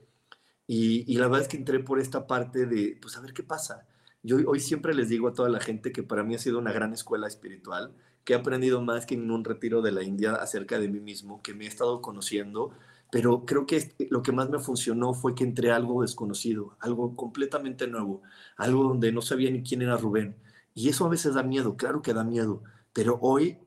y, 0.67 1.05
y 1.13 1.19
la 1.19 1.27
verdad 1.27 1.43
es 1.43 1.49
que 1.49 1.59
entré 1.59 1.81
por 1.81 2.01
esta 2.01 2.27
parte 2.27 2.65
de, 2.65 2.97
pues 3.03 3.15
a 3.19 3.21
ver 3.21 3.35
qué 3.35 3.43
pasa. 3.43 3.87
Yo 4.23 4.39
hoy 4.47 4.59
siempre 4.59 4.95
les 4.95 5.11
digo 5.11 5.29
a 5.29 5.35
toda 5.35 5.51
la 5.51 5.61
gente 5.61 5.93
que 5.93 6.03
para 6.03 6.25
mí 6.25 6.35
ha 6.35 6.39
sido 6.39 6.59
una 6.59 6.73
gran 6.73 6.95
escuela 6.95 7.27
espiritual, 7.27 7.93
que 8.25 8.33
he 8.33 8.37
aprendido 8.37 8.81
más 8.81 9.05
que 9.05 9.17
en 9.17 9.31
un 9.31 9.45
retiro 9.45 9.83
de 9.83 9.93
la 9.93 10.03
India 10.03 10.37
acerca 10.37 10.79
de 10.79 10.89
mí 10.89 10.99
mismo, 10.99 11.43
que 11.43 11.53
me 11.53 11.67
he 11.67 11.69
estado 11.69 12.01
conociendo, 12.01 12.71
pero 13.13 13.45
creo 13.45 13.67
que 13.67 13.95
lo 14.09 14.23
que 14.23 14.33
más 14.33 14.49
me 14.49 14.61
funcionó 14.61 15.13
fue 15.13 15.35
que 15.35 15.45
entré 15.45 15.73
a 15.73 15.77
algo 15.77 16.01
desconocido, 16.01 16.79
algo 16.81 17.15
completamente 17.17 17.87
nuevo, 17.87 18.23
algo 18.57 18.83
donde 18.83 19.13
no 19.13 19.21
sabía 19.21 19.51
ni 19.51 19.63
quién 19.63 19.83
era 19.83 19.99
Rubén. 19.99 20.37
Y 20.75 20.89
eso 20.89 21.05
a 21.05 21.11
veces 21.11 21.35
da 21.35 21.43
miedo, 21.43 21.77
claro 21.77 22.01
que 22.01 22.15
da 22.15 22.25
miedo, 22.25 22.63
pero 22.95 23.19
hoy, 23.21 23.59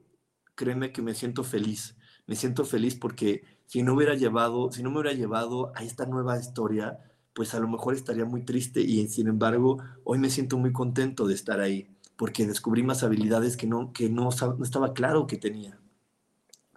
créeme 0.56 0.92
que 0.92 1.04
me 1.04 1.14
siento 1.14 1.44
feliz. 1.44 1.96
Me 2.26 2.36
siento 2.36 2.66
feliz 2.66 2.96
porque 2.96 3.44
si 3.68 3.84
no 3.84 3.94
hubiera 3.94 4.16
llevado, 4.16 4.72
si 4.72 4.82
no 4.82 4.90
me 4.90 5.02
hubiera 5.02 5.16
llevado 5.16 5.72
a 5.76 5.84
esta 5.84 6.08
nueva 6.08 6.40
historia, 6.40 6.98
pues 7.34 7.54
a 7.54 7.60
lo 7.60 7.68
mejor 7.68 7.94
estaría 7.94 8.26
muy 8.26 8.44
triste 8.44 8.82
y 8.82 9.08
sin 9.10 9.28
embargo, 9.28 9.78
hoy 10.04 10.18
me 10.18 10.32
siento 10.32 10.58
muy 10.58 10.72
contento 10.72 11.28
de 11.28 11.36
estar 11.36 11.60
ahí 11.60 11.96
porque 12.16 12.48
descubrí 12.48 12.82
más 12.82 13.04
habilidades 13.04 13.58
que 13.58 13.68
no, 13.68 13.94
que 13.94 14.10
no, 14.10 14.30
no 14.32 14.64
estaba 14.64 14.94
claro 14.94 15.28
que 15.28 15.38
tenía. 15.38 15.80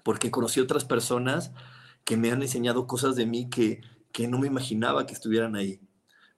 Porque 0.04 0.30
conocí 0.30 0.60
otras 0.60 0.84
personas 0.84 1.52
que 2.04 2.16
me 2.16 2.30
han 2.30 2.42
enseñado 2.42 2.86
cosas 2.86 3.16
de 3.16 3.26
mí 3.26 3.48
que, 3.48 3.80
que 4.12 4.28
no 4.28 4.38
me 4.38 4.48
imaginaba 4.48 5.06
que 5.06 5.14
estuvieran 5.14 5.56
ahí. 5.56 5.80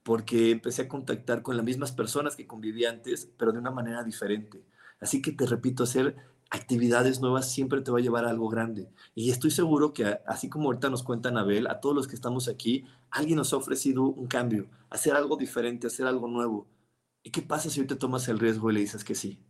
Porque 0.03 0.51
empecé 0.51 0.83
a 0.83 0.89
contactar 0.89 1.43
con 1.43 1.57
las 1.57 1.65
mismas 1.65 1.91
personas 1.91 2.37
que 2.37 2.47
conviví 2.47 2.85
antes, 2.85 3.29
pero 3.37 3.53
de 3.53 3.59
una 3.59 3.71
manera 3.71 4.05
diferente. 4.05 4.65
Así 5.03 5.21
que 5.21 5.33
te 5.33 5.47
repito, 5.47 5.83
hacer 5.83 6.17
actividades 6.49 7.21
nuevas 7.21 7.51
siempre 7.51 7.81
te 7.81 7.91
va 7.91 7.99
a 7.99 8.03
llevar 8.03 8.25
a 8.25 8.31
algo 8.31 8.49
grande. 8.49 8.89
Y 9.15 9.31
estoy 9.31 9.51
seguro 9.51 9.93
que 9.93 10.21
así 10.27 10.49
como 10.49 10.67
ahorita 10.67 10.91
nos 10.91 11.03
cuenta 11.03 11.31
Anabel, 11.31 11.67
a 11.67 11.81
todos 11.81 11.95
los 11.95 12.07
que 12.07 12.15
estamos 12.15 12.47
aquí, 12.47 12.85
alguien 13.11 13.37
nos 13.37 13.53
ha 13.53 13.57
ofrecido 13.57 14.05
un 14.05 14.29
cambio, 14.29 14.69
hacer 14.91 15.15
algo 15.15 15.37
diferente, 15.37 15.89
hacer 15.89 16.07
algo 16.07 16.29
nuevo. 16.29 16.69
¿Y 17.25 17.31
qué 17.31 17.43
pasa 17.43 17.69
si 17.69 17.81
hoy 17.81 17.87
te 17.87 17.97
tomas 17.97 18.29
el 18.29 18.39
riesgo 18.39 18.71
y 18.71 18.75
le 18.75 18.81
dices 18.81 19.03
que 19.03 19.15
sí? 19.17 19.41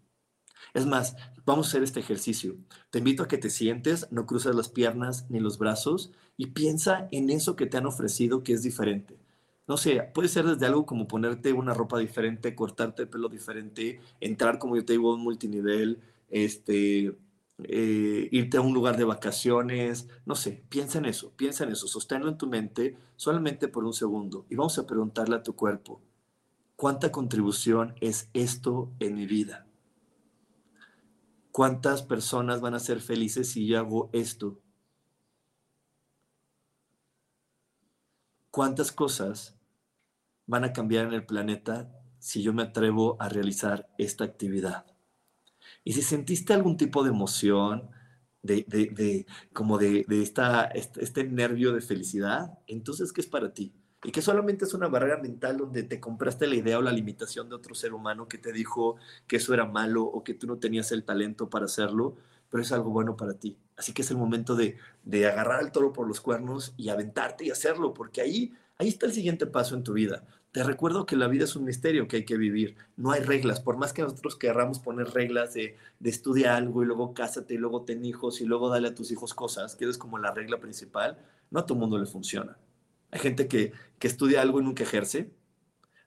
Es 0.75 0.87
más, 0.87 1.17
vamos 1.45 1.67
a 1.67 1.69
hacer 1.71 1.83
este 1.83 2.01
ejercicio. 2.01 2.57
Te 2.91 2.99
invito 2.99 3.23
a 3.23 3.29
que 3.29 3.37
te 3.37 3.51
sientes, 3.51 4.09
no 4.11 4.25
cruces 4.25 4.55
las 4.55 4.71
piernas 4.71 5.27
ni 5.29 5.39
los 5.39 5.59
brazos 5.59 6.13
y 6.39 6.47
piensa 6.49 7.09
en 7.11 7.29
eso 7.29 7.57
que 7.57 7.67
te 7.67 7.77
han 7.77 7.87
ofrecido 7.87 8.43
que 8.43 8.55
es 8.55 8.63
diferente 8.63 9.22
no 9.69 9.77
sé, 9.77 10.03
puede 10.15 10.29
ser 10.29 10.45
desde 10.47 10.67
algo 10.67 10.87
como 10.87 11.07
ponerte 11.09 11.53
una 11.53 11.75
ropa 11.75 11.99
diferente, 11.99 12.55
cortarte 12.55 13.03
el 13.03 13.09
pelo 13.09 13.29
diferente, 13.29 14.01
entrar, 14.21 14.59
como 14.59 14.77
yo 14.77 14.85
te 14.85 14.95
digo, 14.95 15.11
a 15.11 15.15
un 15.15 15.23
multinivel, 15.23 16.01
este, 16.31 17.17
eh, 17.65 18.29
irte 18.33 18.57
a 18.57 18.61
un 18.61 18.75
lugar 18.75 18.97
de 18.97 19.05
vacaciones, 19.05 20.09
no 20.27 20.35
sé, 20.35 20.65
piensa 20.69 20.99
en 20.99 21.05
eso, 21.05 21.33
piensa 21.37 21.65
en 21.65 21.71
eso, 21.71 21.87
sosténlo 21.87 22.29
en 22.29 22.39
tu 22.39 22.47
mente 22.49 22.97
solamente 23.17 23.69
por 23.69 23.85
un 23.85 23.93
segundo 23.93 24.47
y 24.51 24.57
vamos 24.57 24.79
a 24.79 24.87
preguntarle 24.87 25.37
a 25.37 25.43
tu 25.43 25.55
cuerpo, 25.55 26.01
¿cuánta 26.77 27.13
contribución 27.13 27.95
es 28.01 28.29
esto 28.33 28.91
en 28.99 29.15
mi 29.15 29.27
vida? 29.27 29.67
¿Cuántas 31.53 32.03
personas 32.03 32.61
van 32.63 32.75
a 32.75 32.81
ser 32.81 33.01
felices 33.01 33.51
si 33.51 33.67
yo 33.67 33.79
hago 33.79 34.09
esto? 34.13 34.59
¿Cuántas 38.53 38.93
cosas 38.93 39.57
van 40.45 40.65
a 40.65 40.75
cambiar 40.75 41.07
en 41.07 41.15
el 41.15 41.25
planeta 41.25 41.91
si 42.19 42.43
yo 42.43 42.53
me 42.53 42.63
atrevo 42.63 43.17
a 43.19 43.31
realizar 43.31 43.89
esta 43.97 44.25
actividad? 44.25 44.85
Y 45.85 45.95
si 45.95 46.03
sentiste 46.03 46.53
algún 46.53 46.77
tipo 46.77 47.03
de 47.03 47.09
emoción, 47.09 47.89
de, 48.43 49.25
como 49.55 49.79
de, 49.79 50.05
esta, 50.11 50.65
este, 50.65 51.03
este, 51.03 51.25
nervio 51.25 51.73
de 51.73 51.81
felicidad, 51.81 52.59
entonces, 52.67 53.11
¿qué 53.15 53.23
es 53.23 53.27
para 53.27 53.55
ti? 53.55 53.73
Y 54.05 54.13
que 54.13 54.21
solamente 54.21 54.67
es 54.67 54.75
una 54.75 54.89
barrera 54.89 55.17
mental 55.17 55.57
donde 55.57 55.83
te 55.85 55.99
compraste 55.99 56.47
la 56.47 56.57
idea 56.57 56.79
o 56.79 56.83
la 56.83 56.93
limitación 56.93 57.49
de 57.49 57.55
otro 57.55 57.75
ser 57.75 57.95
humano 57.95 58.29
que 58.29 58.37
te 58.37 58.53
dijo 58.53 58.97
que 59.27 59.37
eso 59.37 59.55
era 59.55 59.65
malo 59.65 60.05
o 60.05 60.23
que 60.23 60.35
tú 60.35 60.47
no 60.47 60.59
tenías 60.59 60.93
el 60.93 61.05
talento 61.05 61.49
para 61.49 61.65
hacerlo, 61.65 62.19
pero 62.53 62.63
es 62.63 62.71
algo 62.71 62.91
bueno 62.91 63.17
para 63.17 63.33
ti. 63.33 63.57
Así 63.79 63.95
que 63.95 64.03
es 64.03 64.11
el 64.11 64.19
momento 64.19 64.55
de, 64.55 64.77
agarrar 65.27 65.59
al 65.59 65.73
toro 65.73 65.91
por 65.95 66.07
los 66.07 66.21
cuernos 66.21 66.75
y 66.77 66.91
aventarte 66.91 67.47
y 67.47 67.51
hacerlo, 67.51 67.95
porque 67.95 68.21
ahí, 68.21 68.53
ahí 68.77 68.89
está 68.89 69.07
el 69.07 69.15
siguiente 69.15 69.47
paso 69.47 69.75
en 69.75 69.83
tu 69.83 69.95
vida. 69.95 70.27
Te 70.53 70.63
recuerdo 70.63 71.07
que 71.07 71.17
la 71.17 71.29
vida 71.29 71.45
es 71.45 71.57
un 71.57 71.65
misterio 71.65 72.07
que 72.07 72.17
hay 72.17 72.25
que 72.27 72.37
vivir. 72.37 72.77
No 72.95 73.11
hay 73.11 73.23
reglas. 73.23 73.61
Por 73.61 73.79
más 73.79 73.95
que 73.95 74.03
nosotros 74.03 74.37
querramos 74.37 74.81
poner 74.81 75.09
reglas 75.09 75.55
de, 75.55 75.79
de 75.99 76.11
estudia 76.11 76.55
algo 76.55 76.83
y 76.83 76.87
luego 76.87 77.15
cásate 77.15 77.55
y 77.55 77.57
luego 77.57 77.85
ten 77.85 78.05
hijos 78.05 78.43
y 78.43 78.45
luego 78.45 78.69
dale 78.69 78.89
a 78.89 78.95
tus 78.95 79.11
hijos 79.11 79.33
cosas, 79.33 79.75
que 79.75 79.87
es 79.89 79.97
como 79.97 80.19
la 80.19 80.33
regla 80.33 80.61
principal, 80.61 81.17
no 81.51 81.61
a 81.61 81.65
todo 81.65 81.79
mundo 81.79 81.97
le 81.97 82.05
funciona. 82.05 82.59
Hay 83.11 83.21
gente 83.21 83.49
que, 83.49 83.73
que 83.99 84.09
estudia 84.09 84.43
algo 84.43 84.61
y 84.61 84.65
nunca 84.65 84.83
ejerce. 84.83 85.31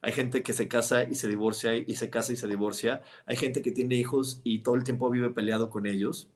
Hay 0.04 0.12
gente 0.12 0.44
que 0.44 0.54
se 0.54 0.68
casa 0.68 1.06
y 1.06 1.16
se 1.16 1.28
divorcia 1.28 1.76
y 1.76 1.96
se 1.96 2.12
casa 2.12 2.34
y 2.34 2.36
se 2.36 2.48
divorcia. 2.48 3.02
Hay 3.26 3.36
gente 3.36 3.64
que 3.64 3.72
tiene 3.72 3.96
hijos 3.96 4.42
y 4.44 4.60
todo 4.60 4.76
el 4.76 4.84
tiempo 4.84 5.10
vive 5.10 5.32
peleado 5.32 5.72
con 5.72 5.88
ellos. 5.88 6.30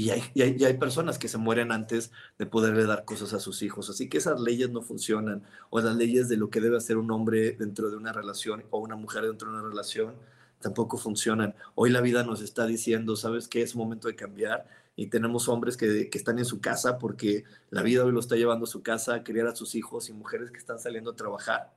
Y 0.00 0.08
hay, 0.08 0.64
hay, 0.64 0.78
personas 0.78 1.18
que 1.18 1.28
se 1.28 1.36
mueren 1.36 1.72
antes 1.72 2.10
de 2.38 2.46
poderle 2.46 2.86
dar 2.86 3.04
cosas 3.04 3.34
a 3.34 3.38
sus 3.38 3.60
hijos. 3.60 3.90
Así 3.90 4.08
que 4.08 4.16
esas 4.16 4.40
leyes 4.40 4.70
no 4.70 4.80
funcionan. 4.80 5.42
O 5.68 5.78
las 5.78 5.94
leyes 5.94 6.26
de 6.30 6.38
lo 6.38 6.48
que 6.48 6.62
debe 6.62 6.78
hacer 6.78 6.96
un 6.96 7.10
hombre 7.10 7.52
dentro 7.52 7.90
de 7.90 7.98
una 7.98 8.10
relación 8.10 8.64
o 8.70 8.78
una 8.78 8.96
mujer 8.96 9.26
dentro 9.26 9.50
de 9.50 9.58
una 9.58 9.68
relación 9.68 10.14
tampoco 10.58 10.96
funcionan. 10.96 11.54
Hoy 11.74 11.90
la 11.90 12.00
vida 12.00 12.24
nos 12.24 12.40
está 12.40 12.66
diciendo, 12.66 13.14
¿sabes 13.14 13.46
qué? 13.46 13.60
Es 13.60 13.76
momento 13.76 14.08
de 14.08 14.16
cambiar. 14.16 14.66
Y 14.96 15.08
tenemos 15.08 15.50
hombres 15.50 15.76
que, 15.76 16.08
que 16.08 16.16
están 16.16 16.38
en 16.38 16.46
su 16.46 16.62
casa 16.62 16.96
porque 16.98 17.44
la 17.68 17.82
vida 17.82 18.02
hoy 18.02 18.12
lo 18.12 18.20
está 18.20 18.36
llevando 18.36 18.64
a 18.64 18.68
su 18.68 18.82
casa 18.82 19.16
a 19.16 19.22
criar 19.22 19.48
a 19.48 19.54
sus 19.56 19.74
hijos 19.74 20.08
y 20.08 20.14
mujeres 20.14 20.50
que 20.50 20.58
están 20.58 20.78
saliendo 20.78 21.10
a 21.10 21.16
trabajar. 21.16 21.74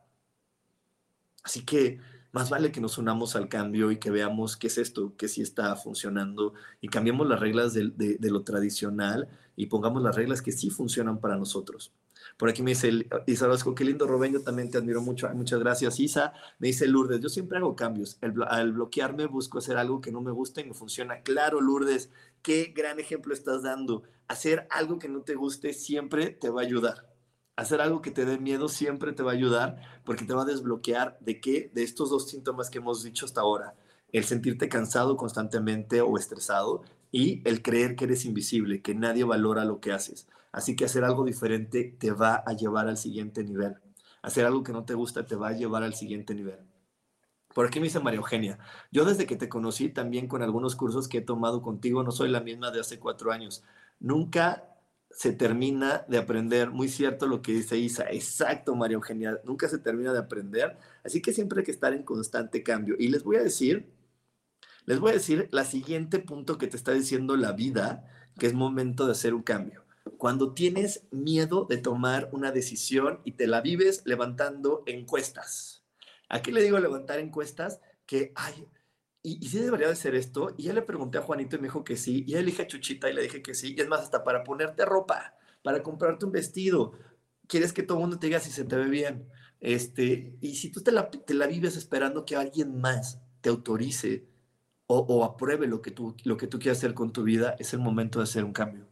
Así 1.43 1.65
que 1.65 1.99
más 2.33 2.49
vale 2.49 2.71
que 2.71 2.81
nos 2.81 2.97
unamos 2.97 3.35
al 3.35 3.47
cambio 3.47 3.91
y 3.91 3.97
que 3.97 4.09
veamos 4.09 4.57
qué 4.57 4.65
es 4.65 4.79
esto, 4.79 5.13
que 5.15 5.27
sí 5.27 5.43
está 5.43 5.75
funcionando 5.75 6.53
y 6.81 6.89
cambiemos 6.89 7.27
las 7.27 7.39
reglas 7.39 7.73
de, 7.73 8.17
lo 8.19 8.43
tradicional 8.43 9.29
y 9.55 9.67
pongamos 9.67 10.01
las 10.01 10.15
reglas 10.15 10.41
que 10.41 10.51
sí 10.51 10.71
funcionan 10.71 11.19
para 11.19 11.37
nosotros. 11.37 11.93
Por 12.37 12.49
aquí 12.49 12.63
me 12.63 12.71
dice 12.71 13.07
Isa 13.27 13.45
Vasco, 13.45 13.75
qué 13.75 13.85
lindo 13.85 14.07
Rubén, 14.07 14.33
yo 14.33 14.41
también 14.41 14.71
te 14.71 14.79
admiro 14.79 14.99
mucho. 14.99 15.29
Muchas 15.35 15.59
gracias, 15.59 15.99
Isa. 15.99 16.33
Me 16.57 16.69
dice 16.69 16.87
Lourdes, 16.87 17.19
yo 17.19 17.29
siempre 17.29 17.59
hago 17.59 17.75
cambios. 17.75 18.17
al 18.47 18.73
bloquearme 18.73 19.27
busco 19.27 19.59
hacer 19.59 19.77
algo 19.77 20.01
que 20.01 20.11
no 20.11 20.21
me 20.21 20.31
gusta 20.31 20.61
y 20.61 20.65
me 20.65 20.73
funciona. 20.73 21.21
Claro, 21.21 21.61
Lourdes, 21.61 22.09
qué 22.41 22.73
gran 22.75 22.99
ejemplo 22.99 23.35
estás 23.35 23.61
dando. 23.61 24.03
Hacer 24.27 24.65
algo 24.71 24.97
que 24.97 25.07
no 25.07 25.21
te 25.21 25.35
guste 25.35 25.73
siempre 25.73 26.31
te 26.31 26.49
va 26.49 26.61
a 26.61 26.65
ayudar 26.65 27.12
hacer 27.55 27.81
algo 27.81 28.01
que 28.01 28.11
te 28.11 28.25
dé 28.25 28.37
miedo 28.37 28.67
siempre 28.67 29.13
te 29.13 29.23
va 29.23 29.31
a 29.31 29.35
ayudar 29.35 29.77
porque 30.03 30.25
te 30.25 30.33
va 30.33 30.43
a 30.43 30.45
desbloquear 30.45 31.17
de 31.19 31.39
qué, 31.39 31.71
de 31.73 31.83
estos 31.83 32.09
dos 32.09 32.29
síntomas 32.29 32.69
que 32.69 32.79
hemos 32.79 33.03
dicho 33.03 33.25
hasta 33.25 33.41
ahora, 33.41 33.75
el 34.11 34.23
sentirte 34.23 34.69
cansado 34.69 35.17
constantemente 35.17 36.01
o 36.01 36.17
estresado 36.17 36.83
y 37.11 37.47
el 37.47 37.61
creer 37.61 37.95
que 37.95 38.05
eres 38.05 38.25
invisible, 38.25 38.81
que 38.81 38.95
nadie 38.95 39.23
valora 39.23 39.65
lo 39.65 39.79
que 39.79 39.91
haces. 39.91 40.27
Así 40.51 40.75
que 40.75 40.85
hacer 40.85 41.03
algo 41.03 41.25
diferente 41.25 41.95
te 41.99 42.11
va 42.11 42.43
a 42.45 42.53
llevar 42.53 42.87
al 42.87 42.97
siguiente 42.97 43.43
nivel. 43.43 43.75
Hacer 44.21 44.45
algo 44.45 44.63
que 44.63 44.71
no 44.71 44.85
te 44.85 44.93
gusta 44.93 45.25
te 45.25 45.35
va 45.35 45.49
a 45.49 45.53
llevar 45.53 45.83
al 45.83 45.95
siguiente 45.95 46.35
nivel. 46.35 46.59
Por 47.53 47.67
aquí 47.67 47.79
me 47.79 47.85
dice 47.85 47.99
María 47.99 48.17
Eugenia, 48.17 48.57
yo 48.91 49.05
desde 49.05 49.27
que 49.27 49.35
te 49.35 49.49
conocí 49.49 49.89
también 49.89 50.27
con 50.27 50.41
algunos 50.41 50.75
cursos 50.75 51.07
que 51.07 51.19
he 51.19 51.21
tomado 51.21 51.61
contigo, 51.61 52.03
no 52.03 52.11
soy 52.11 52.29
la 52.29 52.39
misma 52.39 52.71
de 52.71 52.79
hace 52.79 52.99
cuatro 52.99 53.31
años. 53.31 53.63
Nunca 53.99 54.72
se 55.13 55.31
termina 55.31 56.05
de 56.07 56.17
aprender. 56.17 56.71
Muy 56.71 56.89
cierto 56.89 57.27
lo 57.27 57.41
que 57.41 57.53
dice 57.53 57.77
Isa. 57.77 58.09
Exacto, 58.09 58.75
María 58.75 58.95
Eugenia. 58.95 59.39
Nunca 59.45 59.69
se 59.69 59.77
termina 59.77 60.11
de 60.11 60.19
aprender. 60.19 60.77
Así 61.03 61.21
que 61.21 61.33
siempre 61.33 61.59
hay 61.59 61.65
que 61.65 61.71
estar 61.71 61.93
en 61.93 62.03
constante 62.03 62.63
cambio. 62.63 62.95
Y 62.99 63.09
les 63.09 63.23
voy 63.23 63.37
a 63.37 63.43
decir, 63.43 63.93
les 64.85 64.99
voy 64.99 65.11
a 65.11 65.15
decir 65.15 65.47
la 65.51 65.65
siguiente 65.65 66.19
punto 66.19 66.57
que 66.57 66.67
te 66.67 66.77
está 66.77 66.91
diciendo 66.91 67.37
la 67.37 67.53
vida, 67.53 68.09
que 68.37 68.47
es 68.47 68.53
momento 68.53 69.05
de 69.05 69.13
hacer 69.13 69.33
un 69.33 69.43
cambio. 69.43 69.85
Cuando 70.17 70.53
tienes 70.53 71.03
miedo 71.11 71.65
de 71.69 71.77
tomar 71.77 72.29
una 72.33 72.51
decisión 72.51 73.21
y 73.23 73.33
te 73.33 73.47
la 73.47 73.61
vives 73.61 74.01
levantando 74.05 74.83
encuestas. 74.85 75.83
¿A 76.27 76.41
qué 76.41 76.51
le 76.51 76.63
digo 76.63 76.79
levantar 76.79 77.19
encuestas? 77.19 77.79
Que, 78.05 78.31
ay, 78.35 78.67
y, 79.23 79.39
y, 79.45 79.49
debería 79.59 79.87
de 79.87 79.95
ser 79.95 80.15
esto. 80.15 80.53
Y 80.57 80.63
ya 80.63 80.73
le 80.73 80.81
pregunté 80.81 81.17
a 81.17 81.21
Juanito 81.21 81.55
y 81.55 81.59
me 81.59 81.67
dijo 81.67 81.83
que 81.83 81.95
sí. 81.97 82.25
Y 82.27 82.33
ya 82.33 82.39
le 82.39 82.45
dije 82.45 82.63
a 82.63 82.67
Chuchita 82.67 83.09
y 83.09 83.13
le 83.13 83.21
dije 83.23 83.41
que 83.41 83.55
sí. 83.55 83.73
Y 83.75 83.81
es 83.81 83.87
más, 83.87 84.01
hasta 84.01 84.23
para 84.23 84.43
ponerte 84.43 84.85
ropa, 84.85 85.33
para 85.63 85.81
comprarte 85.81 86.25
un 86.25 86.33
vestido. 86.33 86.93
Quieres 87.47 87.71
que 87.73 87.83
todo 87.83 87.97
el 87.97 88.01
mundo 88.01 88.19
te 88.19 88.27
diga 88.27 88.39
si 88.41 88.51
se 88.51 88.65
te 88.65 88.75
ve 88.75 88.89
bien. 88.89 89.27
Este, 89.61 90.37
y 90.41 90.55
si 90.55 90.69
tú 90.71 90.81
te 90.81 90.91
la, 90.91 91.09
te 91.09 91.33
la 91.33 91.47
vives 91.47 91.77
esperando 91.77 92.25
que 92.25 92.35
alguien 92.35 92.81
más 92.81 93.21
te 93.39 93.49
autorice 93.49 94.27
o, 94.87 94.99
o, 94.99 95.23
apruebe 95.23 95.67
lo 95.67 95.81
que, 95.81 95.91
tú, 95.91 96.15
lo 96.25 96.35
que 96.35 96.47
tú 96.47 96.59
quieras 96.59 96.79
hacer 96.79 96.93
con 96.93 97.13
tu 97.13 97.23
vida, 97.23 97.55
es 97.59 97.73
el 97.73 97.79
momento 97.79 98.19
de 98.19 98.23
hacer 98.23 98.43
un 98.43 98.53
cambio. 98.53 98.87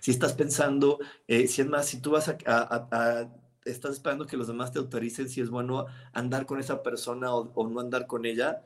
Si 0.00 0.10
estás 0.10 0.34
pensando, 0.34 0.98
eh, 1.26 1.48
si 1.48 1.62
es 1.62 1.68
más, 1.68 1.86
si 1.86 2.00
tú 2.00 2.10
vas 2.10 2.28
a, 2.28 2.36
a, 2.46 3.32
estás 3.64 3.92
esperando 3.92 4.26
que 4.26 4.36
los 4.36 4.46
demás 4.46 4.72
te 4.72 4.78
autoricen 4.78 5.28
si 5.28 5.40
es 5.40 5.50
bueno 5.50 5.86
andar 6.12 6.46
con 6.46 6.60
esa 6.60 6.82
persona 6.82 7.34
o 7.34 7.68
no 7.68 7.80
andar 7.80 8.06
con 8.06 8.26
ella, 8.26 8.62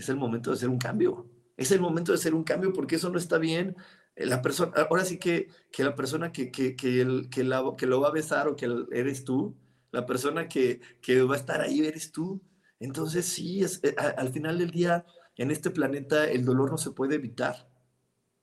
es 0.00 0.08
el 0.08 0.16
momento 0.16 0.50
de 0.50 0.56
hacer 0.56 0.68
un 0.68 0.78
cambio. 0.78 1.28
Es 1.56 1.70
el 1.72 1.80
momento 1.80 2.12
de 2.12 2.18
hacer 2.18 2.34
un 2.34 2.44
cambio 2.44 2.72
porque 2.72 2.96
eso 2.96 3.10
no 3.10 3.18
está 3.18 3.38
bien. 3.38 3.76
Eh, 4.16 4.26
la 4.26 4.42
persona, 4.42 4.72
ahora 4.76 5.04
sí 5.04 5.18
que, 5.18 5.48
que 5.70 5.84
la 5.84 5.94
persona 5.94 6.32
que, 6.32 6.50
que, 6.50 6.74
que, 6.76 7.00
el, 7.00 7.28
que, 7.30 7.44
la, 7.44 7.62
que 7.76 7.86
lo 7.86 8.00
va 8.00 8.08
a 8.08 8.12
besar 8.12 8.48
o 8.48 8.56
que 8.56 8.68
eres 8.92 9.24
tú, 9.24 9.56
la 9.92 10.06
persona 10.06 10.48
que, 10.48 10.80
que 11.00 11.22
va 11.22 11.34
a 11.34 11.38
estar 11.38 11.60
ahí 11.60 11.80
eres 11.80 12.12
tú. 12.12 12.42
Entonces 12.78 13.26
sí, 13.26 13.62
es, 13.62 13.80
eh, 13.84 13.94
al 14.16 14.30
final 14.30 14.58
del 14.58 14.70
día, 14.70 15.04
en 15.36 15.50
este 15.50 15.70
planeta 15.70 16.28
el 16.28 16.44
dolor 16.44 16.70
no 16.70 16.78
se 16.78 16.92
puede 16.92 17.16
evitar. 17.16 17.68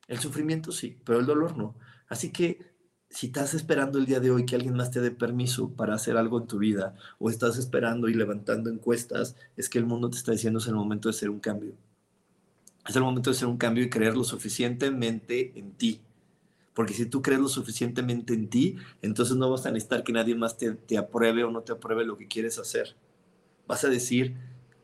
El 0.08 0.20
sufrimiento 0.20 0.72
sí, 0.72 1.02
pero 1.06 1.20
el 1.20 1.26
dolor 1.26 1.58
no. 1.58 1.78
Así 2.08 2.32
que 2.32 2.77
si 3.10 3.28
estás 3.28 3.54
esperando 3.54 4.00
el 4.00 4.06
día 4.06 4.20
de 4.20 4.32
hoy 4.32 4.46
que 4.46 4.56
alguien 4.56 4.76
más 4.76 4.92
te 4.92 5.02
dé 5.02 5.12
permiso 5.12 5.70
para 5.70 5.96
hacer 5.96 6.18
algo 6.18 6.40
en 6.40 6.48
tu 6.48 6.58
vida, 6.58 6.96
o 7.20 7.30
estás 7.30 7.58
esperando 7.58 8.10
y 8.10 8.14
levantando 8.14 8.70
encuestas, 8.70 9.36
es 9.56 9.70
que 9.70 9.80
el 9.80 9.86
mundo 9.86 10.10
te 10.10 10.18
está 10.18 10.32
diciendo 10.32 10.60
es 10.60 10.68
el 10.68 10.76
momento 10.76 11.10
de 11.10 11.16
hacer 11.16 11.30
un 11.30 11.40
cambio. 11.40 11.74
Es 12.88 12.96
el 12.96 13.04
momento 13.04 13.30
de 13.30 13.36
hacer 13.36 13.48
un 13.48 13.58
cambio 13.58 13.84
y 13.84 13.90
creer 13.90 14.16
lo 14.16 14.24
suficientemente 14.24 15.54
en 15.56 15.72
ti. 15.74 16.02
Porque 16.74 16.94
si 16.94 17.06
tú 17.06 17.22
crees 17.22 17.42
lo 17.42 17.48
suficientemente 17.48 18.34
en 18.34 18.50
ti, 18.50 18.76
entonces 19.02 19.36
no 19.36 19.50
vas 19.50 19.66
a 19.66 19.72
necesitar 19.72 20.04
que 20.04 20.14
nadie 20.14 20.36
más 20.36 20.58
te, 20.58 20.72
te 20.74 20.98
apruebe 20.98 21.44
o 21.44 21.52
no 21.52 21.62
te 21.62 21.72
apruebe 21.72 22.06
lo 22.06 22.18
que 22.18 22.28
quieres 22.28 22.60
hacer. 22.60 22.96
Vas 23.68 23.84
a 23.84 23.90
decir, 23.90 24.36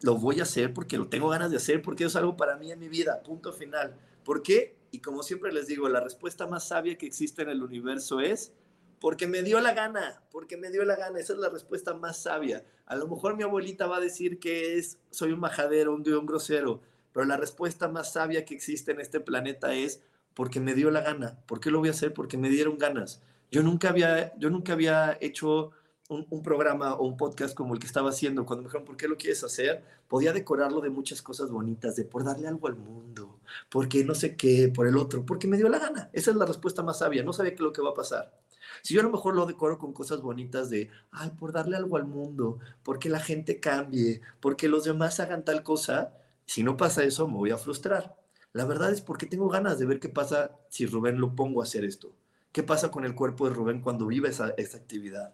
lo 0.02 0.18
voy 0.18 0.40
a 0.40 0.44
hacer 0.44 0.74
porque 0.74 0.98
lo 0.98 1.08
tengo 1.08 1.30
ganas 1.30 1.52
de 1.52 1.58
hacer, 1.58 1.82
porque 1.82 2.06
es 2.06 2.16
algo 2.16 2.36
para 2.36 2.58
mí 2.58 2.72
en 2.72 2.80
mi 2.80 2.90
vida, 2.90 3.22
punto 3.24 3.54
final. 3.54 3.96
¿Por 4.26 4.42
qué? 4.42 4.76
Y 4.94 5.00
como 5.00 5.24
siempre 5.24 5.52
les 5.52 5.66
digo, 5.66 5.90
la 5.90 6.02
respuesta 6.02 6.46
más 6.46 6.68
sabia 6.68 7.00
que 7.00 7.08
existe 7.08 7.42
en 7.42 7.50
el 7.50 7.64
universo 7.64 8.20
es 8.20 8.54
porque 9.00 9.26
me 9.26 9.42
dio 9.42 9.60
la 9.60 9.74
gana, 9.74 10.22
porque 10.30 10.56
me 10.56 10.70
dio 10.70 10.86
la 10.86 10.96
gana. 10.96 11.20
Esa 11.20 11.34
es 11.34 11.40
la 11.40 11.50
respuesta 11.50 11.96
más 11.96 12.22
sabia. 12.22 12.64
A 12.86 12.96
lo 12.96 13.08
mejor 13.08 13.36
mi 13.36 13.42
abuelita 13.42 13.88
va 13.88 13.98
a 13.98 14.02
decir 14.02 14.38
que 14.38 14.78
es 14.78 15.00
soy 15.10 15.32
un 15.32 15.40
majadero, 15.40 15.96
un, 15.96 16.08
un 16.08 16.26
grosero, 16.28 16.80
pero 17.12 17.26
la 17.26 17.38
respuesta 17.38 17.88
más 17.88 18.14
sabia 18.14 18.46
que 18.46 18.54
existe 18.54 18.92
en 18.92 19.00
este 19.02 19.20
planeta 19.20 19.74
es 19.74 20.04
porque 20.36 20.60
me 20.60 20.76
dio 20.76 20.92
la 20.92 21.02
gana. 21.02 21.40
¿Por 21.48 21.60
qué 21.60 21.72
lo 21.72 21.80
voy 21.80 21.88
a 21.88 21.94
hacer? 21.94 22.14
Porque 22.14 22.38
me 22.38 22.50
dieron 22.50 22.78
ganas. 22.78 23.20
Yo 23.50 23.64
nunca 23.64 23.90
había, 23.90 24.38
yo 24.38 24.52
nunca 24.52 24.74
había 24.74 25.18
hecho 25.22 25.72
un, 26.10 26.44
programa 26.44 26.96
o 26.96 27.06
un 27.06 27.18
podcast 27.18 27.56
como 27.56 27.74
el 27.74 27.80
que 27.80 27.88
estaba 27.88 28.10
haciendo, 28.10 28.46
cuando 28.46 28.64
me 28.64 28.68
dijeron, 28.68 28.86
¿por 28.86 28.98
qué 28.98 29.08
lo 29.08 29.18
quieres 29.18 29.44
hacer? 29.44 29.84
Podía 30.08 30.34
decorarlo 30.34 30.82
de 30.82 30.90
muchas 30.90 31.22
cosas 31.22 31.50
bonitas, 31.50 31.96
de 31.96 32.04
por 32.04 32.24
darle 32.24 32.48
algo 32.48 32.68
al 32.68 32.76
mundo, 32.76 33.40
porque 33.70 34.04
no 34.04 34.14
sé 34.14 34.36
qué, 34.36 34.72
por 34.74 34.88
el 34.88 34.98
otro, 34.98 35.26
porque 35.26 35.48
me 35.48 35.58
dio 35.58 35.70
la 35.70 35.80
gana. 35.80 36.10
Esa 36.14 36.32
es 36.32 36.38
la 36.38 36.46
respuesta 36.46 36.84
más 36.84 37.00
sabia, 37.00 37.24
no 37.24 37.34
sabía 37.34 37.52
qué 37.52 37.56
es 37.56 37.62
lo 37.62 37.74
que 37.74 37.82
va 37.82 37.92
a 37.92 37.96
pasar. 37.96 38.34
Si 38.82 38.94
yo 38.94 39.02
a 39.02 39.04
lo 39.04 39.12
mejor 39.12 39.36
lo 39.36 39.46
decoro 39.46 39.78
con 39.78 39.94
cosas 39.94 40.22
bonitas 40.22 40.70
de, 40.70 40.90
ay, 41.12 41.32
por 41.32 41.52
darle 41.52 41.78
algo 41.78 41.98
al 41.98 42.06
mundo, 42.06 42.60
porque 42.84 43.10
la 43.10 43.20
gente 43.20 43.60
cambie, 43.60 44.22
porque 44.40 44.68
los 44.68 44.84
demás 44.84 45.20
hagan 45.20 45.46
tal 45.46 45.64
cosa, 45.64 46.14
si 46.46 46.64
no 46.64 46.78
pasa 46.78 47.04
eso, 47.04 47.28
me 47.28 47.36
voy 47.36 47.52
a 47.52 47.58
frustrar. 47.58 48.16
La 48.52 48.66
verdad 48.66 48.92
es 48.92 49.02
porque 49.02 49.26
tengo 49.26 49.50
ganas 49.50 49.80
de 49.80 49.86
ver 49.86 50.00
qué 50.00 50.10
pasa 50.10 50.52
si 50.70 50.86
Rubén 50.86 51.20
lo 51.20 51.36
pongo 51.36 51.62
a 51.62 51.64
hacer 51.64 51.86
esto. 51.86 52.14
¿Qué 52.52 52.62
pasa 52.62 52.92
con 52.92 53.04
el 53.04 53.16
cuerpo 53.16 53.48
de 53.48 53.56
Rubén 53.56 53.82
cuando 53.82 54.06
vive 54.06 54.30
esa, 54.30 54.52
esa 54.58 54.78
actividad? 54.78 55.34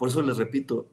Por 0.00 0.08
eso 0.08 0.22
les 0.22 0.38
repito, 0.38 0.88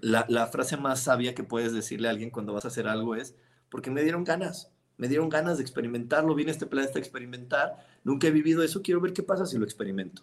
la, 0.00 0.46
frase 0.46 0.78
más 0.78 1.00
sabia 1.00 1.34
que 1.34 1.44
puedes 1.44 1.74
decirle 1.74 2.08
a 2.08 2.10
alguien 2.10 2.30
cuando 2.30 2.54
vas 2.54 2.64
a 2.64 2.68
hacer 2.68 2.88
algo 2.88 3.14
es, 3.14 3.36
porque 3.68 3.90
me 3.90 4.02
dieron 4.02 4.24
ganas, 4.24 4.72
me 4.96 5.08
dieron 5.08 5.28
ganas 5.28 5.58
de 5.58 5.62
experimentarlo, 5.62 6.34
vine 6.34 6.50
este 6.50 6.64
planeta 6.64 6.94
a 6.98 7.02
experimentar, 7.02 7.86
nunca 8.02 8.26
he 8.26 8.30
vivido 8.30 8.62
eso, 8.62 8.80
quiero 8.80 9.02
ver 9.02 9.12
qué 9.12 9.22
pasa 9.22 9.44
si 9.44 9.58
lo 9.58 9.64
experimento. 9.66 10.22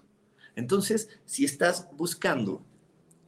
Entonces, 0.56 1.10
si 1.26 1.46
estás 1.46 1.90
buscando, 1.94 2.66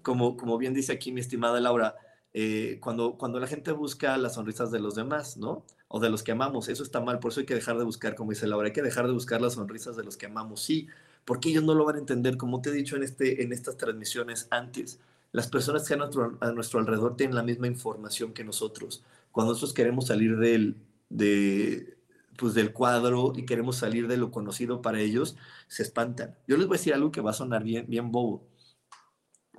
como, 0.02 0.38
como 0.38 0.58
bien 0.58 0.74
dice 0.74 0.92
aquí 0.92 1.12
mi 1.12 1.20
estimada 1.20 1.60
Laura, 1.60 1.96
eh, 2.34 2.80
cuando, 2.82 3.16
cuando 3.16 3.40
la 3.40 3.46
gente 3.46 3.74
busca 3.74 4.18
las 4.18 4.34
sonrisas 4.34 4.72
de 4.72 4.80
los 4.80 4.96
demás, 4.96 5.38
¿no? 5.38 5.68
O 5.88 6.00
de 6.00 6.10
los 6.10 6.24
que 6.24 6.32
amamos, 6.32 6.68
eso 6.68 6.82
está 6.82 7.00
mal, 7.00 7.20
por 7.20 7.32
eso 7.32 7.42
hay 7.42 7.46
que 7.46 7.54
dejar 7.54 7.78
de 7.78 7.84
buscar, 7.84 8.16
como 8.16 8.32
dice 8.32 8.48
Laura, 8.48 8.66
hay 8.66 8.74
que 8.74 8.82
dejar 8.82 9.06
de 9.06 9.14
buscar 9.14 9.40
las 9.40 9.54
sonrisas 9.54 9.96
de 9.96 10.04
los 10.04 10.18
que 10.18 10.26
amamos, 10.26 10.64
sí, 10.64 10.88
porque 11.26 11.50
ellos 11.50 11.64
no 11.64 11.74
lo 11.74 11.86
van 11.86 11.96
a 11.96 12.00
entender, 12.00 12.38
como 12.38 12.62
te 12.62 12.70
he 12.70 12.74
dicho 12.74 12.96
en, 12.96 13.04
este, 13.04 13.44
en 13.44 13.54
estas 13.54 13.78
transmisiones 13.78 14.48
antes. 14.52 15.00
Las 15.32 15.48
personas 15.48 15.88
que 15.88 15.94
a 15.94 15.98
nuestro, 15.98 16.38
a 16.42 16.52
nuestro 16.52 16.80
alrededor 16.80 17.16
tienen 17.16 17.36
la 17.36 17.44
misma 17.44 17.68
información 17.68 18.34
que 18.34 18.44
nosotros. 18.44 19.04
Cuando 19.32 19.54
nosotros 19.54 19.74
queremos 19.74 20.08
salir 20.08 20.38
del, 20.38 20.78
de, 21.10 21.98
pues 22.38 22.54
del 22.54 22.74
cuadro 22.74 23.34
y 23.36 23.46
queremos 23.46 23.78
salir 23.78 24.08
de 24.08 24.18
lo 24.18 24.32
conocido 24.32 24.82
para 24.82 25.00
ellos, 25.00 25.36
se 25.68 25.84
espantan. 25.84 26.36
Yo 26.48 26.58
les 26.58 26.68
voy 26.68 26.76
a 26.76 26.80
decir 26.80 26.94
algo 26.94 27.12
que 27.12 27.22
va 27.22 27.32
a 27.32 27.34
sonar 27.34 27.64
bien, 27.64 27.86
bien 27.88 28.12
bobo, 28.12 28.48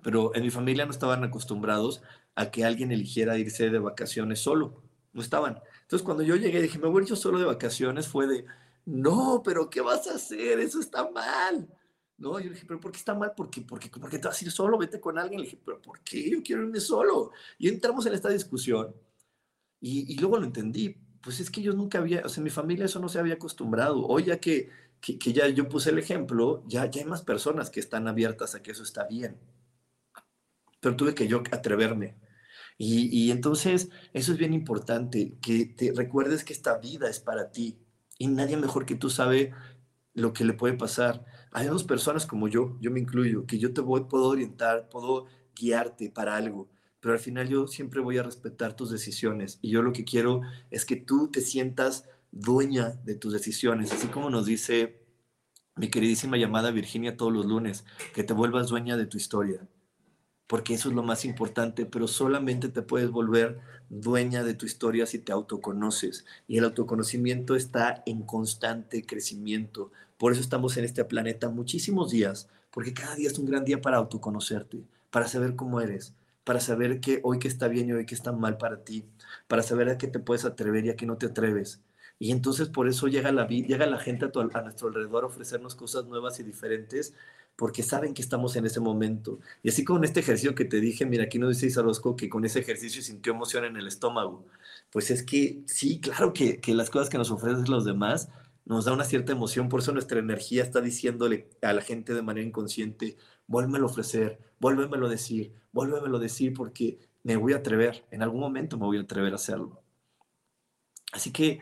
pero 0.02 0.34
en 0.34 0.42
mi 0.42 0.50
familia 0.50 0.84
no 0.84 0.90
estaban 0.90 1.24
acostumbrados 1.24 2.02
a 2.34 2.50
que 2.50 2.64
alguien 2.64 2.92
eligiera 2.92 3.38
irse 3.38 3.70
de 3.70 3.78
vacaciones 3.78 4.40
solo. 4.40 4.82
No 5.12 5.22
estaban. 5.22 5.60
Entonces, 5.82 6.04
cuando 6.04 6.24
yo 6.24 6.36
llegué 6.36 6.60
dije, 6.60 6.78
me 6.78 6.88
voy 6.88 7.06
yo 7.06 7.16
solo 7.16 7.38
de 7.38 7.44
vacaciones, 7.44 8.08
fue 8.08 8.26
de, 8.26 8.44
no, 8.86 9.42
pero 9.44 9.70
¿qué 9.70 9.80
vas 9.80 10.06
a 10.08 10.14
hacer? 10.14 10.60
Eso 10.60 10.80
está 10.80 11.10
mal. 11.10 11.68
No, 12.16 12.38
yo 12.38 12.46
le 12.46 12.54
dije, 12.54 12.66
pero 12.66 12.80
¿por 12.80 12.92
qué 12.92 12.98
está 12.98 13.14
mal? 13.14 13.32
Porque, 13.36 13.62
porque, 13.62 13.88
porque 13.88 14.18
te 14.18 14.28
vas 14.28 14.40
a 14.40 14.44
ir 14.44 14.50
solo, 14.50 14.78
vete 14.78 15.00
con 15.00 15.18
alguien. 15.18 15.40
Le 15.40 15.46
dije, 15.46 15.60
pero 15.64 15.80
¿por 15.80 16.00
qué? 16.00 16.30
Yo 16.30 16.42
quiero 16.42 16.62
irme 16.62 16.80
solo. 16.80 17.32
Y 17.58 17.68
entramos 17.68 18.06
en 18.06 18.14
esta 18.14 18.28
discusión 18.28 18.94
y, 19.80 20.16
luego 20.18 20.38
lo 20.38 20.44
entendí. 20.44 20.96
Pues 21.22 21.40
es 21.40 21.50
que 21.50 21.62
yo 21.62 21.72
nunca 21.72 21.98
había, 21.98 22.22
o 22.24 22.28
sea, 22.28 22.40
en 22.40 22.44
mi 22.44 22.50
familia 22.50 22.84
eso 22.84 23.00
no 23.00 23.08
se 23.08 23.18
había 23.18 23.34
acostumbrado. 23.34 24.06
Hoy 24.06 24.24
ya 24.24 24.38
que, 24.38 24.70
que, 25.00 25.32
ya 25.32 25.48
yo 25.48 25.68
puse 25.68 25.90
el 25.90 25.98
ejemplo, 25.98 26.62
ya, 26.66 26.90
ya 26.90 27.00
hay 27.00 27.06
más 27.06 27.22
personas 27.22 27.70
que 27.70 27.80
están 27.80 28.06
abiertas 28.08 28.54
a 28.54 28.62
que 28.62 28.72
eso 28.72 28.82
está 28.82 29.06
bien. 29.06 29.38
Pero 30.80 30.96
tuve 30.96 31.14
que 31.14 31.26
yo 31.26 31.42
atreverme. 31.50 32.16
Y 32.76 33.30
entonces 33.30 33.88
eso 34.12 34.32
es 34.32 34.38
bien 34.38 34.52
importante, 34.52 35.38
que 35.40 35.66
te 35.66 35.92
recuerdes 35.94 36.44
que 36.44 36.52
esta 36.52 36.76
vida 36.78 37.08
es 37.08 37.20
para 37.20 37.50
ti 37.52 37.83
y 38.18 38.28
nadie 38.28 38.56
mejor 38.56 38.86
que 38.86 38.94
tú 38.94 39.10
sabe 39.10 39.52
lo 40.14 40.32
que 40.32 40.44
le 40.44 40.52
puede 40.52 40.74
pasar. 40.74 41.24
Hay 41.52 41.66
dos 41.66 41.84
personas 41.84 42.26
como 42.26 42.48
yo, 42.48 42.76
yo 42.80 42.90
me 42.90 43.00
incluyo, 43.00 43.46
que 43.46 43.58
yo 43.58 43.72
te 43.72 43.80
voy, 43.80 44.04
puedo 44.04 44.28
orientar, 44.28 44.88
puedo 44.88 45.26
guiarte 45.54 46.10
para 46.10 46.36
algo, 46.36 46.68
pero 47.00 47.14
al 47.14 47.20
final 47.20 47.48
yo 47.48 47.66
siempre 47.66 48.00
voy 48.00 48.18
a 48.18 48.22
respetar 48.22 48.74
tus 48.74 48.90
decisiones 48.90 49.58
y 49.62 49.70
yo 49.70 49.82
lo 49.82 49.92
que 49.92 50.04
quiero 50.04 50.42
es 50.70 50.84
que 50.84 50.96
tú 50.96 51.30
te 51.30 51.40
sientas 51.40 52.08
dueña 52.30 52.90
de 53.04 53.14
tus 53.14 53.32
decisiones, 53.32 53.92
así 53.92 54.08
como 54.08 54.30
nos 54.30 54.46
dice 54.46 55.04
mi 55.76 55.90
queridísima 55.90 56.36
llamada 56.36 56.70
Virginia 56.70 57.16
todos 57.16 57.32
los 57.32 57.46
lunes, 57.46 57.84
que 58.14 58.24
te 58.24 58.32
vuelvas 58.32 58.68
dueña 58.68 58.96
de 58.96 59.06
tu 59.06 59.16
historia, 59.16 59.68
porque 60.46 60.74
eso 60.74 60.88
es 60.88 60.94
lo 60.94 61.02
más 61.02 61.24
importante, 61.24 61.86
pero 61.86 62.06
solamente 62.06 62.68
te 62.68 62.82
puedes 62.82 63.10
volver 63.10 63.60
dueña 63.88 64.44
de 64.44 64.54
tu 64.54 64.66
historia 64.66 65.06
si 65.06 65.18
te 65.18 65.32
autoconoces. 65.32 66.24
Y 66.46 66.58
el 66.58 66.64
autoconocimiento 66.64 67.54
está 67.54 68.02
en 68.06 68.22
constante 68.22 69.06
crecimiento. 69.06 69.90
Por 70.18 70.32
eso 70.32 70.40
estamos 70.40 70.76
en 70.76 70.84
este 70.84 71.04
planeta 71.04 71.48
muchísimos 71.48 72.10
días, 72.10 72.48
porque 72.70 72.92
cada 72.92 73.14
día 73.14 73.28
es 73.28 73.38
un 73.38 73.46
gran 73.46 73.64
día 73.64 73.80
para 73.80 73.96
autoconocerte, 73.96 74.84
para 75.10 75.28
saber 75.28 75.56
cómo 75.56 75.80
eres, 75.80 76.14
para 76.44 76.60
saber 76.60 77.00
que 77.00 77.20
hoy 77.22 77.38
que 77.38 77.48
está 77.48 77.68
bien 77.68 77.88
y 77.88 77.92
hoy 77.92 78.06
que 78.06 78.14
está 78.14 78.32
mal 78.32 78.58
para 78.58 78.84
ti, 78.84 79.04
para 79.48 79.62
saber 79.62 79.88
a 79.88 79.98
qué 79.98 80.08
te 80.08 80.18
puedes 80.18 80.44
atrever 80.44 80.84
y 80.84 80.90
a 80.90 80.96
qué 80.96 81.06
no 81.06 81.16
te 81.16 81.26
atreves. 81.26 81.80
Y 82.18 82.30
entonces 82.30 82.68
por 82.68 82.88
eso 82.88 83.08
llega 83.08 83.32
la, 83.32 83.46
llega 83.48 83.86
la 83.86 83.98
gente 83.98 84.26
a, 84.26 84.58
a 84.58 84.62
nuestro 84.62 84.88
alrededor 84.88 85.24
a 85.24 85.28
ofrecernos 85.28 85.74
cosas 85.74 86.04
nuevas 86.04 86.38
y 86.38 86.42
diferentes 86.42 87.14
porque 87.56 87.82
saben 87.82 88.14
que 88.14 88.22
estamos 88.22 88.56
en 88.56 88.66
ese 88.66 88.80
momento. 88.80 89.38
Y 89.62 89.68
así 89.68 89.84
con 89.84 90.04
este 90.04 90.20
ejercicio 90.20 90.54
que 90.54 90.64
te 90.64 90.80
dije, 90.80 91.06
mira, 91.06 91.24
aquí 91.24 91.38
no 91.38 91.48
dice 91.48 91.66
Isarosco 91.66 92.16
que 92.16 92.28
con 92.28 92.44
ese 92.44 92.60
ejercicio 92.60 93.02
sintió 93.02 93.32
emoción 93.32 93.64
en 93.64 93.76
el 93.76 93.86
estómago. 93.86 94.44
Pues 94.90 95.10
es 95.10 95.22
que 95.22 95.62
sí, 95.66 96.00
claro 96.00 96.32
que, 96.32 96.60
que 96.60 96.74
las 96.74 96.90
cosas 96.90 97.08
que 97.08 97.18
nos 97.18 97.30
ofrecen 97.30 97.64
los 97.68 97.84
demás 97.84 98.28
nos 98.64 98.86
da 98.86 98.92
una 98.92 99.04
cierta 99.04 99.32
emoción, 99.32 99.68
por 99.68 99.80
eso 99.80 99.92
nuestra 99.92 100.18
energía 100.18 100.62
está 100.62 100.80
diciéndole 100.80 101.50
a 101.62 101.72
la 101.72 101.82
gente 101.82 102.14
de 102.14 102.22
manera 102.22 102.46
inconsciente, 102.46 103.16
vuélvemelo 103.46 103.86
a 103.86 103.90
ofrecer, 103.90 104.38
vuélvemelo 104.58 105.06
a 105.06 105.10
decir, 105.10 105.52
vuélvemelo 105.72 106.16
a 106.16 106.20
decir 106.20 106.54
porque 106.54 106.98
me 107.22 107.36
voy 107.36 107.52
a 107.52 107.56
atrever, 107.56 108.04
en 108.10 108.22
algún 108.22 108.40
momento 108.40 108.78
me 108.78 108.86
voy 108.86 108.96
a 108.96 109.02
atrever 109.02 109.32
a 109.32 109.36
hacerlo. 109.36 109.82
Así 111.12 111.30
que 111.30 111.60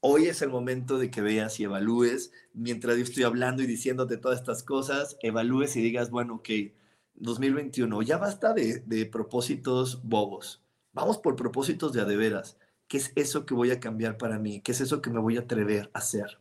hoy 0.00 0.26
es 0.26 0.42
el 0.42 0.50
momento 0.50 0.98
de 0.98 1.10
que 1.10 1.20
veas 1.20 1.60
y 1.60 1.64
evalúes, 1.64 2.32
mientras 2.54 2.96
yo 2.96 3.02
estoy 3.04 3.24
hablando 3.24 3.62
y 3.62 3.66
diciéndote 3.66 4.16
todas 4.16 4.40
estas 4.40 4.62
cosas, 4.62 5.16
evalúes 5.22 5.76
y 5.76 5.82
digas, 5.82 6.10
bueno, 6.10 6.36
ok, 6.36 6.48
2021, 7.14 8.02
ya 8.02 8.18
basta 8.18 8.52
de, 8.52 8.80
de 8.80 9.06
propósitos 9.06 10.02
bobos, 10.02 10.62
vamos 10.92 11.18
por 11.18 11.36
propósitos 11.36 11.92
de 11.92 12.00
adeveras. 12.00 12.56
¿Qué 12.88 12.96
es 12.96 13.12
eso 13.14 13.46
que 13.46 13.54
voy 13.54 13.70
a 13.70 13.78
cambiar 13.78 14.18
para 14.18 14.38
mí? 14.38 14.60
¿Qué 14.62 14.72
es 14.72 14.80
eso 14.80 15.00
que 15.00 15.10
me 15.10 15.20
voy 15.20 15.36
a 15.36 15.42
atrever 15.42 15.90
a 15.94 16.00
hacer? 16.00 16.40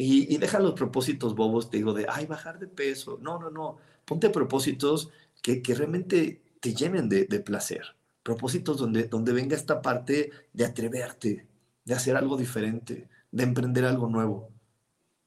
Y, 0.00 0.38
deja 0.38 0.60
los 0.60 0.74
propósitos 0.74 1.34
bobos, 1.34 1.70
te 1.70 1.78
digo, 1.78 1.92
de, 1.92 2.06
ay, 2.08 2.26
bajar 2.26 2.60
de 2.60 2.68
peso. 2.68 3.18
No, 3.20 3.40
no, 3.40 3.50
no. 3.50 3.78
Ponte 4.04 4.30
propósitos 4.30 5.10
que, 5.42 5.60
realmente 5.66 6.40
te 6.60 6.72
llenen 6.72 7.08
de, 7.08 7.24
placer. 7.40 7.96
Propósitos 8.22 8.78
donde, 8.78 9.08
donde 9.08 9.32
venga 9.32 9.56
esta 9.56 9.82
parte 9.82 10.30
de 10.52 10.64
atreverte, 10.64 11.47
de 11.88 11.94
hacer 11.94 12.16
algo 12.18 12.36
diferente, 12.36 13.08
de 13.32 13.42
emprender 13.44 13.86
algo 13.86 14.10
nuevo. 14.10 14.52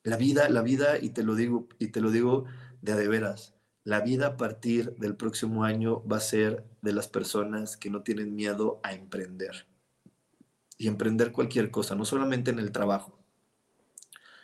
La 0.03 0.15
vida, 0.15 0.47
la 0.47 0.61
vida, 0.61 0.99
y 1.01 1.09
te 1.09 1.23
lo 1.23 1.33
digo, 1.33 1.67
y 1.79 1.87
te 1.87 2.01
lo 2.01 2.11
digo 2.11 2.45
de 2.83 2.91
a 2.91 2.95
de 2.95 3.07
veras, 3.07 3.55
la 3.83 4.01
vida 4.01 4.27
a 4.27 4.37
partir 4.37 4.95
del 4.97 5.15
próximo 5.15 5.63
año 5.63 6.07
va 6.07 6.17
a 6.17 6.19
ser 6.19 6.63
de 6.83 6.93
las 6.93 7.07
personas 7.07 7.77
que 7.77 7.89
no 7.89 8.03
tienen 8.03 8.35
miedo 8.35 8.79
a 8.83 8.93
emprender 8.93 9.65
y 10.77 10.87
emprender 10.87 11.31
cualquier 11.31 11.71
cosa, 11.71 11.95
no 11.95 12.05
solamente 12.05 12.51
en 12.51 12.59
el 12.59 12.71
trabajo. 12.71 13.19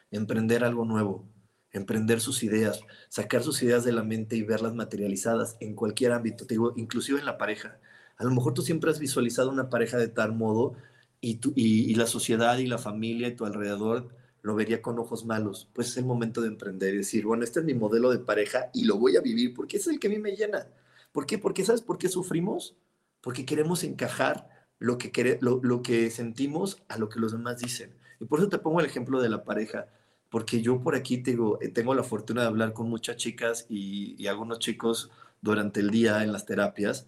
Emprender 0.09 0.63
algo 0.63 0.85
nuevo, 0.85 1.29
emprender 1.71 2.19
sus 2.19 2.41
ideas, 2.41 2.81
sacar 3.09 3.43
sus 3.43 3.61
ideas 3.61 3.83
de 3.83 3.91
la 3.91 4.01
mente 4.01 4.35
y 4.35 4.41
verlas 4.41 4.73
materializadas 4.73 5.55
en 5.59 5.75
cualquier 5.75 6.13
ámbito, 6.13 6.47
te 6.47 6.55
digo, 6.55 6.73
inclusive 6.77 7.19
en 7.19 7.27
la 7.27 7.37
pareja. 7.37 7.79
A 8.17 8.23
lo 8.23 8.31
mejor 8.31 8.55
tú 8.55 8.63
siempre 8.63 8.89
has 8.89 8.97
visualizado 8.97 9.51
una 9.51 9.69
pareja 9.69 9.97
de 9.97 10.07
tal 10.07 10.33
modo 10.33 10.75
y, 11.21 11.35
tú, 11.35 11.53
y, 11.55 11.93
la 11.95 12.07
sociedad 12.07 12.57
y 12.57 12.67
la 12.67 12.77
familia 12.77 13.27
y 13.27 13.35
tu 13.35 13.45
alrededor 13.45 14.09
lo 14.41 14.55
vería 14.55 14.81
con 14.81 14.99
ojos 14.99 15.25
malos. 15.25 15.69
Pues 15.73 15.89
es 15.89 15.97
el 15.97 16.05
momento 16.05 16.41
de 16.41 16.47
emprender 16.47 16.93
y 16.93 16.97
decir, 16.97 17.25
bueno, 17.25 17.43
este 17.43 17.59
es 17.59 17.65
mi 17.65 17.73
modelo 17.73 18.11
de 18.11 18.19
pareja 18.19 18.69
y 18.73 18.85
lo 18.85 18.97
voy 18.97 19.17
a 19.17 19.21
vivir 19.21 19.53
porque 19.53 19.77
es 19.77 19.87
el 19.87 19.99
que 19.99 20.07
a 20.07 20.11
mí 20.11 20.19
me 20.19 20.35
llena. 20.35 20.67
¿Por 21.11 21.25
qué? 21.25 21.37
Porque 21.37 21.65
¿sabes 21.65 21.81
por 21.81 21.97
qué 21.97 22.09
sufrimos? 22.09 22.75
Porque 23.21 23.45
queremos 23.45 23.83
encajar 23.83 24.49
lo 24.79 24.97
que, 24.97 25.39
lo, 25.41 25.81
que 25.81 26.09
sentimos 26.11 26.83
a 26.87 26.97
lo 26.97 27.09
que 27.09 27.19
los 27.19 27.31
demás 27.31 27.59
dicen. 27.59 27.95
Y 28.19 28.25
por 28.25 28.39
eso 28.39 28.49
te 28.49 28.59
pongo 28.59 28.79
el 28.79 28.85
ejemplo 28.85 29.21
de 29.21 29.29
la 29.29 29.43
pareja, 29.43 29.87
porque 30.29 30.61
yo 30.61 30.81
por 30.81 30.95
aquí 30.95 31.17
tengo, 31.19 31.59
eh, 31.61 31.69
tengo 31.69 31.93
la 31.95 32.03
fortuna 32.03 32.41
de 32.41 32.47
hablar 32.47 32.73
con 32.73 32.89
muchas 32.89 33.17
chicas 33.17 33.65
y, 33.69 34.27
algunos 34.27 34.59
chicos 34.59 35.11
durante 35.41 35.79
el 35.79 35.89
día 35.89 36.23
en 36.23 36.31
las 36.31 36.45
terapias. 36.45 37.07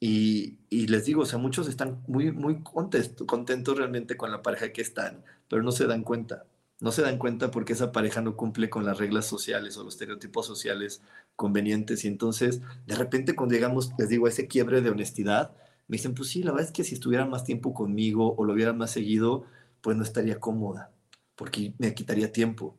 Y, 0.00 0.58
les 0.70 1.04
digo, 1.04 1.22
o 1.22 1.26
sea, 1.26 1.38
muchos 1.38 1.68
están 1.68 2.02
muy, 2.08 2.32
muy 2.32 2.62
contentos, 2.62 3.26
contentos 3.26 3.76
realmente 3.76 4.16
con 4.16 4.32
la 4.32 4.42
pareja 4.42 4.72
que 4.72 4.80
están, 4.80 5.22
pero 5.48 5.62
no 5.62 5.72
se 5.72 5.86
dan 5.86 6.02
cuenta. 6.02 6.46
No 6.80 6.92
se 6.92 7.02
dan 7.02 7.18
cuenta 7.18 7.50
porque 7.50 7.74
esa 7.74 7.92
pareja 7.92 8.22
no 8.22 8.36
cumple 8.36 8.70
con 8.70 8.86
las 8.86 8.98
reglas 8.98 9.26
sociales 9.26 9.76
o 9.76 9.84
los 9.84 9.94
estereotipos 9.94 10.46
sociales 10.46 11.02
convenientes. 11.36 12.04
Y 12.04 12.08
entonces, 12.08 12.62
de 12.86 12.96
repente, 12.96 13.34
cuando 13.36 13.54
llegamos, 13.54 13.92
les 13.98 14.08
digo, 14.08 14.26
a 14.26 14.30
ese 14.30 14.48
quiebre 14.48 14.80
de 14.80 14.90
honestidad, 14.90 15.52
me 15.88 15.96
dicen, 15.96 16.14
pues 16.14 16.30
sí, 16.30 16.42
la 16.42 16.52
verdad 16.52 16.68
es 16.68 16.72
que 16.72 16.84
si 16.84 16.94
estuviera 16.94 17.26
más 17.26 17.44
tiempo 17.44 17.74
conmigo 17.74 18.34
o 18.36 18.44
lo 18.44 18.54
hubiera 18.54 18.72
más 18.72 18.92
seguido, 18.92 19.44
pues 19.82 19.96
no 19.96 20.02
estaría 20.04 20.40
cómoda, 20.40 20.92
porque 21.36 21.74
me 21.78 21.94
quitaría 21.94 22.32
tiempo. 22.32 22.76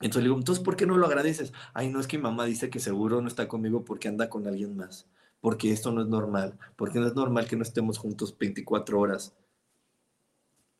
Entonces 0.00 0.24
le 0.24 0.28
digo, 0.28 0.36
entonces, 0.36 0.64
¿por 0.64 0.76
qué 0.76 0.84
no 0.84 0.96
lo 0.98 1.06
agradeces? 1.06 1.52
Ay, 1.74 1.88
no 1.90 2.00
es 2.00 2.06
que 2.08 2.18
mi 2.18 2.24
mamá 2.24 2.44
dice 2.44 2.70
que 2.70 2.80
seguro 2.80 3.22
no 3.22 3.28
está 3.28 3.48
conmigo 3.48 3.84
porque 3.84 4.08
anda 4.08 4.28
con 4.28 4.46
alguien 4.46 4.76
más, 4.76 5.06
porque 5.42 5.70
esto 5.72 5.92
no 5.92 6.00
es 6.00 6.08
normal, 6.08 6.58
porque 6.76 6.98
no 6.98 7.06
es 7.06 7.14
normal 7.14 7.46
que 7.46 7.56
no 7.56 7.62
estemos 7.62 7.98
juntos 7.98 8.34
24 8.38 8.98
horas. 8.98 9.34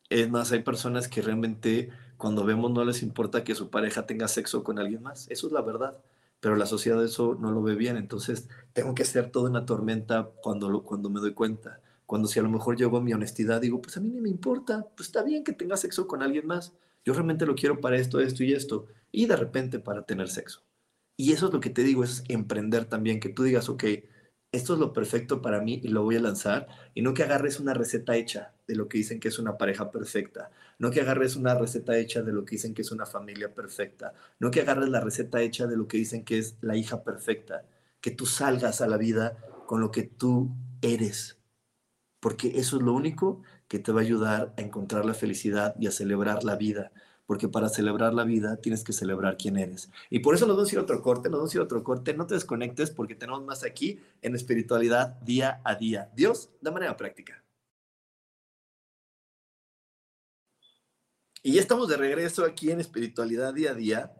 Es 0.09 0.27
más, 0.31 0.51
hay 0.51 0.63
personas 0.63 1.07
que 1.07 1.21
realmente 1.21 1.91
cuando 2.17 2.43
vemos 2.43 2.71
no 2.71 2.83
les 2.83 3.03
importa 3.03 3.43
que 3.43 3.53
su 3.53 3.69
pareja 3.69 4.07
tenga 4.07 4.27
sexo 4.27 4.63
con 4.63 4.79
alguien 4.79 5.03
más. 5.03 5.29
Eso 5.29 5.45
es 5.45 5.53
la 5.53 5.61
verdad 5.61 6.01
pero 6.43 6.57
la 6.57 6.65
sociedad 6.65 7.01
eso 7.01 7.37
no 7.39 7.51
lo 7.51 7.63
ve 7.63 7.75
bien, 7.75 7.95
entonces 7.95 8.49
tengo 8.73 8.93
que 8.93 9.03
hacer 9.03 9.31
todo 9.31 9.45
una 9.45 9.65
tormenta 9.65 10.29
cuando, 10.41 10.69
lo, 10.69 10.83
cuando 10.83 11.09
me 11.09 11.21
doy 11.21 11.33
cuenta. 11.33 11.79
Cuando 12.05 12.27
si 12.27 12.37
a 12.37 12.43
lo 12.43 12.49
mejor 12.49 12.75
llego 12.75 12.97
a 12.97 13.01
mi 13.01 13.13
honestidad, 13.13 13.61
digo, 13.61 13.81
pues 13.81 13.95
a 13.95 14.01
mí 14.01 14.09
ni 14.09 14.19
me 14.19 14.27
importa, 14.27 14.85
pues 14.97 15.07
está 15.07 15.23
bien 15.23 15.45
que 15.45 15.53
tenga 15.53 15.77
sexo 15.77 16.05
con 16.05 16.21
alguien 16.21 16.45
más, 16.45 16.73
yo 17.05 17.13
realmente 17.13 17.45
lo 17.45 17.55
quiero 17.55 17.79
para 17.79 17.95
esto, 17.95 18.19
esto 18.19 18.43
y 18.43 18.51
esto, 18.51 18.87
y 19.09 19.25
de 19.25 19.37
repente 19.37 19.79
para 19.79 20.01
tener 20.01 20.27
sexo. 20.27 20.63
Y 21.15 21.31
eso 21.31 21.47
es 21.47 21.53
lo 21.53 21.61
que 21.61 21.69
te 21.69 21.81
digo, 21.81 22.03
es 22.03 22.25
emprender 22.27 22.83
también, 22.83 23.21
que 23.21 23.29
tú 23.29 23.43
digas, 23.43 23.69
ok, 23.69 23.85
esto 24.53 24.73
es 24.73 24.79
lo 24.79 24.93
perfecto 24.93 25.41
para 25.41 25.59
mí 25.61 25.81
y 25.83 25.87
lo 25.87 26.03
voy 26.03 26.15
a 26.15 26.21
lanzar, 26.21 26.67
y 26.93 27.01
no 27.01 27.15
que 27.15 27.23
agarres 27.23 27.59
una 27.59 27.73
receta 27.73 28.15
hecha 28.15 28.53
de 28.67 28.75
lo 28.75 28.87
que 28.87 28.99
dicen 28.99 29.19
que 29.19 29.27
es 29.29 29.39
una 29.39 29.57
pareja 29.57 29.89
perfecta, 29.89 30.51
no 30.77 30.91
que 30.91 31.01
agarres 31.01 31.35
una 31.35 31.55
receta 31.55 31.97
hecha 31.97 32.21
de 32.21 32.31
lo 32.31 32.45
que 32.45 32.51
dicen 32.51 32.75
que 32.75 32.83
es 32.83 32.91
una 32.91 33.07
familia 33.07 33.53
perfecta, 33.53 34.13
no 34.39 34.51
que 34.51 34.61
agarres 34.61 34.89
la 34.89 35.01
receta 35.01 35.41
hecha 35.41 35.65
de 35.65 35.75
lo 35.75 35.87
que 35.87 35.97
dicen 35.97 36.23
que 36.23 36.37
es 36.37 36.55
la 36.61 36.77
hija 36.77 37.03
perfecta, 37.03 37.65
que 37.99 38.11
tú 38.11 38.27
salgas 38.27 38.79
a 38.81 38.87
la 38.87 38.97
vida 38.97 39.37
con 39.65 39.81
lo 39.81 39.89
que 39.89 40.03
tú 40.03 40.55
eres, 40.83 41.39
porque 42.19 42.59
eso 42.59 42.77
es 42.77 42.83
lo 42.83 42.93
único 42.93 43.41
que 43.67 43.79
te 43.79 43.91
va 43.91 44.01
a 44.01 44.03
ayudar 44.03 44.53
a 44.55 44.61
encontrar 44.61 45.03
la 45.03 45.15
felicidad 45.15 45.75
y 45.79 45.87
a 45.87 45.91
celebrar 45.91 46.43
la 46.43 46.57
vida 46.57 46.91
porque 47.25 47.47
para 47.47 47.69
celebrar 47.69 48.13
la 48.13 48.23
vida 48.23 48.57
tienes 48.57 48.83
que 48.83 48.93
celebrar 48.93 49.37
quién 49.37 49.57
eres. 49.57 49.89
Y 50.09 50.19
por 50.19 50.35
eso 50.35 50.45
nos 50.45 50.55
vamos 50.55 50.71
a 50.71 50.75
ir 50.75 50.79
a 50.79 50.83
otro 50.83 51.01
corte, 51.01 51.29
nos 51.29 51.39
vamos 51.39 51.53
a 51.53 51.57
ir 51.57 51.61
a 51.61 51.65
otro 51.65 51.83
corte, 51.83 52.13
no 52.13 52.27
te 52.27 52.35
desconectes 52.35 52.91
porque 52.91 53.15
tenemos 53.15 53.43
más 53.43 53.63
aquí 53.63 53.99
en 54.21 54.35
espiritualidad 54.35 55.19
día 55.21 55.61
a 55.63 55.75
día. 55.75 56.11
Dios, 56.15 56.49
de 56.61 56.71
manera 56.71 56.97
práctica. 56.97 57.43
Y 61.41 61.53
ya 61.53 61.61
estamos 61.61 61.89
de 61.89 61.97
regreso 61.97 62.45
aquí 62.45 62.71
en 62.71 62.79
espiritualidad 62.79 63.53
día 63.53 63.71
a 63.71 63.75
día. 63.75 64.13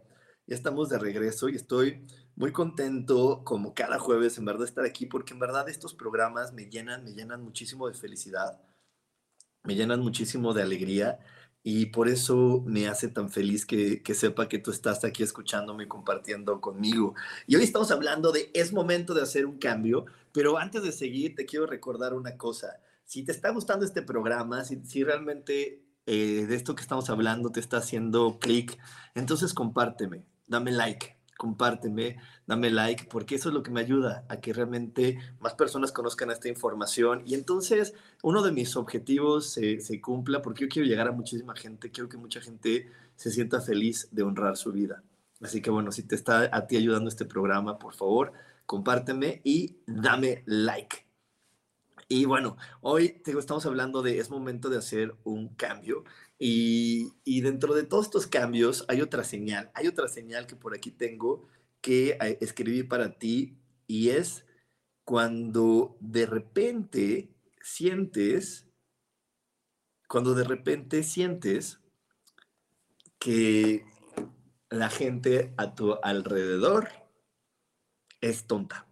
Ya 0.46 0.54
estamos 0.54 0.90
de 0.90 0.98
regreso 0.98 1.48
y 1.48 1.56
estoy 1.56 2.06
muy 2.36 2.52
contento 2.52 3.42
como 3.44 3.74
cada 3.74 3.98
jueves 3.98 4.36
en 4.38 4.44
verdad 4.44 4.64
estar 4.66 4.84
aquí 4.84 5.06
porque 5.06 5.32
en 5.32 5.38
verdad 5.38 5.68
estos 5.68 5.94
programas 5.94 6.52
me 6.52 6.66
llenan, 6.66 7.04
me 7.04 7.12
llenan 7.12 7.42
muchísimo 7.42 7.88
de 7.88 7.94
felicidad, 7.94 8.60
me 9.62 9.74
llenan 9.74 10.00
muchísimo 10.00 10.52
de 10.52 10.62
alegría 10.62 11.18
y 11.66 11.86
por 11.86 12.08
eso 12.08 12.62
me 12.66 12.88
hace 12.88 13.08
tan 13.08 13.30
feliz 13.30 13.64
que, 13.64 14.02
sepa 14.14 14.48
que 14.48 14.58
tú 14.58 14.70
estás 14.70 15.02
aquí 15.02 15.22
escuchándome 15.22 15.84
y 15.84 15.88
compartiendo 15.88 16.60
conmigo. 16.60 17.14
Y 17.46 17.56
hoy 17.56 17.64
estamos 17.64 17.90
hablando 17.90 18.32
de 18.32 18.50
es 18.52 18.74
momento 18.74 19.14
de 19.14 19.22
hacer 19.22 19.46
un 19.46 19.58
cambio, 19.58 20.04
pero 20.32 20.58
antes 20.58 20.82
de 20.82 20.92
seguir 20.92 21.34
te 21.34 21.46
quiero 21.46 21.64
recordar 21.64 22.12
una 22.12 22.36
cosa. 22.36 22.80
Si 23.06 23.24
te 23.24 23.32
está 23.32 23.48
gustando 23.48 23.86
este 23.86 24.02
programa, 24.02 24.62
si, 24.62 24.84
si 24.84 25.04
realmente 25.04 25.82
eh, 26.04 26.44
de 26.46 26.54
esto 26.54 26.74
que 26.74 26.82
estamos 26.82 27.08
hablando 27.08 27.50
te 27.50 27.60
está 27.60 27.78
haciendo 27.78 28.38
clic, 28.38 28.78
entonces 29.14 29.54
compárteme, 29.54 30.22
dame 30.46 30.70
like 30.70 31.16
compárteme, 31.36 32.16
dame 32.46 32.70
like, 32.70 33.06
porque 33.10 33.34
eso 33.34 33.48
es 33.48 33.54
lo 33.54 33.62
que 33.62 33.70
me 33.70 33.80
ayuda 33.80 34.24
a 34.28 34.40
que 34.40 34.52
realmente 34.52 35.18
más 35.40 35.54
personas 35.54 35.92
conozcan 35.92 36.30
esta 36.30 36.48
información. 36.48 37.22
Y 37.26 37.34
entonces 37.34 37.94
uno 38.22 38.42
de 38.42 38.52
mis 38.52 38.76
objetivos 38.76 39.50
se, 39.50 40.00
cumpla, 40.00 40.42
porque 40.42 40.64
yo 40.64 40.68
quiero 40.68 40.88
llegar 40.88 41.08
a 41.08 41.12
muchísima 41.12 41.54
gente, 41.54 41.90
quiero 41.90 42.08
que 42.08 42.16
mucha 42.16 42.40
gente 42.40 42.90
se 43.16 43.30
sienta 43.30 43.60
feliz 43.60 44.08
de 44.10 44.22
honrar 44.22 44.56
su 44.56 44.72
vida. 44.72 45.02
Así 45.40 45.60
que 45.60 45.70
bueno, 45.70 45.92
si 45.92 46.02
te 46.02 46.14
está 46.14 46.48
a 46.52 46.66
ti 46.66 46.76
ayudando 46.76 47.08
este 47.08 47.24
programa, 47.24 47.78
por 47.78 47.94
favor, 47.94 48.32
compárteme 48.66 49.40
y 49.44 49.76
dame 49.86 50.42
like. 50.46 51.03
Y 52.08 52.26
bueno, 52.26 52.56
hoy 52.80 53.20
te 53.22 53.36
estamos 53.38 53.64
hablando 53.66 54.02
de 54.02 54.18
es 54.18 54.30
momento 54.30 54.68
de 54.68 54.78
hacer 54.78 55.14
un 55.24 55.48
cambio. 55.54 56.04
Y, 56.38 57.12
dentro 57.40 57.74
de 57.74 57.84
todos 57.84 58.06
estos 58.06 58.26
cambios 58.26 58.84
hay 58.88 59.00
otra 59.00 59.24
señal, 59.24 59.70
hay 59.74 59.86
otra 59.86 60.08
señal 60.08 60.46
que 60.46 60.56
por 60.56 60.74
aquí 60.74 60.90
tengo 60.90 61.48
que 61.80 62.18
eh, 62.20 62.38
escribí 62.40 62.82
para 62.82 63.18
ti 63.18 63.56
y 63.86 64.10
es 64.10 64.44
cuando 65.04 65.96
de 66.00 66.26
repente 66.26 67.30
sientes, 67.62 68.66
cuando 70.08 70.34
de 70.34 70.44
repente 70.44 71.02
sientes 71.02 71.80
que 73.18 73.86
la 74.70 74.90
gente 74.90 75.54
a 75.56 75.74
tu 75.74 75.94
alrededor 76.02 76.88
es 78.20 78.46
tonta, 78.46 78.86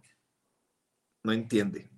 no 1.23 1.33
entiende. 1.33 1.92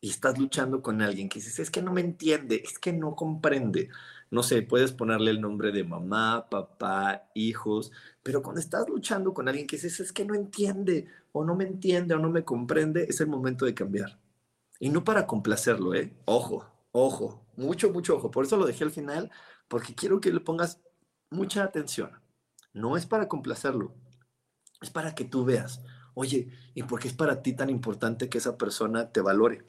Y 0.00 0.10
estás 0.10 0.38
luchando 0.38 0.82
con 0.82 1.02
alguien 1.02 1.28
que 1.28 1.38
dices, 1.38 1.58
es 1.58 1.70
que 1.70 1.82
no 1.82 1.92
me 1.92 2.00
entiende, 2.00 2.62
es 2.64 2.78
que 2.78 2.92
no 2.92 3.14
comprende 3.14 3.90
no 4.30 4.44
sé, 4.44 4.62
puedes 4.62 4.92
ponerle 4.92 5.32
el 5.32 5.40
nombre 5.40 5.72
de 5.72 5.82
mamá, 5.82 6.48
papá, 6.48 7.28
hijos, 7.34 7.90
pero 8.22 8.42
cuando 8.42 8.60
estás 8.60 8.88
luchando 8.88 9.34
con 9.34 9.48
alguien 9.48 9.66
que 9.66 9.76
dices, 9.76 9.98
es 9.98 10.12
que 10.12 10.24
no 10.24 10.34
entiende, 10.34 11.08
o 11.32 11.44
no 11.44 11.56
me 11.56 11.64
entiende, 11.64 12.14
o 12.14 12.18
no 12.18 12.30
me 12.30 12.44
comprende, 12.44 13.06
es 13.08 13.20
el 13.20 13.26
momento 13.26 13.64
de 13.64 13.74
cambiar. 13.74 14.20
Y 14.78 14.90
no 14.90 15.02
para 15.04 15.26
complacerlo, 15.26 15.94
¿eh? 15.94 16.14
Ojo, 16.26 16.64
ojo, 16.92 17.44
mucho, 17.56 17.90
mucho 17.92 18.16
ojo. 18.16 18.30
Por 18.30 18.44
eso 18.44 18.56
lo 18.56 18.66
dejé 18.66 18.84
al 18.84 18.92
final, 18.92 19.30
porque 19.68 19.94
quiero 19.94 20.20
que 20.20 20.32
le 20.32 20.40
pongas 20.40 20.80
mucha 21.30 21.64
atención. 21.64 22.12
No 22.72 22.96
es 22.96 23.06
para 23.06 23.26
complacerlo, 23.26 23.94
es 24.80 24.90
para 24.90 25.14
que 25.16 25.24
tú 25.24 25.44
veas, 25.44 25.82
oye, 26.14 26.52
¿y 26.74 26.84
por 26.84 27.00
qué 27.00 27.08
es 27.08 27.14
para 27.14 27.42
ti 27.42 27.52
tan 27.52 27.68
importante 27.68 28.28
que 28.28 28.38
esa 28.38 28.56
persona 28.56 29.10
te 29.10 29.20
valore? 29.20 29.64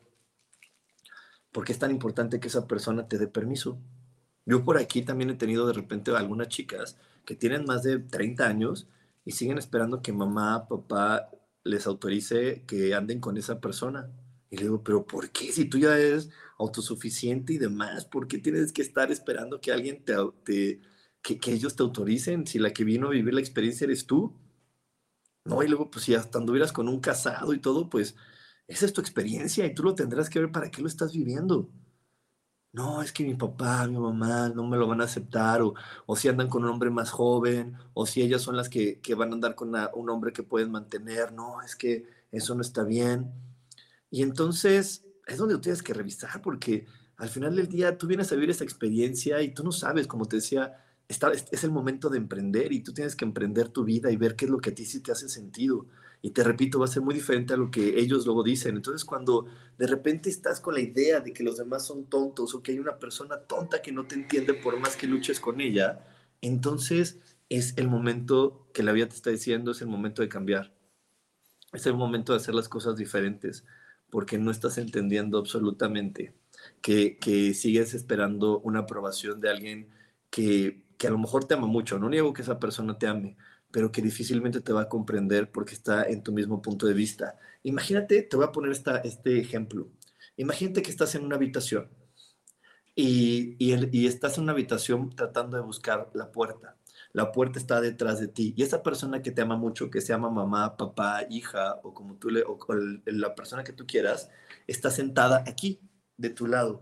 ¿Por 1.52 1.66
qué 1.66 1.74
es 1.74 1.80
tan 1.80 1.92
importante 1.92 2.40
que 2.40 2.48
esa 2.48 2.68
persona 2.68 3.08
te 3.08 3.18
dé 3.18 3.28
permiso? 3.28 3.78
Yo 4.46 4.64
por 4.64 4.78
aquí 4.78 5.02
también 5.02 5.30
he 5.30 5.36
tenido 5.36 5.68
de 5.68 5.74
repente 5.74 6.12
algunas 6.12 6.48
chicas 6.48 6.98
que 7.26 7.36
tienen 7.36 7.66
más 7.66 7.84
de 7.84 8.00
30 8.00 8.48
años 8.48 8.88
y 9.26 9.32
siguen 9.32 9.58
esperando 9.58 10.02
que 10.02 10.14
mamá, 10.14 10.68
papá 10.68 11.30
les 11.64 11.86
autorice 11.86 12.64
que 12.66 12.96
anden 12.96 13.20
con 13.20 13.38
esa 13.38 13.60
persona. 13.60 14.10
Y 14.50 14.58
le 14.58 14.64
digo, 14.64 14.84
pero 14.84 15.06
¿por 15.06 15.30
qué? 15.32 15.52
Si 15.52 15.66
tú 15.66 15.78
ya 15.78 15.98
eres 15.98 16.30
autosuficiente 16.58 17.54
y 17.54 17.58
demás, 17.58 18.06
¿por 18.06 18.28
qué 18.28 18.38
tienes 18.38 18.74
que 18.74 18.82
estar 18.82 19.12
esperando 19.12 19.62
que 19.62 19.72
alguien 19.72 20.04
te, 20.04 20.16
que, 20.44 21.40
que, 21.40 21.54
ellos 21.54 21.76
te 21.76 21.84
autoricen? 21.84 22.48
Si 22.48 22.60
la 22.60 22.74
que 22.74 22.84
vino 22.84 23.08
a 23.08 23.12
vivir 23.12 23.34
la 23.34 23.40
experiencia 23.42 23.86
eres 23.86 24.06
tú. 24.06 24.36
No, 25.46 25.64
y 25.64 25.68
luego, 25.68 25.90
pues 25.90 26.06
si 26.06 26.14
hasta 26.16 26.38
anduvieras 26.38 26.72
con 26.72 26.88
un 26.88 27.00
casado 27.00 27.54
y 27.54 27.60
todo, 27.60 27.90
pues 27.90 28.16
esa 28.72 28.86
es 28.86 28.94
tu 28.94 29.02
experiencia 29.02 29.66
y 29.66 29.74
tú 29.74 29.84
lo 29.84 29.96
tendrás 29.96 30.30
que 30.30 30.40
ver 30.40 30.52
para 30.52 30.72
qué 30.72 30.82
lo 30.82 30.88
estás 30.88 31.14
viviendo 31.14 31.70
no, 32.74 33.02
es 33.02 33.12
que 33.12 33.24
mi 33.26 33.36
papá, 33.36 33.86
mi 33.88 33.98
mamá 34.00 34.50
no 34.50 34.66
me 34.66 34.78
lo 34.78 34.88
van 34.88 35.02
a 35.02 35.04
aceptar, 35.04 35.62
o, 35.62 35.74
o 36.06 36.16
si 36.16 36.30
andan 36.30 36.48
con 36.48 36.64
un 36.64 36.70
hombre 36.70 36.90
más 36.90 37.12
joven, 37.12 37.76
o 37.94 38.06
si 38.06 38.22
ellas 38.22 38.42
son 38.42 38.56
las 38.56 38.70
que, 38.70 39.00
que 39.02 39.14
van 39.16 39.32
a 39.32 39.34
andar 39.34 39.56
con 39.56 39.74
un 39.94 40.10
hombre 40.10 40.32
que 40.32 40.44
pueden 40.44 40.72
mantener, 40.72 41.34
no, 41.34 41.62
es 41.62 41.76
que 41.76 42.06
eso 42.32 42.56
no 42.56 42.62
está 42.62 42.84
bien. 42.84 43.30
Y 44.10 44.24
entonces 44.24 45.06
es 45.28 45.38
donde 45.38 45.56
tú 45.56 45.62
tienes 45.62 45.84
que 45.84 45.94
revisar, 45.94 46.42
porque 46.42 46.86
al 47.18 47.30
final 47.30 47.56
del 47.56 47.68
día 47.68 47.98
tú 47.98 48.08
vienes 48.08 48.32
a 48.32 48.36
vivir 48.36 48.52
esa 48.52 48.64
experiencia 48.64 49.42
y 49.42 49.54
tú 49.54 49.64
no 49.64 49.72
sabes, 49.74 50.08
como 50.08 50.26
te 50.26 50.38
decía, 50.38 50.78
está, 51.10 51.32
es 51.32 51.64
el 51.64 51.72
momento 51.72 52.10
de 52.10 52.18
emprender 52.18 52.72
y 52.72 52.82
tú 52.82 52.94
tienes 52.94 53.16
que 53.16 53.26
emprender 53.26 53.70
tu 53.70 53.84
vida 53.84 54.12
y 54.12 54.18
ver 54.18 54.36
qué 54.36 54.46
es 54.46 54.52
lo 54.52 54.60
que 54.60 54.70
a 54.72 54.76
ti 54.76 54.86
sí 54.86 55.02
te 55.02 55.12
hace 55.12 55.28
sentido. 55.30 55.88
Y 56.22 56.32
te 56.32 56.44
repito, 56.44 56.80
va 56.80 56.86
a 56.86 56.88
ser 56.88 57.02
muy 57.02 57.16
diferente 57.16 57.54
a 57.54 57.58
lo 57.58 57.72
que 57.72 58.00
ellos 58.00 58.26
luego 58.26 58.44
dicen. 58.44 58.76
Entonces, 58.76 59.04
cuando 59.04 59.48
de 59.78 59.88
repente 59.88 60.30
estás 60.30 60.62
con 60.62 60.76
la 60.76 60.82
idea 60.82 61.20
de 61.20 61.34
que 61.34 61.44
los 61.44 61.58
demás 61.58 61.86
son 61.86 62.06
tontos 62.06 62.54
o 62.54 62.62
que 62.62 62.74
hay 62.74 62.80
una 62.80 63.00
persona 63.00 63.40
tonta 63.40 63.82
que 63.82 63.92
no 63.92 64.06
te 64.06 64.16
entiende 64.16 64.54
por 64.54 64.80
más 64.80 64.96
que 64.96 65.08
luches 65.08 65.40
con 65.40 65.62
ella, 65.62 66.06
entonces 66.42 67.20
es 67.50 67.74
el 67.78 67.88
momento 67.88 68.68
que 68.74 68.84
la 68.84 68.92
vida 68.92 69.08
te 69.10 69.16
está 69.16 69.32
diciendo, 69.32 69.72
es 69.72 69.82
el 69.82 69.88
momento 69.88 70.22
de 70.22 70.30
cambiar. 70.30 70.74
Es 71.74 71.86
el 71.86 71.96
momento 71.96 72.34
de 72.34 72.38
hacer 72.38 72.54
las 72.54 72.70
cosas 72.70 72.98
diferentes, 72.98 73.66
porque 74.10 74.38
no 74.38 74.52
estás 74.52 74.78
entendiendo 74.78 75.38
absolutamente 75.38 76.34
que, 76.82 77.18
que 77.18 77.54
sigues 77.54 77.94
esperando 77.94 78.60
una 78.60 78.80
aprobación 78.80 79.42
de 79.42 79.50
alguien 79.50 79.90
que, 80.30 80.84
que 80.98 81.08
a 81.08 81.12
lo 81.12 81.18
mejor 81.18 81.46
te 81.46 81.56
ama 81.56 81.68
mucho. 81.68 81.98
No 82.00 82.10
niego 82.10 82.34
que 82.34 82.42
esa 82.42 82.60
persona 82.60 82.98
te 82.98 83.08
ame, 83.08 83.38
pero 83.72 83.92
que 83.92 84.02
difícilmente 84.02 84.62
te 84.62 84.74
va 84.74 84.84
a 84.84 84.90
comprender 84.90 85.52
porque 85.52 85.74
está 85.74 86.04
en 86.04 86.24
tu 86.24 86.32
mismo 86.32 86.62
punto 86.62 86.86
de 86.86 86.94
vista. 86.94 87.38
Imagínate, 87.64 88.24
te 88.24 88.36
voy 88.36 88.46
a 88.46 88.52
poner 88.52 88.72
esta, 88.72 88.98
este 88.98 89.40
ejemplo. 89.40 89.90
Imagínate 90.38 90.82
que 90.82 90.92
estás 90.92 91.16
en 91.16 91.26
una 91.26 91.36
habitación 91.36 91.90
y, 92.96 93.56
y, 93.60 94.06
estás 94.08 94.38
en 94.38 94.44
una 94.44 94.52
habitación 94.54 95.16
tratando 95.16 95.58
de 95.58 95.64
buscar 95.64 96.10
la 96.14 96.32
puerta. 96.32 96.78
La 97.14 97.32
puerta 97.32 97.60
está 97.60 97.82
detrás 97.82 98.20
de 98.20 98.28
ti 98.28 98.54
y 98.56 98.64
esa 98.64 98.84
persona 98.84 99.22
que 99.22 99.32
te 99.32 99.42
ama 99.42 99.58
mucho, 99.58 99.90
que 99.90 100.02
se 100.02 100.10
llama 100.14 100.30
mamá, 100.30 100.78
papá, 100.78 101.24
hija 101.30 101.80
o 101.84 101.94
como 101.94 102.16
tú 102.16 102.30
le, 102.30 102.44
o, 102.44 102.58
la 103.06 103.36
persona 103.36 103.64
que 103.64 103.74
tú 103.74 103.86
quieras, 103.86 104.30
está 104.68 104.92
sentada 104.92 105.44
aquí, 105.48 105.80
de 106.18 106.30
tu 106.30 106.48
lado. 106.48 106.82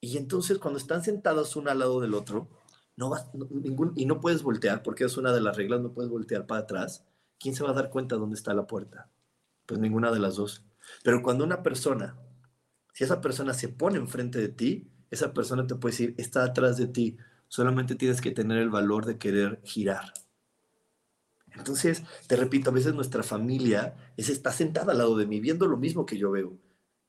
Y 0.00 0.16
entonces 0.18 0.58
cuando 0.58 0.78
están 0.78 1.02
sentados 1.02 1.56
uno 1.56 1.70
al 1.70 1.78
lado 1.78 2.00
del 2.00 2.14
otro, 2.14 2.48
no 2.96 3.10
vas, 3.10 3.28
ningún, 3.50 3.92
y 3.94 4.06
no 4.06 4.20
puedes 4.20 4.42
voltear, 4.42 4.82
porque 4.82 5.04
es 5.04 5.16
una 5.16 5.32
de 5.32 5.40
las 5.40 5.56
reglas, 5.56 5.80
no 5.80 5.92
puedes 5.92 6.10
voltear 6.10 6.46
para 6.46 6.62
atrás, 6.62 7.04
¿quién 7.38 7.54
se 7.54 7.62
va 7.62 7.70
a 7.70 7.74
dar 7.74 7.90
cuenta 7.90 8.16
dónde 8.16 8.36
está 8.36 8.54
la 8.54 8.66
puerta? 8.66 9.10
Pues 9.66 9.80
ninguna 9.80 10.10
de 10.10 10.20
las 10.20 10.36
dos. 10.36 10.64
Pero 11.02 11.22
cuando 11.22 11.44
una 11.44 11.62
persona, 11.62 12.16
si 12.92 13.04
esa 13.04 13.20
persona 13.20 13.52
se 13.52 13.68
pone 13.68 13.98
enfrente 13.98 14.38
de 14.38 14.48
ti, 14.48 14.90
esa 15.10 15.34
persona 15.34 15.66
te 15.66 15.74
puede 15.74 15.92
decir, 15.92 16.14
está 16.16 16.44
atrás 16.44 16.76
de 16.78 16.86
ti, 16.86 17.16
solamente 17.48 17.94
tienes 17.94 18.20
que 18.20 18.30
tener 18.30 18.58
el 18.58 18.70
valor 18.70 19.04
de 19.04 19.18
querer 19.18 19.60
girar. 19.64 20.12
Entonces, 21.54 22.02
te 22.26 22.36
repito, 22.36 22.70
a 22.70 22.72
veces 22.72 22.94
nuestra 22.94 23.22
familia 23.22 23.94
es, 24.16 24.28
está 24.28 24.52
sentada 24.52 24.92
al 24.92 24.98
lado 24.98 25.16
de 25.16 25.26
mí, 25.26 25.40
viendo 25.40 25.66
lo 25.66 25.76
mismo 25.76 26.04
que 26.04 26.18
yo 26.18 26.30
veo. 26.30 26.58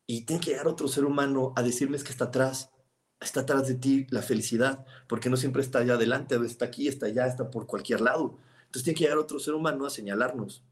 Y 0.06 0.26
tiene 0.26 0.42
que 0.42 0.52
llegar 0.52 0.68
otro 0.68 0.88
ser 0.88 1.06
humano 1.06 1.54
a 1.56 1.64
decirles 1.64 2.04
que 2.04 2.12
está 2.12 2.26
atrás 2.26 2.72
está 3.20 3.41
atrás 3.41 3.68
de 3.68 3.76
ti 3.76 4.07
la 4.09 4.22
felicidad, 4.22 4.86
porque 5.07 5.30
no 5.30 5.38
siempre 5.38 5.61
está 5.61 5.80
allá 5.80 5.95
adelante, 5.95 6.36
está 6.45 6.65
aquí, 6.65 6.88
está 6.88 7.07
allá, 7.07 7.28
está 7.28 7.49
por 7.49 7.65
cualquier 7.65 8.01
lado. 8.01 8.38
Entonces 8.65 8.84
tiene 8.84 8.97
que 8.97 9.03
llegar 9.05 9.18
otro 9.18 9.39
ser 9.39 9.53
humano 9.53 9.86
a 9.86 9.89
señalarnos. 9.89 10.63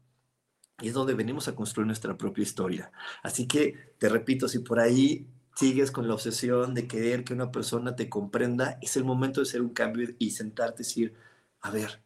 Y 0.80 0.88
es 0.88 0.94
donde 0.94 1.14
venimos 1.14 1.48
a 1.48 1.54
construir 1.54 1.86
nuestra 1.86 2.16
propia 2.16 2.42
historia. 2.42 2.92
Así 3.22 3.46
que, 3.48 3.94
te 3.98 4.08
repito, 4.08 4.46
si 4.46 4.58
por 4.58 4.78
ahí 4.78 5.26
sigues 5.54 5.90
con 5.90 6.06
la 6.06 6.14
obsesión 6.14 6.74
de 6.74 6.86
querer 6.86 7.24
que 7.24 7.32
una 7.32 7.50
persona 7.50 7.96
te 7.96 8.10
comprenda, 8.10 8.78
es 8.82 8.96
el 8.96 9.04
momento 9.04 9.40
de 9.40 9.48
hacer 9.48 9.62
un 9.62 9.70
cambio 9.70 10.14
y 10.18 10.32
sentarte 10.32 10.82
y 10.82 10.84
decir, 10.84 11.14
a 11.62 11.70
ver, 11.70 12.02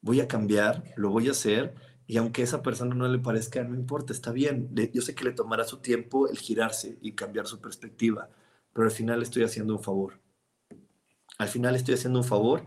voy 0.00 0.20
a 0.20 0.28
cambiar, 0.28 0.84
lo 0.96 1.10
voy 1.10 1.28
a 1.28 1.32
hacer, 1.32 1.74
y 2.06 2.16
aunque 2.16 2.42
a 2.42 2.44
esa 2.44 2.62
persona 2.62 2.94
no 2.94 3.08
le 3.08 3.18
parezca, 3.18 3.64
no 3.64 3.74
importa, 3.74 4.12
está 4.12 4.30
bien. 4.30 4.70
Yo 4.92 5.02
sé 5.02 5.14
que 5.16 5.24
le 5.24 5.32
tomará 5.32 5.64
su 5.64 5.78
tiempo 5.78 6.28
el 6.28 6.38
girarse 6.38 6.98
y 7.02 7.12
cambiar 7.12 7.46
su 7.48 7.60
perspectiva 7.60 8.30
pero 8.72 8.86
al 8.86 8.92
final 8.92 9.22
estoy 9.22 9.42
haciendo 9.44 9.76
un 9.76 9.82
favor. 9.82 10.20
Al 11.38 11.48
final 11.48 11.74
estoy 11.74 11.94
haciendo 11.94 12.20
un 12.20 12.24
favor 12.24 12.64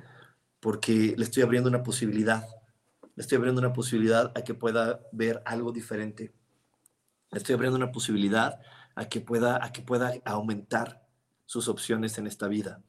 porque 0.59 1.13
le 1.17 1.23
estoy 1.23 1.43
abriendo 1.43 1.69
una 1.69 1.83
posibilidad. 1.83 2.47
Le 3.15 3.21
estoy 3.21 3.37
abriendo 3.37 3.61
una 3.61 3.73
posibilidad 3.73 4.31
a 4.35 4.43
que 4.43 4.53
pueda 4.53 5.01
ver 5.11 5.41
algo 5.45 5.71
diferente. 5.71 6.33
Le 7.31 7.37
estoy 7.37 7.55
abriendo 7.55 7.77
una 7.77 7.91
posibilidad 7.91 8.59
a 8.95 9.07
que 9.07 9.21
pueda, 9.21 9.63
a 9.63 9.71
que 9.71 9.81
pueda 9.81 10.13
aumentar 10.25 11.05
sus 11.45 11.67
opciones 11.67 12.17
en 12.17 12.27
esta 12.27 12.47
vida. 12.47 12.81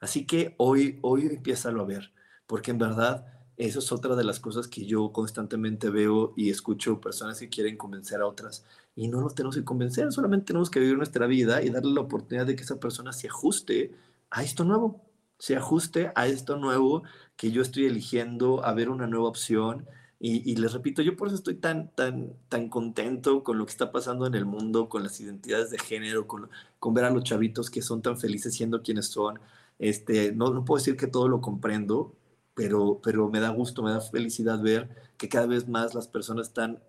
Así 0.00 0.26
que 0.26 0.54
hoy, 0.58 0.98
hoy 1.02 1.26
empieza 1.26 1.68
a 1.68 1.84
ver, 1.84 2.12
porque 2.46 2.70
en 2.70 2.78
verdad 2.78 3.26
eso 3.56 3.80
es 3.80 3.90
otra 3.90 4.14
de 4.14 4.24
las 4.24 4.38
cosas 4.38 4.68
que 4.68 4.86
yo 4.86 5.12
constantemente 5.12 5.90
veo 5.90 6.32
y 6.36 6.50
escucho 6.50 7.00
personas 7.00 7.40
que 7.40 7.48
quieren 7.48 7.76
convencer 7.76 8.20
a 8.20 8.26
otras 8.26 8.64
y 8.98 9.06
no 9.06 9.20
nos 9.20 9.36
tenemos 9.36 9.54
que 9.54 9.62
convencer, 9.62 10.10
solamente 10.10 10.46
tenemos 10.46 10.70
que 10.70 10.80
vivir 10.80 10.96
nuestra 10.96 11.28
vida 11.28 11.62
y 11.62 11.70
darle 11.70 11.94
la 11.94 12.00
oportunidad 12.00 12.46
de 12.46 12.56
que 12.56 12.64
esa 12.64 12.80
persona 12.80 13.12
se 13.12 13.28
ajuste 13.28 13.94
a 14.28 14.42
esto 14.42 14.64
nuevo, 14.64 15.04
se 15.38 15.54
ajuste 15.54 16.10
a 16.16 16.26
esto 16.26 16.56
nuevo 16.56 17.04
que 17.36 17.52
yo 17.52 17.62
estoy 17.62 17.86
eligiendo, 17.86 18.64
a 18.64 18.74
ver 18.74 18.88
una 18.90 19.06
nueva 19.06 19.28
opción. 19.28 19.86
Y, 20.18 20.56
les 20.56 20.72
repito, 20.72 21.00
yo 21.00 21.14
por 21.14 21.28
eso 21.28 21.36
estoy 21.36 21.54
tan, 21.54 21.94
tan, 21.94 22.32
tan 22.48 22.68
contento 22.68 23.44
con 23.44 23.56
lo 23.56 23.66
que 23.66 23.70
está 23.70 23.92
pasando 23.92 24.26
en 24.26 24.34
el 24.34 24.46
mundo, 24.46 24.88
con 24.88 25.04
las 25.04 25.20
identidades 25.20 25.70
de 25.70 25.78
género, 25.78 26.26
con, 26.26 26.50
con 26.80 26.92
ver 26.92 27.04
a 27.04 27.10
los 27.10 27.22
chavitos 27.22 27.70
que 27.70 27.82
son 27.82 28.02
tan 28.02 28.18
felices 28.18 28.56
siendo 28.56 28.82
quienes 28.82 29.06
son. 29.06 29.38
Este, 29.78 30.32
no, 30.32 30.52
no 30.52 30.64
puedo 30.64 30.78
decir 30.80 30.96
que 30.96 31.06
todo 31.06 31.28
lo 31.28 31.40
comprendo, 31.40 32.16
pero, 32.54 33.00
pero 33.00 33.28
me 33.30 33.38
da 33.38 33.50
gusto, 33.50 33.84
me 33.84 33.92
da 33.92 34.00
felicidad 34.00 34.60
ver 34.60 34.88
que 35.16 35.28
cada 35.28 35.46
vez 35.46 35.68
más 35.68 35.94
las 35.94 36.08
personas 36.08 36.48
están 36.48 36.82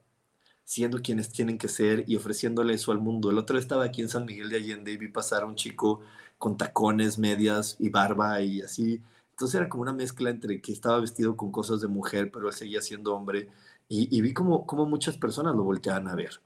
siendo 0.69 1.01
quienes 1.01 1.29
tienen 1.29 1.57
que 1.57 1.67
ser 1.67 2.03
y 2.07 2.15
ofreciéndole 2.15 2.75
eso 2.75 2.91
al 2.91 2.99
mundo. 2.99 3.31
El 3.31 3.39
otro 3.39 3.57
estaba 3.57 3.85
aquí 3.85 4.01
en 4.03 4.09
San 4.09 4.25
Miguel 4.25 4.49
de 4.49 4.57
Allende 4.57 4.91
y 4.91 4.97
vi 4.97 5.07
pasar 5.07 5.41
a 5.41 5.47
un 5.47 5.55
chico 5.55 6.01
con 6.37 6.57
tacones, 6.57 7.17
medias 7.17 7.75
y 7.79 7.89
barba 7.89 8.39
y 8.41 8.61
así. 8.61 9.01
Entonces 9.31 9.55
era 9.55 9.67
como 9.67 9.81
una 9.81 9.93
mezcla 9.93 10.29
entre 10.29 10.61
que 10.61 10.71
estaba 10.71 10.99
vestido 10.99 11.35
con 11.35 11.51
cosas 11.51 11.81
de 11.81 11.87
mujer, 11.87 12.29
pero 12.31 12.47
él 12.47 12.53
seguía 12.53 12.83
siendo 12.83 13.15
hombre. 13.15 13.49
Y, 13.87 14.21
vi 14.21 14.31
como, 14.31 14.67
como 14.67 14.85
muchas 14.85 15.17
personas 15.17 15.55
lo 15.55 15.63
volteaban 15.63 16.07
a 16.07 16.13
ver. 16.13 16.39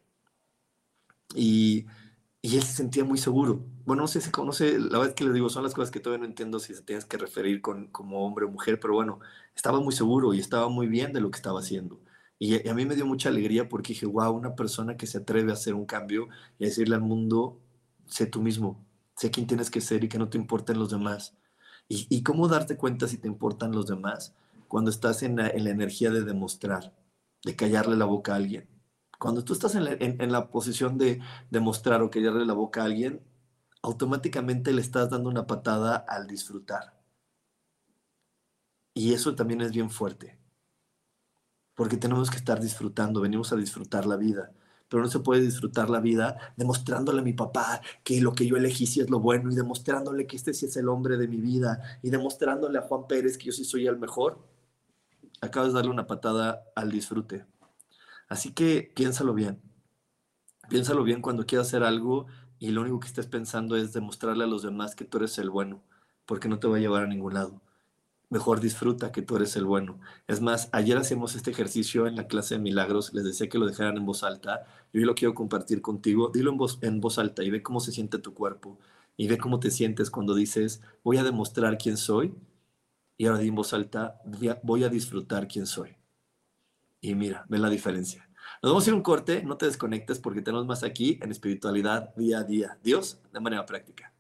Y, 1.35 1.85
y 2.41 2.55
él 2.55 2.63
se 2.63 2.77
sentía 2.77 3.03
muy 3.03 3.17
seguro. 3.17 3.59
Bueno, 3.85 4.03
no 4.03 4.07
sé 4.07 4.21
si 4.21 4.31
conoce, 4.31 4.79
la 4.79 4.99
verdad 4.99 5.15
que 5.15 5.25
le 5.25 5.33
digo, 5.33 5.49
son 5.49 5.63
las 5.63 5.73
cosas 5.73 5.91
que 5.91 5.99
todavía 5.99 6.23
no 6.23 6.29
entiendo 6.29 6.59
si 6.59 6.73
se 6.73 6.81
tienes 6.83 7.03
que 7.03 7.17
referir 7.17 7.61
con, 7.61 7.87
como 7.87 8.25
hombre 8.25 8.45
o 8.45 8.49
mujer, 8.49 8.79
pero 8.79 8.93
bueno, 8.93 9.19
estaba 9.53 9.81
muy 9.81 9.93
seguro 9.93 10.33
y 10.33 10.39
estaba 10.39 10.69
muy 10.69 10.87
bien 10.87 11.11
de 11.11 11.19
lo 11.19 11.29
que 11.29 11.37
estaba 11.37 11.59
haciendo. 11.59 11.99
Y 12.43 12.67
a 12.67 12.73
mí 12.73 12.85
me 12.85 12.95
dio 12.95 13.05
mucha 13.05 13.29
alegría 13.29 13.69
porque 13.69 13.93
dije, 13.93 14.05
wow, 14.05 14.35
una 14.35 14.53
persona 14.53 14.97
que 14.97 15.07
se 15.07 15.19
atreve 15.19 15.51
a 15.51 15.53
hacer 15.53 15.75
un 15.75 15.85
cambio 15.85 16.27
y 16.59 16.65
a 16.65 16.67
decirle 16.67 16.95
al 16.95 17.01
mundo, 17.01 17.61
sé 18.05 18.25
tú 18.25 18.41
mismo, 18.41 18.85
sé 19.15 19.31
quién 19.31 19.47
tienes 19.47 19.71
que 19.71 19.79
ser 19.79 20.03
y 20.03 20.09
que 20.09 20.17
no 20.17 20.27
te 20.27 20.37
importen 20.37 20.77
los 20.77 20.89
demás. 20.91 21.37
¿Y, 21.87 22.21
cómo 22.21 22.49
darte 22.49 22.75
cuenta 22.75 23.07
si 23.07 23.17
te 23.17 23.29
importan 23.29 23.71
los 23.71 23.87
demás? 23.87 24.35
Cuando 24.67 24.91
estás 24.91 25.23
en 25.23 25.37
la, 25.37 25.47
energía 25.47 26.11
de 26.11 26.23
demostrar, 26.23 26.93
de 27.45 27.55
callarle 27.55 27.95
la 27.95 28.03
boca 28.03 28.33
a 28.33 28.35
alguien. 28.35 28.67
Cuando 29.17 29.45
tú 29.45 29.53
estás 29.53 29.75
en 29.75 29.85
la, 29.85 29.93
en 29.93 30.31
la 30.33 30.49
posición 30.49 30.97
de 30.97 31.21
demostrar 31.49 32.01
o 32.01 32.09
callarle 32.09 32.45
la 32.45 32.51
boca 32.51 32.81
a 32.81 32.85
alguien, 32.87 33.21
automáticamente 33.81 34.73
le 34.73 34.81
estás 34.81 35.09
dando 35.09 35.29
una 35.29 35.47
patada 35.47 35.95
al 35.95 36.27
disfrutar. 36.27 36.99
Y 38.93 39.13
eso 39.13 39.33
también 39.33 39.61
es 39.61 39.71
bien 39.71 39.89
fuerte 39.89 40.42
porque 41.75 41.97
tenemos 41.97 42.29
que 42.29 42.37
estar 42.37 42.61
disfrutando, 42.61 43.21
venimos 43.21 43.51
a 43.51 43.55
disfrutar 43.55 44.05
la 44.05 44.15
vida, 44.15 44.51
pero 44.89 45.01
no 45.01 45.09
se 45.09 45.19
puede 45.19 45.41
disfrutar 45.41 45.89
la 45.89 45.99
vida 45.99 46.53
demostrándole 46.55 47.21
a 47.21 47.23
mi 47.23 47.33
papá 47.33 47.81
que 48.03 48.21
lo 48.21 48.33
que 48.33 48.45
yo 48.45 48.57
elegí 48.57 48.85
sí 48.85 48.99
es 48.99 49.09
lo 49.09 49.19
bueno 49.19 49.51
y 49.51 49.55
demostrándole 49.55 50.27
que 50.27 50.35
este 50.35 50.53
sí 50.53 50.67
es 50.67 50.77
el 50.77 50.87
hombre 50.87 51.17
de 51.17 51.27
mi 51.27 51.37
vida 51.37 51.81
y 52.03 52.11
demostrándole 52.11 52.77
a 52.77 52.83
Juan 52.83 53.07
Pérez 53.07 53.37
que 53.37 53.45
yo 53.45 53.51
sí 53.51 53.65
soy 53.65 53.87
el 53.87 53.97
mejor. 53.97 54.47
Acabas 55.41 55.69
de 55.69 55.75
darle 55.75 55.91
una 55.91 56.05
patada 56.05 56.63
al 56.75 56.91
disfrute. 56.91 57.45
Así 58.29 58.53
que 58.53 58.91
piénsalo 58.95 59.33
bien. 59.33 59.61
Piénsalo 60.69 61.03
bien 61.03 61.21
cuando 61.21 61.45
quieras 61.45 61.67
hacer 61.67 61.83
algo 61.83 62.27
y 62.59 62.69
lo 62.69 62.81
único 62.81 62.99
que 62.99 63.07
estés 63.07 63.27
pensando 63.27 63.75
es 63.75 63.93
demostrarle 63.93 64.43
a 64.43 64.47
los 64.47 64.61
demás 64.61 64.95
que 64.95 65.05
tú 65.05 65.17
eres 65.17 65.37
el 65.39 65.49
bueno, 65.49 65.83
porque 66.25 66.47
no 66.47 66.59
te 66.59 66.67
va 66.67 66.77
a 66.77 66.79
llevar 66.79 67.03
a 67.03 67.07
ningún 67.07 67.33
lado 67.33 67.61
mejor 68.33 68.59
disfruta 68.59 69.11
que 69.11 69.21
tú 69.21 69.35
eres 69.35 69.55
el 69.55 69.63
bueno. 69.65 69.99
Es 70.27 70.41
más, 70.41 70.67
ayer 70.73 70.97
hacemos 70.97 71.35
este 71.35 71.51
ejercicio 71.51 72.07
en 72.07 72.15
la 72.15 72.27
clase 72.27 72.55
de 72.55 72.61
milagros, 72.61 73.13
les 73.13 73.23
decía 73.23 73.47
que 73.47 73.59
lo 73.59 73.67
dejaran 73.67 73.95
en 73.95 74.05
voz 74.05 74.23
alta, 74.23 74.65
yo 74.91 74.99
hoy 74.99 75.05
lo 75.05 75.13
quiero 75.15 75.35
compartir 75.35 75.81
contigo, 75.81 76.31
dilo 76.33 76.51
en 76.51 76.57
voz, 76.57 76.79
en 76.81 76.99
voz 76.99 77.19
alta 77.19 77.43
y 77.43 77.51
ve 77.51 77.61
cómo 77.61 77.79
se 77.79 77.91
siente 77.91 78.17
tu 78.17 78.33
cuerpo 78.33 78.79
y 79.15 79.27
ve 79.27 79.37
cómo 79.37 79.59
te 79.59 79.69
sientes 79.69 80.09
cuando 80.09 80.33
dices, 80.33 80.81
voy 81.03 81.17
a 81.17 81.23
demostrar 81.23 81.77
quién 81.77 81.95
soy 81.95 82.33
y 83.17 83.27
ahora 83.27 83.39
di 83.39 83.49
en 83.49 83.55
voz 83.55 83.73
alta, 83.73 84.19
voy 84.63 84.83
a 84.83 84.89
disfrutar 84.89 85.47
quién 85.47 85.67
soy. 85.67 85.95
Y 86.99 87.13
mira, 87.15 87.45
ve 87.49 87.59
la 87.59 87.69
diferencia. 87.69 88.27
Nos 88.63 88.71
vamos 88.71 88.87
a 88.87 88.89
ir 88.89 88.93
un 88.95 89.03
corte, 89.03 89.43
no 89.43 89.57
te 89.57 89.67
desconectes 89.67 90.19
porque 90.19 90.41
tenemos 90.41 90.65
más 90.65 90.83
aquí 90.83 91.19
en 91.21 91.31
espiritualidad 91.31 92.15
día 92.15 92.39
a 92.39 92.43
día. 92.43 92.79
Dios, 92.81 93.19
de 93.31 93.39
manera 93.39 93.65
práctica. 93.65 94.12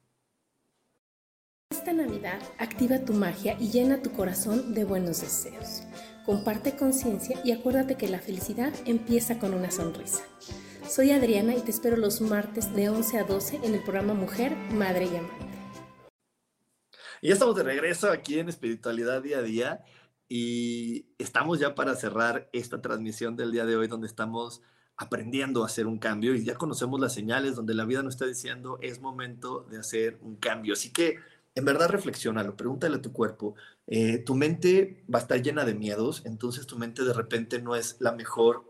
Esta 1.73 1.91
Navidad 1.91 2.39
activa 2.59 2.99
tu 2.99 3.13
magia 3.13 3.57
y 3.59 3.71
llena 3.71 4.03
tu 4.03 4.11
corazón 4.11 4.75
de 4.75 4.83
buenos 4.83 5.21
deseos. 5.21 5.81
Comparte 6.23 6.75
conciencia 6.75 7.41
y 7.43 7.51
acuérdate 7.51 7.95
que 7.95 8.07
la 8.07 8.19
felicidad 8.19 8.71
empieza 8.85 9.39
con 9.39 9.55
una 9.55 9.71
sonrisa. 9.71 10.23
Soy 10.87 11.09
Adriana 11.09 11.55
y 11.55 11.61
te 11.61 11.71
espero 11.71 11.97
los 11.97 12.21
martes 12.21 12.75
de 12.75 12.89
11 12.89 13.17
a 13.17 13.23
12 13.23 13.61
en 13.63 13.73
el 13.73 13.81
programa 13.81 14.13
Mujer, 14.13 14.55
Madre 14.71 15.05
y 15.05 15.15
Amante. 15.15 15.45
Y 17.23 17.29
ya 17.29 17.33
estamos 17.33 17.55
de 17.55 17.63
regreso 17.63 18.11
aquí 18.11 18.37
en 18.37 18.49
Espiritualidad 18.49 19.23
Día 19.23 19.39
a 19.39 19.41
Día 19.41 19.83
y 20.29 21.07
estamos 21.17 21.59
ya 21.59 21.73
para 21.73 21.95
cerrar 21.95 22.51
esta 22.53 22.83
transmisión 22.83 23.35
del 23.35 23.51
día 23.51 23.65
de 23.65 23.77
hoy 23.77 23.87
donde 23.87 24.05
estamos 24.05 24.61
aprendiendo 24.95 25.63
a 25.63 25.65
hacer 25.65 25.87
un 25.87 25.97
cambio 25.97 26.35
y 26.35 26.43
ya 26.43 26.53
conocemos 26.53 26.99
las 26.99 27.15
señales 27.15 27.55
donde 27.55 27.73
la 27.73 27.85
vida 27.85 28.03
nos 28.03 28.13
está 28.13 28.27
diciendo 28.27 28.77
es 28.79 29.01
momento 29.01 29.65
de 29.71 29.79
hacer 29.79 30.19
un 30.21 30.35
cambio. 30.35 30.73
Así 30.73 30.93
que 30.93 31.17
en 31.55 31.65
verdad 31.65 31.89
reflexiónalo, 31.89 32.55
pregúntale 32.55 32.97
a 32.97 33.01
tu 33.01 33.13
cuerpo. 33.13 33.55
Eh, 33.87 34.19
tu 34.19 34.35
mente 34.35 35.03
va 35.13 35.19
a 35.19 35.21
estar 35.21 35.41
llena 35.41 35.65
de 35.65 35.75
miedos, 35.75 36.23
entonces 36.25 36.65
tu 36.65 36.77
mente 36.77 37.03
de 37.03 37.13
repente 37.13 37.61
no 37.61 37.75
es 37.75 37.97
la 37.99 38.11
mejor, 38.11 38.63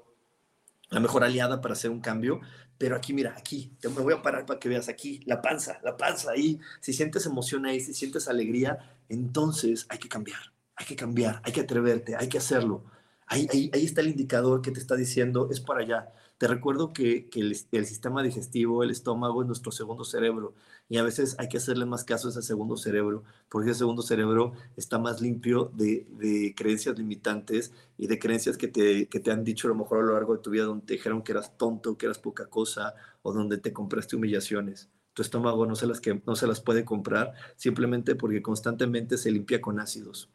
la 0.89 0.99
mejor 0.99 1.23
aliada 1.23 1.61
para 1.61 1.73
hacer 1.73 1.91
un 1.91 2.01
cambio. 2.01 2.41
Pero 2.77 2.95
aquí, 2.95 3.13
mira, 3.13 3.35
aquí, 3.37 3.71
me 3.83 4.01
voy 4.01 4.13
a 4.13 4.21
parar 4.21 4.45
para 4.45 4.59
que 4.59 4.67
veas 4.67 4.89
aquí, 4.89 5.21
la 5.25 5.41
panza, 5.41 5.79
la 5.83 5.95
panza 5.95 6.31
ahí. 6.31 6.59
Si 6.81 6.91
sientes 6.91 7.25
emoción 7.25 7.65
ahí, 7.65 7.79
si 7.79 7.93
sientes 7.93 8.27
alegría, 8.27 8.97
entonces 9.07 9.85
hay 9.89 9.99
que 9.99 10.09
cambiar, 10.09 10.39
hay 10.75 10.85
que 10.85 10.95
cambiar, 10.95 11.41
hay 11.43 11.53
que 11.53 11.61
atreverte, 11.61 12.15
hay 12.15 12.27
que 12.27 12.39
hacerlo. 12.39 12.83
Ahí, 13.27 13.47
ahí, 13.53 13.71
ahí 13.73 13.85
está 13.85 14.01
el 14.01 14.07
indicador 14.07 14.61
que 14.61 14.71
te 14.71 14.79
está 14.79 14.95
diciendo, 14.95 15.47
es 15.49 15.61
para 15.61 15.81
allá. 15.81 16.13
Te 16.43 16.49
recuerdo 16.49 16.91
que, 16.91 17.29
el, 17.35 17.85
sistema 17.85 18.21
digestivo, 18.21 18.83
el 18.83 18.89
estómago 18.89 19.41
es 19.41 19.47
nuestro 19.47 19.71
segundo 19.71 20.03
cerebro 20.03 20.53
y 20.89 20.97
a 20.97 21.03
veces 21.03 21.37
hay 21.39 21.47
que 21.47 21.55
hacerle 21.55 21.85
más 21.85 22.03
caso 22.03 22.27
a 22.27 22.31
ese 22.31 22.41
segundo 22.41 22.75
cerebro, 22.75 23.23
porque 23.47 23.69
ese 23.69 23.79
segundo 23.79 24.01
cerebro 24.01 24.51
está 24.75 24.99
más 24.99 25.21
limpio 25.21 25.71
de, 25.73 26.53
creencias 26.57 26.99
limitantes 26.99 27.71
y 27.97 28.07
de 28.07 28.19
creencias 28.19 28.57
que 28.57 28.67
te, 28.67 29.07
que 29.07 29.21
te 29.21 29.31
han 29.31 29.45
dicho 29.45 29.67
a 29.67 29.69
lo 29.69 29.75
mejor 29.75 29.99
a 29.99 30.01
lo 30.01 30.13
largo 30.15 30.35
de 30.35 30.41
tu 30.41 30.49
vida, 30.49 30.65
donde 30.65 30.85
te 30.85 30.95
dijeron 30.95 31.23
que 31.23 31.31
eras 31.31 31.57
tonto, 31.57 31.97
que 31.97 32.07
eras 32.07 32.19
poca 32.19 32.47
cosa, 32.47 32.93
o 33.21 33.31
donde 33.31 33.57
te 33.57 33.71
compraste 33.71 34.17
humillaciones. 34.17 34.89
Tu 35.13 35.21
estómago 35.21 35.65
no 35.65 35.77
se 35.77 35.87
las, 35.87 36.01
que, 36.01 36.21
no 36.25 36.35
se 36.35 36.47
las 36.47 36.59
puede 36.59 36.83
comprar 36.83 37.35
simplemente 37.55 38.15
porque 38.15 38.41
constantemente 38.41 39.17
se 39.17 39.31
limpia 39.31 39.61
con 39.61 39.79
ácidos 39.79 40.29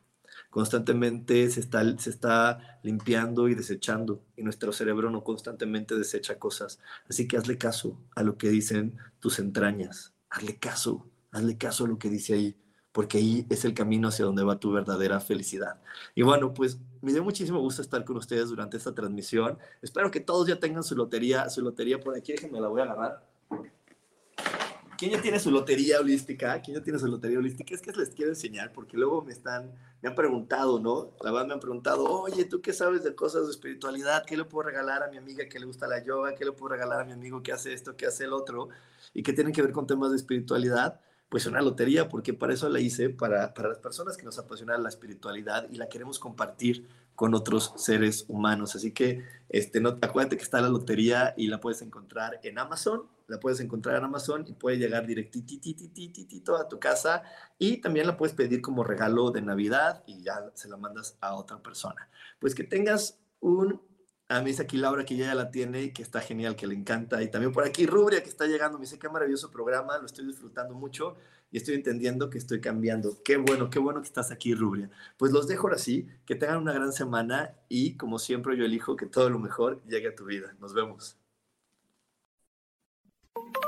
constantemente 0.51 1.51
se 1.51 1.61
está, 1.61 1.99
se 1.99 2.11
está 2.11 2.81
limpiando 2.83 3.49
y 3.49 3.55
desechando 3.55 4.23
y 4.37 4.43
nuestro 4.43 4.73
cerebro 4.73 5.11
no 5.11 5.23
constantemente 5.25 5.95
desecha 5.95 6.39
cosas. 6.39 6.81
Así 7.09 7.29
que 7.29 7.37
hazle 7.37 7.59
caso 7.59 8.01
a 8.15 8.23
lo 8.23 8.39
que 8.39 8.49
dicen 8.49 8.97
tus 9.21 9.39
entrañas, 9.39 10.15
hazle 10.31 10.57
caso, 10.57 11.07
hazle 11.31 11.59
caso 11.59 11.85
a 11.85 11.89
lo 11.89 11.99
que 11.99 12.09
dice 12.09 12.35
ahí, 12.35 12.57
porque 12.93 13.19
ahí 13.19 13.47
es 13.51 13.65
el 13.65 13.75
camino 13.75 14.09
hacia 14.09 14.25
donde 14.25 14.43
va 14.43 14.59
tu 14.59 14.73
verdadera 14.73 15.21
felicidad. 15.21 15.81
Y 16.15 16.23
bueno, 16.23 16.55
pues 16.55 16.79
me 17.03 17.13
dio 17.13 17.23
muchísimo 17.23 17.61
gusto 17.61 17.83
estar 17.83 18.05
con 18.05 18.17
ustedes 18.17 18.49
durante 18.49 18.77
esta 18.77 18.95
transmisión. 18.95 19.59
Espero 19.83 20.11
que 20.11 20.21
todos 20.21 20.49
ya 20.49 20.59
tengan 20.59 20.83
su 20.83 20.97
lotería, 20.97 21.49
su 21.51 21.63
lotería 21.63 22.01
por 22.01 22.17
aquí, 22.17 22.33
déjenme 22.33 22.61
la 22.61 22.69
voy 22.69 22.81
a 22.81 22.85
agarrar. 22.85 23.29
¿Quién 24.99 25.13
ya 25.13 25.23
tiene 25.23 25.39
su 25.39 25.53
lotería 25.53 26.01
holística? 26.01 26.61
¿Quién 26.61 26.79
ya 26.79 26.83
tiene 26.83 26.99
su 26.99 27.07
lotería 27.07 27.39
holística? 27.39 27.73
Es 27.73 27.81
que 27.81 27.93
les 27.93 28.11
quiero 28.11 28.33
enseñar 28.33 28.73
porque 28.73 28.97
luego 28.97 29.23
me 29.23 29.33
están, 29.33 29.73
me 30.03 30.09
han 30.09 30.17
preguntado, 30.17 30.81
¿no? 30.81 31.13
La 31.23 31.31
verdad 31.31 31.47
me 31.47 31.55
han 31.55 31.61
preguntado, 31.61 32.03
oye, 32.05 32.45
¿tú 32.47 32.61
qué 32.61 32.73
sabes 32.73 33.05
de 33.05 33.15
cosas 33.15 33.45
de 33.45 33.53
espiritualidad? 33.53 34.25
¿Qué 34.27 34.37
le 34.37 34.45
puedo 34.45 34.69
regalar 34.69 35.05
a 35.05 35.09
mi 35.09 35.17
amiga 35.17 35.49
que 35.49 35.61
le 35.61 35.67
gusta 35.67 35.87
la 35.87 36.03
yoga? 36.03 36.35
¿Qué 36.35 36.45
le 36.45 36.51
puedo 36.51 36.75
regalar 36.75 37.01
a 37.01 37.05
mi 37.05 37.13
amigo 37.13 37.45
que 37.45 37.53
hace 37.53 37.73
esto, 37.73 37.97
que 37.97 38.07
hace 38.07 38.25
el 38.25 38.33
otro? 38.33 38.71
Y 39.15 39.23
que 39.23 39.33
tienen 39.33 39.53
que 39.53 39.63
ver 39.63 39.71
con 39.71 39.87
temas 39.87 40.11
de 40.11 40.17
espiritualidad. 40.17 41.01
Pues 41.29 41.47
una 41.47 41.63
lotería, 41.63 42.09
porque 42.09 42.35
para 42.35 42.55
eso 42.55 42.69
la 42.69 42.81
hice, 42.81 43.09
para, 43.09 43.55
para 43.55 43.69
las 43.69 43.79
personas 43.79 44.17
que 44.17 44.25
nos 44.25 44.37
apasiona 44.41 44.77
la 44.79 44.89
espiritualidad 44.89 45.69
y 45.71 45.77
la 45.77 45.89
queremos 45.89 46.19
compartir 46.19 46.89
con 47.15 47.35
otros 47.35 47.73
seres 47.77 48.25
humanos. 48.27 48.75
Así 48.75 48.91
que 48.91 49.23
este, 49.49 49.81
no, 49.81 49.91
acuérdate 50.03 50.37
que 50.37 50.43
está 50.43 50.61
la 50.61 50.69
lotería 50.69 51.35
y 51.37 51.47
la 51.47 51.61
puedes 51.61 51.83
encontrar 51.83 52.41
en 52.43 52.59
Amazon 52.59 53.05
la 53.29 53.39
puedes 53.39 53.61
encontrar 53.61 53.97
en 53.97 54.05
Amazon 54.05 54.45
y 54.49 54.55
puede 54.55 54.79
llegar 54.79 55.07
directito 55.07 56.57
a 56.57 56.68
tu 56.68 56.81
casa 56.81 57.22
y 57.59 57.76
también 57.76 58.07
la 58.07 58.16
puedes 58.16 58.35
pedir 58.35 58.61
como 58.61 58.83
regalo 58.83 59.31
de 59.31 59.43
Navidad 59.43 60.03
y 60.07 60.22
ya 60.22 60.51
se 60.55 60.68
la 60.68 60.76
mandas 60.76 61.16
a 61.20 61.35
otra 61.35 61.62
persona. 61.62 62.09
Pues 62.41 62.55
que 62.55 62.64
tengas 62.64 63.20
un 63.41 63.81
a 64.31 64.43
mí 64.43 64.53
aquí 64.59 64.76
Laura 64.76 65.05
que 65.05 65.16
ya 65.16 65.35
la 65.35 65.51
tiene 65.51 65.85
y 65.85 65.93
que 65.93 66.03
está 66.03 66.20
genial, 66.20 66.55
que 66.55 66.66
le 66.66 66.74
encanta. 66.74 67.22
Y 67.22 67.31
también 67.31 67.53
por 67.53 67.64
aquí 67.64 67.87
Rubria 67.87 68.22
que 68.22 68.29
está 68.29 68.47
llegando. 68.47 68.79
Me 68.79 68.85
dice 68.85 68.99
qué 68.99 69.09
maravilloso 69.09 69.51
programa, 69.51 69.97
lo 69.99 70.07
estoy 70.07 70.26
disfrutando 70.26 70.74
mucho 70.74 71.16
y 71.51 71.57
estoy 71.57 71.74
entendiendo 71.76 72.29
que 72.29 72.39
estoy 72.39 72.61
cambiando. 72.61 73.22
Qué 73.24 73.39
bueno, 73.39 73.70
qué 73.70 73.79
bueno 73.79 74.03
que 74.03 74.09
estás 74.09 74.31
aquí, 74.31 74.55
Rubria. 74.55 74.91
Pues 75.16 75.33
los 75.33 75.49
dejo 75.49 75.68
así, 75.68 76.09
que 76.26 76.35
tengan 76.35 76.59
una 76.59 76.74
gran 76.74 76.93
semana 76.93 77.55
y 77.68 77.97
como 77.97 78.18
siempre 78.18 78.57
yo 78.57 78.64
elijo 78.64 78.97
que 78.97 79.07
todo 79.07 79.31
lo 79.31 79.39
mejor 79.39 79.83
llegue 79.87 80.09
a 80.09 80.14
tu 80.14 80.26
vida. 80.26 80.55
Nos 80.61 80.74
vemos. 80.74 81.18
Thank 83.41 83.57
you. 83.62 83.68